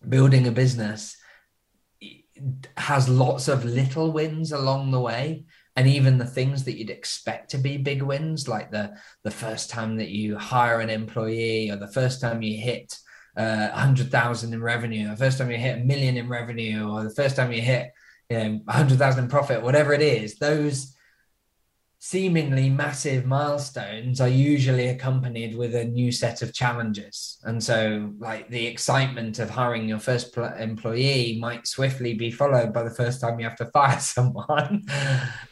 building 0.07 0.47
a 0.47 0.51
business 0.51 1.17
has 2.77 3.09
lots 3.09 3.47
of 3.47 3.65
little 3.65 4.11
wins 4.11 4.51
along 4.51 4.91
the 4.91 4.99
way 4.99 5.45
and 5.75 5.87
even 5.87 6.17
the 6.17 6.25
things 6.25 6.63
that 6.63 6.77
you'd 6.77 6.89
expect 6.89 7.51
to 7.51 7.57
be 7.57 7.77
big 7.77 8.01
wins 8.01 8.47
like 8.47 8.71
the 8.71 8.91
the 9.23 9.31
first 9.31 9.69
time 9.69 9.97
that 9.97 10.09
you 10.09 10.37
hire 10.37 10.79
an 10.79 10.89
employee 10.89 11.69
or 11.69 11.77
the 11.77 11.91
first 11.91 12.19
time 12.21 12.41
you 12.41 12.57
hit 12.59 12.97
uh, 13.37 13.69
100,000 13.69 14.53
in 14.53 14.61
revenue, 14.61 15.07
or 15.07 15.11
the 15.11 15.17
first 15.17 15.37
time 15.37 15.49
you 15.49 15.57
hit 15.57 15.79
a 15.79 15.83
million 15.83 16.17
in 16.17 16.27
revenue, 16.27 16.89
or 16.89 17.03
the 17.03 17.15
first 17.15 17.35
time 17.35 17.51
you 17.51 17.61
hit 17.61 17.91
you 18.29 18.37
know 18.37 18.59
100,000 18.65 19.23
in 19.23 19.29
profit, 19.29 19.61
whatever 19.61 19.93
it 19.93 20.01
is, 20.01 20.37
those 20.37 20.95
seemingly 22.01 22.69
massive 22.69 23.25
milestones 23.25 24.21
are 24.21 24.29
usually 24.29 24.87
accompanied 24.87 25.55
with 25.57 25.75
a 25.75 25.83
new 25.83 26.13
set 26.13 26.41
of 26.41 26.53
challenges. 26.53 27.37
And 27.43 27.61
so, 27.61 28.13
like 28.19 28.49
the 28.49 28.65
excitement 28.65 29.37
of 29.39 29.49
hiring 29.49 29.89
your 29.89 29.99
first 29.99 30.33
pl- 30.33 30.45
employee 30.57 31.37
might 31.41 31.67
swiftly 31.67 32.13
be 32.13 32.31
followed 32.31 32.73
by 32.73 32.83
the 32.83 32.89
first 32.89 33.19
time 33.19 33.37
you 33.37 33.45
have 33.45 33.57
to 33.57 33.65
fire 33.73 33.99
someone. 33.99 34.85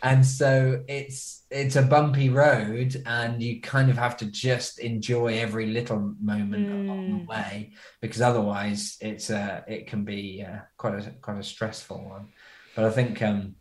and 0.01 0.25
so, 0.25 0.83
it's 0.87 1.43
it's 1.51 1.75
a 1.75 1.81
bumpy 1.81 2.29
road, 2.29 3.01
and 3.05 3.43
you 3.43 3.61
kind 3.61 3.89
of 3.89 3.97
have 3.97 4.15
to 4.17 4.25
just 4.25 4.79
enjoy 4.79 5.37
every 5.37 5.67
little 5.67 6.15
moment 6.21 6.67
mm. 6.67 6.85
along 6.85 7.19
the 7.19 7.25
way, 7.25 7.73
because 8.01 8.21
otherwise, 8.21 8.97
it's 9.01 9.29
uh, 9.29 9.61
it 9.67 9.87
can 9.87 10.05
be 10.05 10.45
uh, 10.47 10.59
quite 10.77 10.95
a 10.95 11.11
quite 11.21 11.39
a 11.39 11.43
stressful 11.43 12.03
one. 12.09 12.29
But 12.75 12.85
I 12.85 12.91
think 12.91 13.21
um, 13.21 13.55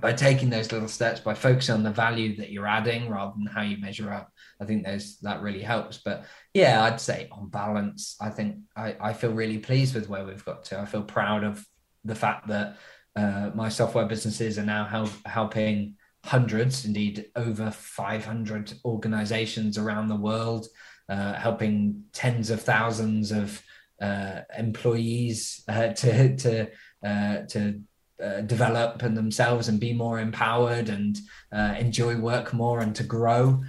by 0.00 0.12
taking 0.12 0.50
those 0.50 0.72
little 0.72 0.88
steps, 0.88 1.20
by 1.20 1.34
focusing 1.34 1.74
on 1.74 1.82
the 1.82 1.90
value 1.90 2.36
that 2.36 2.50
you're 2.50 2.66
adding 2.66 3.08
rather 3.08 3.32
than 3.36 3.46
how 3.46 3.62
you 3.62 3.76
measure 3.78 4.12
up, 4.12 4.32
I 4.60 4.64
think 4.64 4.84
those 4.84 5.18
that 5.20 5.42
really 5.42 5.62
helps. 5.62 5.98
But 5.98 6.24
yeah, 6.54 6.82
I'd 6.82 7.00
say 7.00 7.28
on 7.30 7.48
balance, 7.48 8.16
I 8.20 8.30
think 8.30 8.56
I, 8.76 8.96
I 9.00 9.12
feel 9.12 9.32
really 9.32 9.58
pleased 9.58 9.94
with 9.94 10.08
where 10.08 10.24
we've 10.24 10.44
got 10.44 10.64
to. 10.66 10.80
I 10.80 10.86
feel 10.86 11.02
proud 11.02 11.44
of 11.44 11.64
the 12.04 12.14
fact 12.14 12.48
that 12.48 12.78
uh, 13.14 13.50
my 13.54 13.68
software 13.68 14.06
businesses 14.06 14.58
are 14.58 14.64
now 14.64 14.84
help, 14.84 15.10
helping 15.24 15.96
hundreds, 16.24 16.84
indeed 16.84 17.26
over 17.36 17.70
500 17.70 18.74
organizations 18.84 19.78
around 19.78 20.08
the 20.08 20.16
world, 20.16 20.66
uh, 21.08 21.34
helping 21.34 22.04
tens 22.12 22.50
of 22.50 22.62
thousands 22.62 23.32
of 23.32 23.62
uh, 24.00 24.40
employees 24.58 25.62
uh, 25.68 25.88
to 25.92 26.36
to 26.36 26.68
uh, 27.04 27.42
to 27.48 27.80
uh, 28.22 28.40
develop 28.42 29.02
and 29.02 29.16
themselves 29.16 29.68
and 29.68 29.80
be 29.80 29.92
more 29.92 30.20
empowered 30.20 30.88
and 30.88 31.18
uh, 31.52 31.74
enjoy 31.78 32.16
work 32.16 32.52
more 32.52 32.80
and 32.80 32.94
to 32.96 33.02
grow. 33.02 33.62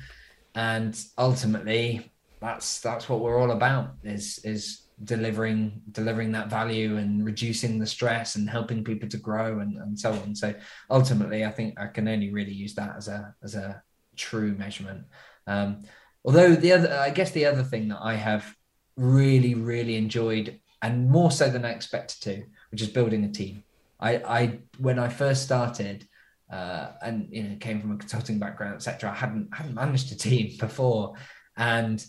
And 0.55 0.99
ultimately 1.17 2.11
that's 2.39 2.81
that's 2.81 3.07
what 3.07 3.21
we're 3.21 3.39
all 3.39 3.51
about 3.51 3.95
is 4.03 4.39
is 4.43 4.81
delivering 5.03 5.81
delivering 5.91 6.31
that 6.33 6.49
value 6.49 6.97
and 6.97 7.25
reducing 7.25 7.79
the 7.79 7.87
stress 7.87 8.35
and 8.35 8.49
helping 8.49 8.83
people 8.83 9.09
to 9.09 9.17
grow 9.17 9.59
and, 9.59 9.77
and 9.77 9.99
so 9.99 10.11
on. 10.11 10.35
So 10.35 10.53
ultimately 10.89 11.45
i 11.45 11.51
think 11.51 11.79
i 11.79 11.87
can 11.87 12.07
only 12.07 12.31
really 12.31 12.53
use 12.53 12.75
that 12.75 12.95
as 12.95 13.07
a 13.07 13.33
as 13.43 13.55
a 13.55 13.81
true 14.15 14.53
measurement. 14.53 15.05
Um, 15.47 15.83
although 16.23 16.55
the 16.55 16.73
other 16.73 16.93
i 16.99 17.09
guess 17.09 17.31
the 17.31 17.45
other 17.45 17.63
thing 17.63 17.87
that 17.89 17.99
i 18.01 18.15
have 18.15 18.55
really 18.95 19.55
really 19.55 19.95
enjoyed 19.95 20.59
and 20.81 21.09
more 21.09 21.31
so 21.31 21.49
than 21.49 21.65
i 21.65 21.71
expected 21.71 22.21
to 22.21 22.43
which 22.71 22.81
is 22.81 22.87
building 22.87 23.23
a 23.25 23.31
team 23.31 23.63
I, 24.03 24.15
I 24.27 24.59
when 24.77 24.99
I 24.99 25.07
first 25.07 25.43
started, 25.43 26.05
uh, 26.51 26.89
and 27.01 27.29
you 27.31 27.43
know 27.43 27.55
came 27.55 27.79
from 27.79 27.93
a 27.93 27.97
consulting 27.97 28.37
background, 28.37 28.75
etc. 28.75 29.09
I 29.09 29.15
hadn't 29.15 29.53
hadn't 29.53 29.75
managed 29.75 30.11
a 30.11 30.17
team 30.17 30.57
before, 30.59 31.13
and 31.55 32.05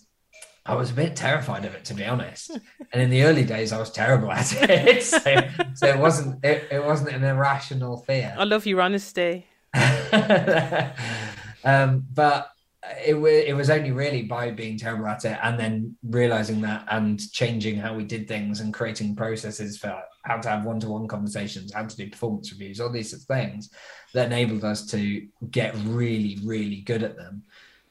I 0.67 0.75
was 0.75 0.91
a 0.91 0.95
bit 0.95 1.15
terrified 1.15 1.65
of 1.65 1.75
it 1.75 1.85
to 1.87 1.95
be 1.95 2.05
honest. 2.05 2.51
and 2.93 3.03
in 3.03 3.11
the 3.11 3.23
early 3.23 3.45
days, 3.45 3.73
I 3.73 3.79
was 3.79 3.93
terrible 3.93 4.33
at 4.33 4.53
it, 4.69 5.03
so, 5.05 5.37
so 5.75 5.87
it 5.87 5.99
wasn't 5.99 6.45
it, 6.45 6.67
it 6.73 6.85
wasn't 6.85 7.11
an 7.15 7.23
irrational 7.23 7.99
fear. 7.99 8.35
I 8.37 8.45
love 8.45 8.67
your 8.67 8.81
honesty. 8.81 9.47
um, 11.65 12.07
but 12.13 12.51
it, 13.05 13.15
it 13.15 13.57
was 13.57 13.71
only 13.71 13.93
really 13.93 14.23
by 14.23 14.51
being 14.51 14.79
terrible 14.79 15.07
at 15.07 15.25
it 15.25 15.39
and 15.43 15.59
then 15.59 15.97
realizing 16.03 16.61
that 16.63 16.85
and 16.91 17.33
changing 17.33 17.77
how 17.77 17.95
we 17.95 18.05
did 18.05 18.29
things 18.29 18.61
and 18.61 18.75
creating 18.75 19.17
processes 19.17 19.79
for 19.79 20.03
how 20.25 20.37
to 20.37 20.49
have 20.49 20.65
one-to-one 20.65 21.07
conversations 21.07 21.73
how 21.73 21.85
to 21.85 21.97
do 21.97 22.11
performance 22.11 22.53
reviews 22.53 22.81
all 22.81 22.91
these 22.91 23.25
things 23.27 23.71
that 24.13 24.27
enabled 24.27 24.65
us 24.65 24.87
to 24.87 25.27
get 25.51 25.75
really 25.85 26.39
really 26.45 26.81
good 26.81 27.03
at 27.03 27.17
them 27.17 27.43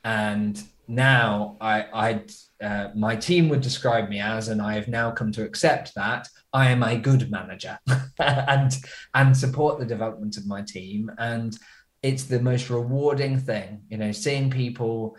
and 0.04 0.64
now 0.88 1.56
i 1.62 1.86
i 1.94 2.22
uh, 2.66 2.90
my 2.96 3.16
team 3.16 3.50
would 3.50 3.62
describe 3.62 4.10
me 4.10 4.20
as 4.20 4.50
and 4.50 4.62
i 4.62 4.74
have 4.74 4.88
now 4.88 5.10
come 5.12 5.32
to 5.32 5.44
accept 5.44 5.94
that 5.96 6.28
i 6.52 6.70
am 6.70 6.84
a 6.84 6.98
good 6.98 7.32
manager 7.32 7.78
and 8.20 8.78
and 9.14 9.36
support 9.36 9.80
the 9.80 9.86
development 9.86 10.38
of 10.38 10.46
my 10.46 10.62
team 10.62 11.10
and 11.18 11.58
it's 12.04 12.26
the 12.26 12.42
most 12.42 12.70
rewarding 12.70 13.40
thing, 13.40 13.82
you 13.90 13.98
know, 13.98 14.12
seeing 14.12 14.52
people 14.52 15.18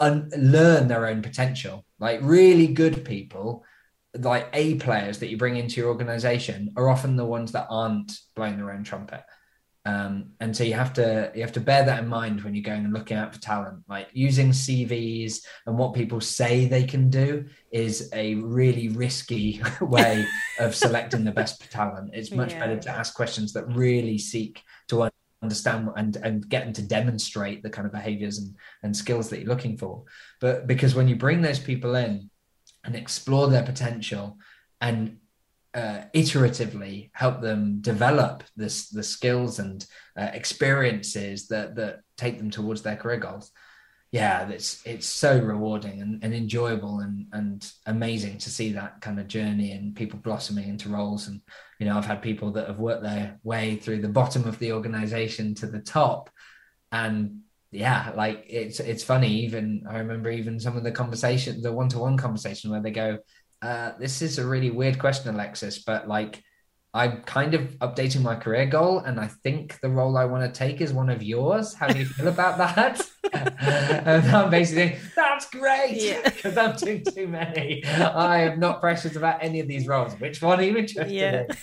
un- 0.00 0.28
learn 0.36 0.88
their 0.88 1.06
own 1.06 1.22
potential. 1.22 1.84
Like 2.00 2.18
really 2.22 2.66
good 2.66 3.04
people, 3.04 3.64
like 4.18 4.48
A 4.52 4.76
players 4.76 5.18
that 5.18 5.28
you 5.28 5.36
bring 5.36 5.56
into 5.56 5.80
your 5.80 5.88
organization 5.88 6.72
are 6.76 6.88
often 6.88 7.16
the 7.16 7.24
ones 7.24 7.52
that 7.52 7.66
aren't 7.70 8.12
blowing 8.34 8.56
their 8.56 8.72
own 8.72 8.84
trumpet. 8.84 9.22
Um, 9.84 10.32
and 10.40 10.56
so 10.56 10.64
you 10.64 10.74
have 10.74 10.92
to 10.94 11.30
you 11.32 11.42
have 11.42 11.52
to 11.52 11.60
bear 11.60 11.84
that 11.84 12.02
in 12.02 12.08
mind 12.08 12.42
when 12.42 12.56
you're 12.56 12.64
going 12.64 12.84
and 12.84 12.92
looking 12.92 13.16
out 13.16 13.32
for 13.32 13.40
talent. 13.40 13.84
Like 13.88 14.08
using 14.12 14.50
CVs 14.50 15.42
and 15.66 15.78
what 15.78 15.94
people 15.94 16.20
say 16.20 16.66
they 16.66 16.82
can 16.82 17.08
do 17.08 17.46
is 17.70 18.10
a 18.12 18.34
really 18.34 18.88
risky 18.88 19.62
way 19.80 20.26
of 20.58 20.74
selecting 20.74 21.22
the 21.22 21.30
best 21.30 21.70
talent. 21.70 22.10
It's 22.14 22.32
much 22.32 22.52
yeah. 22.52 22.60
better 22.60 22.80
to 22.80 22.90
ask 22.90 23.14
questions 23.14 23.52
that 23.52 23.68
really 23.68 24.18
seek 24.18 24.60
to 24.88 25.08
understand 25.42 25.88
and 25.96 26.16
and 26.16 26.48
get 26.48 26.64
them 26.64 26.72
to 26.72 26.82
demonstrate 26.82 27.62
the 27.62 27.70
kind 27.70 27.86
of 27.86 27.92
behaviors 27.92 28.38
and, 28.38 28.56
and 28.82 28.96
skills 28.96 29.28
that 29.28 29.38
you're 29.38 29.48
looking 29.48 29.76
for 29.76 30.02
but 30.40 30.66
because 30.66 30.94
when 30.94 31.06
you 31.06 31.14
bring 31.14 31.42
those 31.42 31.58
people 31.58 31.94
in 31.94 32.30
and 32.86 32.96
explore 32.96 33.48
their 33.48 33.62
potential 33.62 34.38
and 34.80 35.18
uh, 35.74 36.04
iteratively 36.14 37.10
help 37.12 37.42
them 37.42 37.80
develop 37.82 38.42
this 38.56 38.88
the 38.88 39.02
skills 39.02 39.58
and 39.58 39.84
uh, 40.18 40.30
experiences 40.32 41.48
that 41.48 41.76
that 41.76 42.00
take 42.16 42.38
them 42.38 42.50
towards 42.50 42.80
their 42.80 42.96
career 42.96 43.18
goals 43.18 43.52
yeah, 44.12 44.48
it's 44.48 44.80
it's 44.86 45.06
so 45.06 45.38
rewarding 45.38 46.00
and, 46.00 46.22
and 46.22 46.34
enjoyable 46.34 47.00
and 47.00 47.26
and 47.32 47.70
amazing 47.86 48.38
to 48.38 48.50
see 48.50 48.72
that 48.72 49.00
kind 49.00 49.18
of 49.18 49.28
journey 49.28 49.72
and 49.72 49.96
people 49.96 50.18
blossoming 50.20 50.68
into 50.68 50.88
roles. 50.88 51.26
And 51.26 51.40
you 51.78 51.86
know, 51.86 51.98
I've 51.98 52.06
had 52.06 52.22
people 52.22 52.52
that 52.52 52.68
have 52.68 52.78
worked 52.78 53.02
their 53.02 53.38
way 53.42 53.76
through 53.76 54.00
the 54.00 54.08
bottom 54.08 54.46
of 54.46 54.58
the 54.58 54.72
organization 54.72 55.54
to 55.56 55.66
the 55.66 55.80
top, 55.80 56.30
and 56.92 57.40
yeah, 57.76 58.12
like 58.16 58.46
it's 58.48 58.80
it's 58.80 59.04
funny. 59.04 59.28
Even 59.28 59.84
I 59.88 59.98
remember 59.98 60.30
even 60.30 60.58
some 60.58 60.76
of 60.76 60.84
the 60.84 60.92
conversation, 60.92 61.60
the 61.60 61.72
one 61.72 61.88
to 61.90 61.98
one 61.98 62.16
conversation 62.16 62.70
where 62.70 62.80
they 62.80 62.90
go, 62.90 63.18
uh, 63.62 63.92
"This 63.98 64.22
is 64.22 64.38
a 64.38 64.46
really 64.46 64.70
weird 64.70 64.98
question, 64.98 65.34
Alexis, 65.34 65.78
but 65.84 66.08
like." 66.08 66.42
I'm 66.94 67.20
kind 67.24 67.52
of 67.52 67.60
updating 67.80 68.22
my 68.22 68.36
career 68.36 68.64
goal, 68.64 69.00
and 69.00 69.20
I 69.20 69.26
think 69.26 69.78
the 69.80 69.90
role 69.90 70.16
I 70.16 70.24
want 70.24 70.50
to 70.50 70.58
take 70.58 70.80
is 70.80 70.94
one 70.94 71.10
of 71.10 71.22
yours. 71.22 71.74
How 71.74 71.88
do 71.88 71.98
you 71.98 72.06
feel 72.06 72.28
about 72.28 72.56
that? 72.64 73.02
and 73.34 74.26
I'm 74.34 74.48
basically 74.48 74.96
that's 75.14 75.50
great 75.50 76.22
because 76.24 76.56
yeah. 76.56 76.62
I'm 76.64 76.76
doing 76.76 77.04
too 77.04 77.28
many. 77.28 77.84
I 77.84 78.44
am 78.44 78.58
not 78.60 78.80
precious 78.80 79.14
about 79.14 79.42
any 79.42 79.60
of 79.60 79.68
these 79.68 79.86
roles. 79.86 80.14
Which 80.14 80.40
one 80.40 80.58
are 80.58 80.62
you 80.62 80.78
interested 80.78 81.10
yeah. 81.12 81.42
in? 81.42 81.56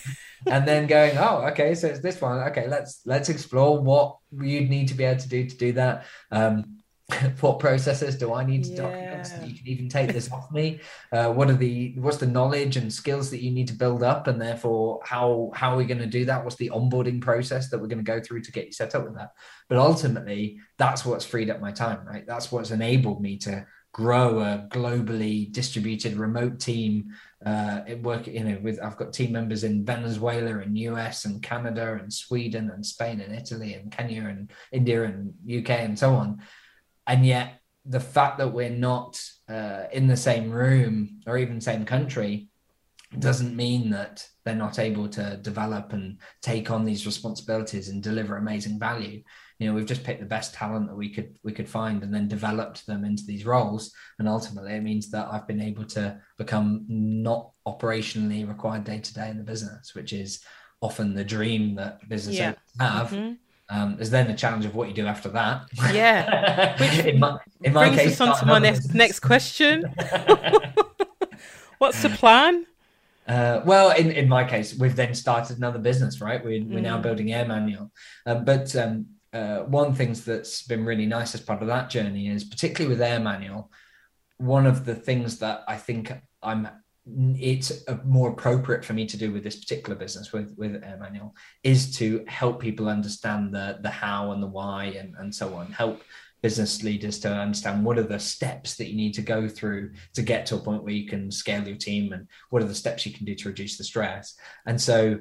And 0.48 0.68
then 0.68 0.88
going, 0.88 1.18
oh, 1.18 1.48
okay, 1.52 1.76
so 1.76 1.88
it's 1.88 2.00
this 2.00 2.20
one. 2.20 2.40
Okay, 2.50 2.68
let's 2.68 3.02
let's 3.06 3.30
explore 3.30 3.82
what 3.82 4.18
you'd 4.32 4.70
need 4.70 4.88
to 4.90 4.94
be 4.94 5.04
able 5.04 5.22
to 5.22 5.30
do 5.30 5.48
to 5.48 5.58
do 5.58 5.72
that. 5.74 6.06
Um, 6.32 6.84
what 7.42 7.60
processes 7.60 8.16
do 8.16 8.34
I 8.34 8.46
need 8.46 8.64
to 8.64 8.72
yeah. 8.72 8.82
document 8.82 9.28
so 9.28 9.36
you 9.46 9.56
can 9.56 9.68
even 9.68 9.90
take 9.90 10.14
this 10.14 10.32
off 10.32 10.52
me? 10.52 10.80
Uh, 11.12 11.32
what 11.32 11.50
are 11.50 11.56
the 11.56 11.94
what's 11.98 12.18
the 12.18 12.28
knowledge 12.28 12.78
and 12.78 12.92
skills 12.92 13.30
that 13.32 13.42
you 13.42 13.52
need 13.52 13.68
to 13.68 13.74
build 13.74 14.04
up, 14.04 14.28
and 14.28 14.42
therefore 14.42 15.02
how 15.04 15.52
how 15.54 15.74
are 15.74 15.78
we 15.78 15.86
going 15.86 16.00
to 16.00 16.06
do 16.06 16.26
that? 16.26 16.44
What's 16.44 16.56
the 16.56 16.72
onboarding 16.74 17.22
process 17.22 17.70
that 17.70 17.80
we're 17.80 17.88
going 17.88 18.04
to 18.04 18.12
go 18.12 18.22
through 18.22 18.42
to 18.42 18.52
get 18.52 18.68
you 18.68 18.72
set 18.74 18.96
up 18.96 19.04
with 19.04 19.16
that? 19.16 19.32
But 19.70 19.78
ultimately, 19.78 20.60
that's 20.78 21.06
what's 21.06 21.26
freed 21.26 21.50
up 21.50 21.60
my 21.60 21.72
time, 21.72 22.06
right? 22.06 22.26
That's 22.26 22.52
what's 22.52 22.72
enabled 22.72 23.22
me 23.22 23.38
to 23.40 23.66
grow 23.94 24.40
a 24.40 24.68
globally 24.70 25.52
distributed 25.52 26.16
remote 26.16 26.60
team. 26.60 27.14
Uh, 27.46 27.82
it 27.88 28.02
work, 28.02 28.28
you 28.28 28.44
know, 28.44 28.58
with 28.62 28.80
I've 28.82 28.98
got 28.98 29.14
team 29.14 29.34
members 29.34 29.64
in 29.64 29.86
Venezuela 29.86 30.60
and 30.60 30.78
US 30.78 31.26
and 31.26 31.42
Canada 31.42 32.00
and 32.02 32.12
Sweden 32.12 32.72
and 32.74 32.86
Spain 32.86 33.20
and 33.22 33.36
Italy 33.36 33.74
and 33.74 33.92
Kenya 33.92 34.26
and 34.26 34.52
India 34.72 35.04
and 35.04 35.34
UK 35.46 35.72
and 35.72 36.00
so 36.00 36.14
on. 36.14 36.42
And 37.06 37.26
yet 37.26 37.60
the 37.86 38.00
fact 38.00 38.38
that 38.38 38.54
we're 38.54 38.70
not 38.70 39.22
uh, 39.50 39.84
in 39.92 40.08
the 40.08 40.16
same 40.16 40.52
room 40.52 41.20
or 41.28 41.38
even 41.38 41.60
same 41.60 41.84
country 41.86 42.48
doesn't 43.20 43.56
mean 43.56 43.90
that 43.90 44.28
they're 44.44 44.56
not 44.56 44.80
able 44.80 45.08
to 45.08 45.38
develop 45.38 45.94
and 45.94 46.18
take 46.42 46.72
on 46.72 46.86
these 46.86 47.06
responsibilities 47.06 47.90
and 47.90 48.02
deliver 48.04 48.38
amazing 48.38 48.80
value 48.80 49.22
you 49.60 49.68
know 49.68 49.74
we've 49.74 49.86
just 49.86 50.04
picked 50.04 50.20
the 50.20 50.26
best 50.26 50.54
talent 50.54 50.88
that 50.88 50.96
we 50.96 51.10
could 51.10 51.38
we 51.44 51.52
could 51.52 51.70
find 51.70 52.04
and 52.04 52.14
then 52.14 52.28
developed 52.28 52.86
them 52.86 53.06
into 53.06 53.24
these 53.26 53.46
roles 53.46 53.94
and 54.20 54.28
ultimately 54.28 54.74
it 54.74 54.84
means 54.84 55.10
that 55.10 55.28
i've 55.32 55.48
been 55.48 55.62
able 55.62 55.86
to 55.86 56.20
become 56.38 56.86
not 56.88 57.52
operationally 57.68 58.48
required 58.48 58.84
day 58.84 59.00
to 59.00 59.14
day 59.14 59.30
in 59.30 59.38
the 59.38 59.44
business 59.44 59.94
which 59.96 60.12
is 60.12 60.44
often 60.82 61.14
the 61.14 61.24
dream 61.24 61.76
that 61.76 62.08
business 62.10 62.36
yeah. 62.36 62.54
have 62.80 63.10
mm-hmm. 63.10 63.34
Um, 63.70 63.96
there's 63.96 64.10
then 64.10 64.28
the 64.28 64.34
challenge 64.34 64.66
of 64.66 64.76
what 64.76 64.88
you 64.90 64.94
do 64.94 65.08
after 65.08 65.30
that. 65.30 65.64
Yeah. 65.92 66.78
Which 66.80 67.06
in 67.06 67.20
my, 67.20 67.40
in 67.62 67.74
my 67.74 67.88
brings 67.88 68.02
case, 68.02 68.20
us 68.20 68.22
on 68.22 68.40
to 68.40 68.46
my 68.46 68.60
next, 68.60 68.94
next 68.94 69.22
question. 69.22 69.84
What's 71.80 72.02
the 72.02 72.10
plan? 72.10 72.66
Uh, 73.28 73.62
well, 73.66 73.92
in, 73.92 74.12
in 74.12 74.28
my 74.28 74.44
case, 74.44 74.76
we've 74.78 74.96
then 74.96 75.14
started 75.14 75.58
another 75.58 75.80
business, 75.80 76.20
right? 76.20 76.44
We're, 76.44 76.64
we're 76.64 76.82
now 76.82 76.98
mm. 76.98 77.04
building 77.04 77.28
AirManual. 77.28 77.90
Um, 78.26 78.44
but 78.44 78.76
um, 78.76 79.06
uh, 79.32 79.60
one 79.60 79.94
things 79.94 80.26
that's 80.26 80.64
been 80.64 80.86
really 80.86 81.06
nice 81.06 81.34
as 81.34 81.42
part 81.42 81.62
of 81.62 81.68
that 81.68 81.90
journey 81.90 82.28
is, 82.28 82.44
particularly 82.44 82.94
with 82.94 83.06
AirManual, 83.06 83.70
one 84.38 84.66
of 84.66 84.86
the 84.86 84.96
things 84.96 85.40
that 85.40 85.64
I 85.68 85.78
think 85.78 86.12
I'm 86.42 86.68
it's 87.06 87.84
more 88.06 88.30
appropriate 88.30 88.86
for 88.86 88.94
me 88.94 89.06
to 89.06 89.18
do 89.18 89.34
with 89.34 89.44
this 89.44 89.58
particular 89.58 89.94
business 89.96 90.32
with 90.32 90.56
with 90.58 90.82
AirManual 90.82 91.34
is 91.62 91.94
to 91.98 92.24
help 92.30 92.62
people 92.62 92.88
understand 92.88 93.54
the 93.54 93.78
the 93.82 93.90
how 93.90 94.32
and 94.32 94.42
the 94.42 94.48
why 94.48 94.86
and, 94.86 95.14
and 95.20 95.36
so 95.36 95.54
on 95.56 95.68
help 95.74 96.02
business 96.44 96.84
leaders 96.84 97.20
to 97.20 97.34
understand 97.34 97.84
what 97.84 97.98
are 97.98 98.04
the 98.04 98.20
steps 98.20 98.76
that 98.76 98.90
you 98.90 98.96
need 98.96 99.14
to 99.14 99.22
go 99.22 99.48
through 99.48 99.92
to 100.14 100.22
get 100.22 100.46
to 100.46 100.56
a 100.56 100.60
point 100.60 100.84
where 100.84 100.94
you 100.94 101.08
can 101.08 101.32
scale 101.32 101.66
your 101.66 101.78
team 101.78 102.12
and 102.12 102.28
what 102.50 102.62
are 102.62 102.68
the 102.68 102.76
steps 102.76 103.06
you 103.06 103.14
can 103.14 103.26
do 103.26 103.34
to 103.34 103.48
reduce 103.48 103.78
the 103.78 103.84
stress. 103.84 104.36
And 104.68 104.80
so 104.80 105.20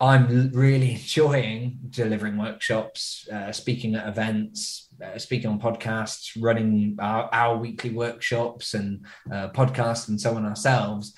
i'm 0.00 0.50
really 0.52 0.92
enjoying 0.94 1.78
delivering 1.90 2.38
workshops 2.38 3.28
uh, 3.30 3.52
speaking 3.52 3.94
at 3.94 4.08
events 4.08 4.88
uh, 5.04 5.18
speaking 5.18 5.50
on 5.50 5.60
podcasts 5.60 6.30
running 6.40 6.96
our, 6.98 7.28
our 7.32 7.56
weekly 7.58 7.90
workshops 7.90 8.74
and 8.74 9.04
uh, 9.30 9.48
podcasts 9.50 10.08
and 10.08 10.20
so 10.20 10.34
on 10.34 10.46
ourselves 10.46 11.14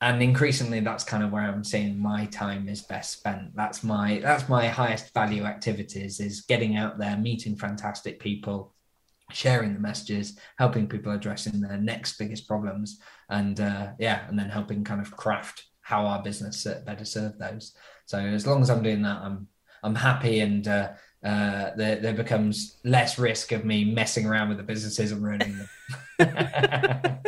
and 0.00 0.22
increasingly 0.22 0.80
that's 0.80 1.04
kind 1.04 1.24
of 1.24 1.32
where 1.32 1.42
i'm 1.42 1.64
seeing 1.64 1.98
my 1.98 2.26
time 2.26 2.68
is 2.68 2.82
best 2.82 3.18
spent. 3.18 3.54
That's 3.54 3.82
my 3.82 4.20
that's 4.22 4.48
my 4.48 4.68
highest 4.68 5.12
value 5.12 5.44
activities 5.44 6.20
is 6.20 6.42
getting 6.42 6.76
out 6.76 6.98
there 6.98 7.16
meeting 7.16 7.56
fantastic 7.56 8.20
people 8.20 8.74
sharing 9.32 9.74
the 9.74 9.80
messages 9.80 10.38
helping 10.58 10.88
people 10.88 11.12
addressing 11.12 11.60
their 11.60 11.76
next 11.76 12.16
biggest 12.18 12.46
problems 12.46 13.00
and 13.28 13.60
uh, 13.60 13.88
yeah 13.98 14.26
and 14.28 14.38
then 14.38 14.48
helping 14.48 14.84
kind 14.84 15.00
of 15.00 15.10
craft 15.10 15.66
how 15.82 16.06
our 16.06 16.22
business 16.22 16.66
better 16.84 17.04
serve 17.04 17.38
those. 17.38 17.74
So 18.06 18.18
as 18.18 18.46
long 18.46 18.62
as 18.62 18.70
i'm 18.70 18.82
doing 18.82 19.02
that 19.02 19.20
i'm 19.22 19.48
i'm 19.82 19.94
happy 19.94 20.40
and 20.40 20.66
uh, 20.66 20.90
uh, 21.24 21.70
there, 21.76 21.96
there 21.96 22.14
becomes 22.14 22.78
less 22.84 23.18
risk 23.18 23.50
of 23.50 23.64
me 23.64 23.84
messing 23.84 24.24
around 24.24 24.48
with 24.48 24.58
the 24.58 24.62
businesses 24.62 25.10
and 25.10 25.22
ruining 25.22 25.58
them 26.18 27.18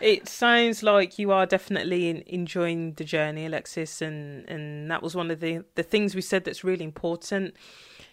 it 0.00 0.28
sounds 0.28 0.82
like 0.82 1.18
you 1.18 1.32
are 1.32 1.46
definitely 1.46 2.22
enjoying 2.26 2.92
the 2.94 3.04
journey, 3.04 3.46
Alexis, 3.46 4.02
and 4.02 4.48
and 4.48 4.90
that 4.90 5.02
was 5.02 5.14
one 5.14 5.30
of 5.30 5.40
the 5.40 5.64
the 5.74 5.82
things 5.82 6.14
we 6.14 6.20
said 6.20 6.44
that's 6.44 6.64
really 6.64 6.84
important 6.84 7.54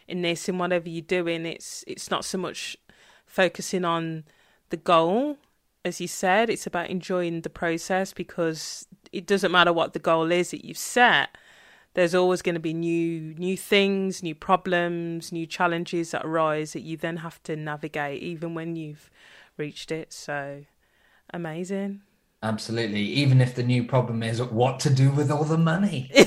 in 0.07 0.21
this. 0.21 0.49
In 0.49 0.57
whatever 0.57 0.89
you're 0.89 1.01
doing, 1.01 1.45
it's 1.45 1.83
it's 1.87 2.09
not 2.09 2.25
so 2.25 2.37
much 2.37 2.77
focusing 3.25 3.85
on 3.85 4.23
the 4.69 4.77
goal, 4.77 5.37
as 5.83 6.01
you 6.01 6.07
said. 6.07 6.49
It's 6.49 6.67
about 6.67 6.89
enjoying 6.89 7.41
the 7.41 7.49
process 7.49 8.13
because 8.13 8.87
it 9.11 9.25
doesn't 9.25 9.51
matter 9.51 9.73
what 9.73 9.93
the 9.93 9.99
goal 9.99 10.31
is 10.31 10.51
that 10.51 10.65
you've 10.65 10.77
set. 10.77 11.37
There's 11.93 12.15
always 12.15 12.41
going 12.41 12.55
to 12.55 12.61
be 12.61 12.73
new 12.73 13.33
new 13.35 13.55
things, 13.57 14.21
new 14.21 14.35
problems, 14.35 15.31
new 15.31 15.45
challenges 15.45 16.11
that 16.11 16.25
arise 16.25 16.73
that 16.73 16.81
you 16.81 16.97
then 16.97 17.17
have 17.17 17.41
to 17.43 17.55
navigate, 17.55 18.21
even 18.21 18.53
when 18.53 18.75
you've 18.75 19.09
reached 19.57 19.91
it. 19.91 20.11
So 20.11 20.65
amazing. 21.35 22.01
Absolutely. 22.41 23.01
Even 23.01 23.41
if 23.41 23.55
the 23.55 23.63
new 23.63 23.83
problem 23.83 24.23
is 24.23 24.41
what 24.41 24.79
to 24.81 24.89
do 24.89 25.11
with 25.11 25.31
all 25.31 25.43
the 25.43 25.57
money. 25.57 26.11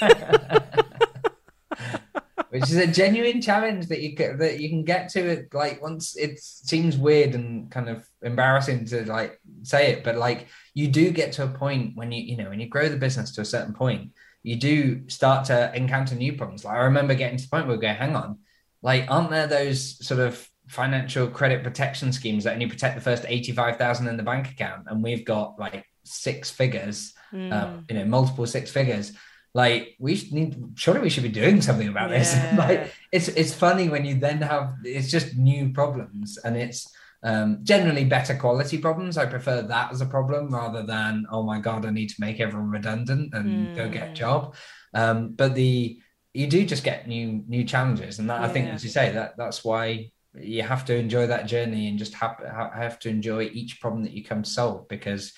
Which 2.50 2.70
is 2.70 2.76
a 2.76 2.86
genuine 2.86 3.42
challenge 3.42 3.88
that 3.88 4.00
you 4.00 4.14
can, 4.14 4.38
that 4.38 4.60
you 4.60 4.68
can 4.68 4.84
get 4.84 5.08
to 5.10 5.20
it 5.20 5.52
like 5.52 5.82
once 5.82 6.16
it 6.16 6.38
seems 6.38 6.96
weird 6.96 7.34
and 7.34 7.70
kind 7.70 7.88
of 7.88 8.08
embarrassing 8.22 8.86
to 8.86 9.04
like 9.04 9.38
say 9.62 9.92
it, 9.92 10.04
but 10.04 10.16
like 10.16 10.46
you 10.72 10.88
do 10.88 11.10
get 11.10 11.32
to 11.32 11.44
a 11.44 11.48
point 11.48 11.96
when 11.96 12.12
you 12.12 12.22
you 12.22 12.36
know 12.36 12.48
when 12.48 12.60
you 12.60 12.68
grow 12.68 12.88
the 12.88 12.96
business 12.96 13.32
to 13.32 13.42
a 13.42 13.44
certain 13.44 13.74
point, 13.74 14.12
you 14.42 14.56
do 14.56 15.06
start 15.08 15.44
to 15.46 15.74
encounter 15.74 16.14
new 16.14 16.34
problems. 16.34 16.64
Like 16.64 16.76
I 16.76 16.84
remember 16.84 17.14
getting 17.14 17.36
to 17.36 17.44
the 17.44 17.50
point 17.50 17.66
where 17.66 17.76
we 17.76 17.82
go, 17.82 17.92
hang 17.92 18.16
on, 18.16 18.38
like 18.80 19.04
aren't 19.08 19.30
there 19.30 19.46
those 19.46 20.06
sort 20.06 20.20
of 20.20 20.48
financial 20.68 21.28
credit 21.28 21.62
protection 21.62 22.12
schemes 22.12 22.44
that 22.44 22.54
only 22.54 22.66
protect 22.66 22.96
the 22.96 23.00
first 23.00 23.24
85,000 23.26 24.08
in 24.08 24.16
the 24.16 24.22
bank 24.22 24.50
account 24.50 24.86
and 24.88 25.02
we've 25.02 25.24
got 25.24 25.58
like 25.58 25.86
six 26.04 26.50
figures 26.50 27.14
mm. 27.32 27.52
uh, 27.52 27.80
you 27.88 27.96
know 27.96 28.04
multiple 28.04 28.46
six 28.46 28.70
figures 28.70 29.12
like 29.54 29.96
we 29.98 30.20
need 30.32 30.72
surely 30.74 31.00
we 31.00 31.10
should 31.10 31.22
be 31.22 31.28
doing 31.28 31.62
something 31.62 31.88
about 31.88 32.10
yeah. 32.10 32.18
this 32.18 32.58
like 32.58 32.92
it's 33.12 33.28
it's 33.28 33.54
funny 33.54 33.88
when 33.88 34.04
you 34.04 34.18
then 34.18 34.40
have 34.42 34.74
it's 34.84 35.10
just 35.10 35.36
new 35.36 35.70
problems 35.72 36.38
and 36.38 36.56
it's 36.56 36.92
um, 37.22 37.60
generally 37.62 38.04
better 38.04 38.36
quality 38.36 38.78
problems 38.78 39.16
i 39.16 39.24
prefer 39.24 39.62
that 39.62 39.90
as 39.92 40.00
a 40.00 40.06
problem 40.06 40.52
rather 40.52 40.82
than 40.82 41.26
oh 41.30 41.42
my 41.42 41.58
god 41.58 41.86
i 41.86 41.90
need 41.90 42.08
to 42.08 42.20
make 42.20 42.40
everyone 42.40 42.70
redundant 42.70 43.32
and 43.34 43.68
mm. 43.68 43.76
go 43.76 43.88
get 43.88 44.04
a 44.04 44.08
hmm. 44.08 44.14
job 44.14 44.54
um, 44.94 45.30
but 45.30 45.54
the 45.54 46.00
you 46.34 46.46
do 46.46 46.64
just 46.66 46.84
get 46.84 47.08
new 47.08 47.42
new 47.48 47.64
challenges 47.64 48.18
and 48.18 48.28
that 48.28 48.40
yeah. 48.40 48.46
i 48.46 48.48
think 48.48 48.68
as 48.68 48.84
you 48.84 48.90
say 48.90 49.10
that 49.12 49.36
that's 49.36 49.64
why 49.64 50.10
you 50.40 50.62
have 50.62 50.84
to 50.86 50.96
enjoy 50.96 51.26
that 51.26 51.46
journey 51.46 51.88
and 51.88 51.98
just 51.98 52.14
have, 52.14 52.42
have 52.74 52.98
to 53.00 53.08
enjoy 53.08 53.44
each 53.52 53.80
problem 53.80 54.02
that 54.04 54.12
you 54.12 54.24
come 54.24 54.42
to 54.42 54.50
solve 54.50 54.88
because 54.88 55.32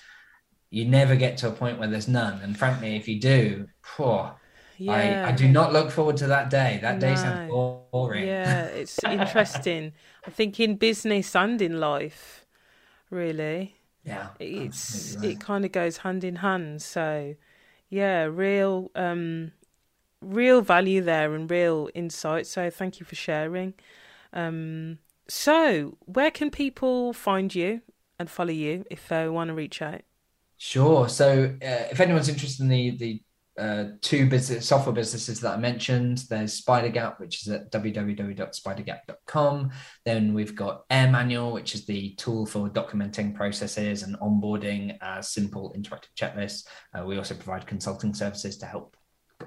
you 0.69 0.85
never 0.85 1.15
get 1.15 1.37
to 1.37 1.47
a 1.47 1.51
point 1.51 1.79
where 1.79 1.87
there's 1.87 2.07
none. 2.07 2.41
And 2.41 2.57
frankly, 2.57 2.95
if 2.95 3.07
you 3.07 3.19
do, 3.19 3.67
poor, 3.81 4.35
yeah. 4.77 5.25
I, 5.25 5.29
I 5.29 5.31
do 5.31 5.47
not 5.47 5.73
look 5.73 5.91
forward 5.91 6.17
to 6.17 6.27
that 6.27 6.49
day. 6.49 6.79
That 6.81 6.99
no. 6.99 7.09
day 7.09 7.15
sounds 7.15 7.49
boring. 7.49 8.25
Yeah, 8.25 8.65
it's 8.65 8.99
interesting. 9.07 9.93
I 10.25 10.29
think 10.29 10.59
in 10.59 10.75
business 10.75 11.35
and 11.35 11.61
in 11.61 11.79
life, 11.79 12.45
really. 13.09 13.75
Yeah. 14.05 14.29
It's 14.39 15.17
right. 15.17 15.31
it 15.31 15.39
kind 15.39 15.65
of 15.65 15.71
goes 15.71 15.97
hand 15.97 16.23
in 16.23 16.37
hand. 16.37 16.81
So 16.81 17.35
yeah, 17.89 18.23
real 18.23 18.91
um 18.95 19.51
real 20.21 20.61
value 20.61 21.01
there 21.01 21.33
and 21.33 21.49
real 21.49 21.89
insight. 21.93 22.47
So 22.47 22.69
thank 22.69 22.99
you 22.99 23.05
for 23.05 23.15
sharing. 23.15 23.73
Um, 24.33 24.99
so, 25.27 25.97
where 26.01 26.31
can 26.31 26.51
people 26.51 27.13
find 27.13 27.53
you 27.53 27.81
and 28.17 28.29
follow 28.29 28.51
you 28.51 28.85
if 28.89 29.07
they 29.07 29.29
want 29.29 29.49
to 29.49 29.53
reach 29.53 29.81
out? 29.81 30.01
Sure. 30.57 31.07
So, 31.07 31.55
uh, 31.61 31.87
if 31.91 31.99
anyone's 31.99 32.29
interested 32.29 32.63
in 32.63 32.69
the 32.69 32.97
the 32.97 33.21
uh, 33.59 33.89
two 34.01 34.27
business 34.29 34.67
software 34.67 34.95
businesses 34.95 35.41
that 35.41 35.53
I 35.53 35.57
mentioned. 35.57 36.23
There's 36.29 36.61
Spidergap, 36.61 37.19
which 37.19 37.41
is 37.41 37.49
at 37.49 37.69
www.spidergap.com. 37.71 39.71
Then 40.05 40.33
we've 40.33 40.55
got 40.55 40.87
AirManual, 40.89 41.51
which 41.51 41.75
is 41.75 41.85
the 41.85 42.15
tool 42.15 42.45
for 42.45 42.69
documenting 42.69 43.35
processes 43.35 44.03
and 44.03 44.17
onboarding 44.19 44.97
as 45.01 45.33
simple 45.33 45.75
interactive 45.77 46.13
checklists. 46.17 46.65
Uh, 46.97 47.05
we 47.05 47.17
also 47.17 47.35
provide 47.35 47.67
consulting 47.67 48.13
services 48.13 48.57
to 48.59 48.65
help 48.65 48.95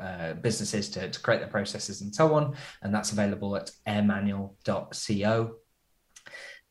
uh, 0.01 0.35
businesses 0.35 0.89
to, 0.91 1.11
to 1.11 1.21
create 1.21 1.41
their 1.41 1.49
processes 1.49 2.01
and 2.01 2.15
so 2.15 2.35
on. 2.35 2.55
And 2.83 2.95
that's 2.95 3.13
available 3.13 3.57
at 3.57 3.71
airmanual.co. 3.87 5.57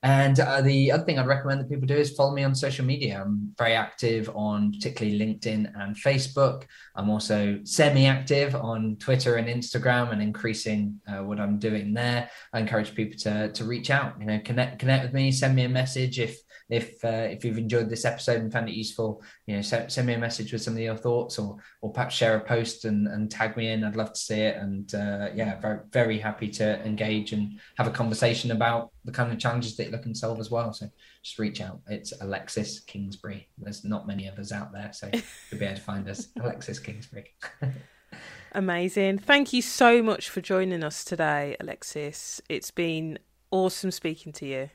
And 0.03 0.39
uh, 0.39 0.61
the 0.61 0.91
other 0.91 1.03
thing 1.03 1.19
I'd 1.19 1.27
recommend 1.27 1.61
that 1.61 1.69
people 1.69 1.85
do 1.85 1.95
is 1.95 2.15
follow 2.15 2.33
me 2.33 2.43
on 2.43 2.55
social 2.55 2.83
media. 2.83 3.21
I'm 3.23 3.53
very 3.55 3.73
active 3.73 4.31
on 4.33 4.71
particularly 4.71 5.19
LinkedIn 5.19 5.71
and 5.79 5.95
Facebook. 5.95 6.63
I'm 6.95 7.11
also 7.11 7.59
semi 7.65 8.07
active 8.07 8.55
on 8.55 8.97
Twitter 8.99 9.35
and 9.35 9.47
Instagram 9.47 10.11
and 10.11 10.21
increasing 10.21 10.99
uh, 11.07 11.23
what 11.23 11.39
I'm 11.39 11.59
doing 11.59 11.93
there. 11.93 12.31
I 12.51 12.59
encourage 12.59 12.95
people 12.95 13.19
to, 13.19 13.51
to 13.51 13.63
reach 13.63 13.91
out, 13.91 14.19
you 14.19 14.25
know, 14.25 14.39
connect, 14.43 14.79
connect 14.79 15.03
with 15.03 15.13
me, 15.13 15.31
send 15.31 15.55
me 15.55 15.65
a 15.65 15.69
message 15.69 16.19
if 16.19 16.35
if 16.71 17.03
uh, 17.03 17.27
if 17.29 17.43
you've 17.43 17.57
enjoyed 17.57 17.89
this 17.89 18.05
episode 18.05 18.39
and 18.39 18.51
found 18.51 18.69
it 18.69 18.75
useful, 18.75 19.21
you 19.45 19.57
know, 19.57 19.61
send, 19.61 19.91
send 19.91 20.07
me 20.07 20.13
a 20.13 20.17
message 20.17 20.53
with 20.53 20.61
some 20.61 20.73
of 20.73 20.79
your 20.79 20.95
thoughts, 20.95 21.37
or 21.37 21.57
or 21.81 21.91
perhaps 21.91 22.15
share 22.15 22.37
a 22.37 22.39
post 22.39 22.85
and, 22.85 23.07
and 23.07 23.29
tag 23.29 23.57
me 23.57 23.67
in. 23.67 23.83
I'd 23.83 23.97
love 23.97 24.13
to 24.13 24.19
see 24.19 24.39
it, 24.39 24.55
and 24.55 24.95
uh, 24.95 25.27
yeah, 25.35 25.59
very 25.59 25.79
very 25.91 26.17
happy 26.17 26.47
to 26.47 26.83
engage 26.85 27.33
and 27.33 27.59
have 27.77 27.87
a 27.87 27.91
conversation 27.91 28.51
about 28.51 28.91
the 29.03 29.11
kind 29.11 29.33
of 29.33 29.37
challenges 29.37 29.75
that 29.75 29.85
you 29.85 29.91
look 29.91 30.05
and 30.05 30.17
solve 30.17 30.39
as 30.39 30.49
well. 30.49 30.71
So 30.71 30.89
just 31.21 31.37
reach 31.37 31.59
out. 31.59 31.81
It's 31.87 32.13
Alexis 32.21 32.79
Kingsbury. 32.79 33.49
There's 33.57 33.83
not 33.83 34.07
many 34.07 34.27
of 34.27 34.39
us 34.39 34.53
out 34.53 34.71
there, 34.71 34.91
so 34.93 35.09
you'll 35.51 35.59
be 35.59 35.65
able 35.65 35.75
to 35.75 35.81
find 35.81 36.07
us. 36.07 36.29
Alexis 36.41 36.79
Kingsbury. 36.79 37.33
Amazing. 38.53 39.19
Thank 39.19 39.51
you 39.51 39.61
so 39.61 40.01
much 40.01 40.29
for 40.29 40.39
joining 40.39 40.83
us 40.83 41.03
today, 41.03 41.57
Alexis. 41.59 42.41
It's 42.47 42.71
been 42.71 43.19
awesome 43.51 43.91
speaking 43.91 44.31
to 44.33 44.45
you. 44.45 44.69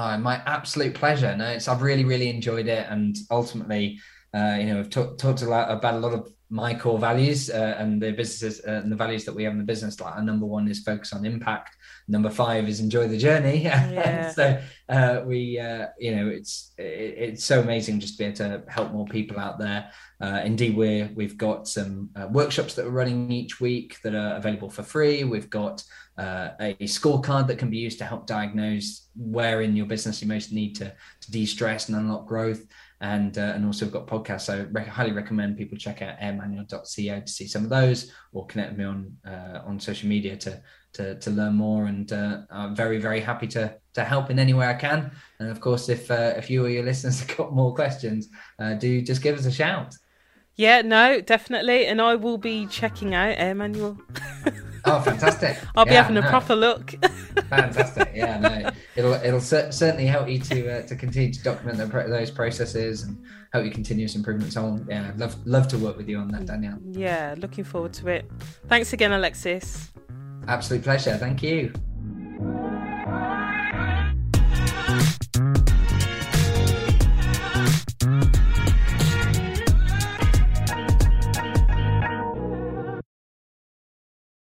Oh, 0.00 0.16
my 0.16 0.40
absolute 0.46 0.94
pleasure. 0.94 1.34
No, 1.36 1.46
it's 1.48 1.66
I've 1.66 1.82
really, 1.82 2.04
really 2.04 2.30
enjoyed 2.30 2.68
it, 2.68 2.86
and 2.88 3.16
ultimately, 3.32 3.98
uh, 4.32 4.56
you 4.60 4.66
know, 4.66 4.76
we've 4.76 4.90
talked 4.90 5.18
talked 5.18 5.42
a 5.42 5.46
lot 5.46 5.72
about 5.72 5.94
a 5.94 5.98
lot 5.98 6.12
of 6.14 6.32
my 6.50 6.74
core 6.74 6.98
values 6.98 7.50
uh, 7.50 7.76
and 7.78 8.00
the 8.00 8.10
businesses 8.12 8.64
uh, 8.66 8.80
and 8.82 8.90
the 8.90 8.96
values 8.96 9.24
that 9.24 9.34
we 9.34 9.44
have 9.44 9.52
in 9.52 9.58
the 9.58 9.64
business. 9.64 10.00
Like, 10.00 10.14
our 10.14 10.22
number 10.22 10.46
one 10.46 10.66
is 10.68 10.80
focus 10.80 11.12
on 11.12 11.26
impact. 11.26 11.76
Number 12.08 12.30
five 12.30 12.68
is 12.68 12.80
enjoy 12.80 13.08
the 13.08 13.18
journey. 13.18 13.68
Yeah. 13.98 14.30
so 14.32 14.60
uh, 14.88 15.22
we, 15.24 15.58
uh, 15.58 15.88
you 15.98 16.14
know, 16.14 16.28
it's 16.28 16.72
it, 16.78 17.14
it's 17.18 17.44
so 17.44 17.60
amazing 17.60 18.00
just 18.00 18.14
to 18.14 18.18
be 18.18 18.24
able 18.26 18.36
to 18.36 18.62
help 18.68 18.92
more 18.92 19.06
people 19.06 19.38
out 19.38 19.58
there. 19.58 19.90
Uh, 20.20 20.40
indeed, 20.44 20.76
we're 20.76 21.10
we've 21.14 21.36
got 21.36 21.68
some 21.68 22.10
uh, 22.16 22.26
workshops 22.30 22.74
that 22.74 22.84
we're 22.84 22.92
running 22.92 23.30
each 23.30 23.60
week 23.60 23.98
that 24.02 24.14
are 24.14 24.36
available 24.36 24.70
for 24.70 24.82
free. 24.82 25.24
We've 25.24 25.50
got 25.50 25.82
a 26.18 26.74
scorecard 26.82 27.46
that 27.46 27.58
can 27.58 27.70
be 27.70 27.78
used 27.78 27.98
to 27.98 28.04
help 28.04 28.26
diagnose 28.26 29.08
where 29.14 29.62
in 29.62 29.76
your 29.76 29.86
business 29.86 30.20
you 30.20 30.28
most 30.28 30.52
need 30.52 30.74
to, 30.74 30.92
to 31.20 31.30
de-stress 31.30 31.88
and 31.88 31.96
unlock 31.96 32.26
growth 32.26 32.64
and 33.00 33.38
uh, 33.38 33.52
and 33.54 33.64
also 33.64 33.84
we've 33.84 33.92
got 33.92 34.06
podcasts. 34.06 34.42
So 34.42 34.66
highly 34.90 35.12
recommend 35.12 35.56
people 35.56 35.78
check 35.78 36.02
out 36.02 36.18
airmanual.co 36.18 37.20
to 37.20 37.32
see 37.32 37.46
some 37.46 37.64
of 37.64 37.70
those, 37.70 38.12
or 38.32 38.46
connect 38.46 38.70
with 38.70 38.78
me 38.78 38.84
on 38.84 39.16
uh, 39.26 39.62
on 39.66 39.78
social 39.78 40.08
media 40.08 40.36
to 40.36 40.60
to, 40.94 41.18
to 41.18 41.30
learn 41.30 41.54
more. 41.54 41.86
And 41.86 42.12
uh, 42.12 42.42
I'm 42.50 42.74
very 42.74 42.98
very 42.98 43.20
happy 43.20 43.46
to 43.48 43.76
to 43.94 44.04
help 44.04 44.30
in 44.30 44.38
any 44.38 44.54
way 44.54 44.66
I 44.66 44.74
can. 44.74 45.12
And 45.38 45.50
of 45.50 45.60
course, 45.60 45.88
if 45.88 46.10
uh, 46.10 46.34
if 46.36 46.50
you 46.50 46.64
or 46.64 46.68
your 46.68 46.84
listeners 46.84 47.20
have 47.26 47.36
got 47.36 47.54
more 47.54 47.74
questions, 47.74 48.28
uh, 48.58 48.74
do 48.74 49.00
just 49.02 49.22
give 49.22 49.38
us 49.38 49.46
a 49.46 49.52
shout. 49.52 49.94
Yeah, 50.58 50.82
no, 50.82 51.20
definitely, 51.20 51.86
and 51.86 52.02
I 52.02 52.16
will 52.16 52.36
be 52.36 52.66
checking 52.66 53.14
out 53.14 53.38
AirManual. 53.38 53.96
Oh, 54.84 55.00
fantastic! 55.00 55.56
I'll 55.76 55.84
be 55.84 55.92
having 55.92 56.16
a 56.16 56.22
proper 56.22 56.56
look. 56.56 56.90
fantastic. 57.48 58.10
Yeah, 58.12 58.38
no, 58.40 58.70
it'll 58.96 59.12
it'll 59.14 59.40
certainly 59.40 60.06
help 60.06 60.28
you 60.28 60.40
to 60.40 60.78
uh, 60.78 60.82
to 60.88 60.96
continue 60.96 61.32
to 61.32 61.42
document 61.44 61.78
the, 61.78 61.86
those 61.86 62.32
processes 62.32 63.04
and 63.04 63.24
help 63.52 63.64
you 63.64 63.70
continuous 63.70 64.16
improvement. 64.16 64.52
So, 64.52 64.80
yeah, 64.88 65.12
love 65.16 65.36
love 65.46 65.68
to 65.68 65.78
work 65.78 65.96
with 65.96 66.08
you 66.08 66.18
on 66.18 66.28
that, 66.32 66.46
Danielle. 66.46 66.80
Yeah, 66.90 67.36
looking 67.38 67.62
forward 67.62 67.92
to 67.94 68.08
it. 68.08 68.30
Thanks 68.66 68.92
again, 68.92 69.12
Alexis. 69.12 69.90
Absolute 70.48 70.82
pleasure. 70.82 71.16
Thank 71.18 71.42
you. 71.42 71.72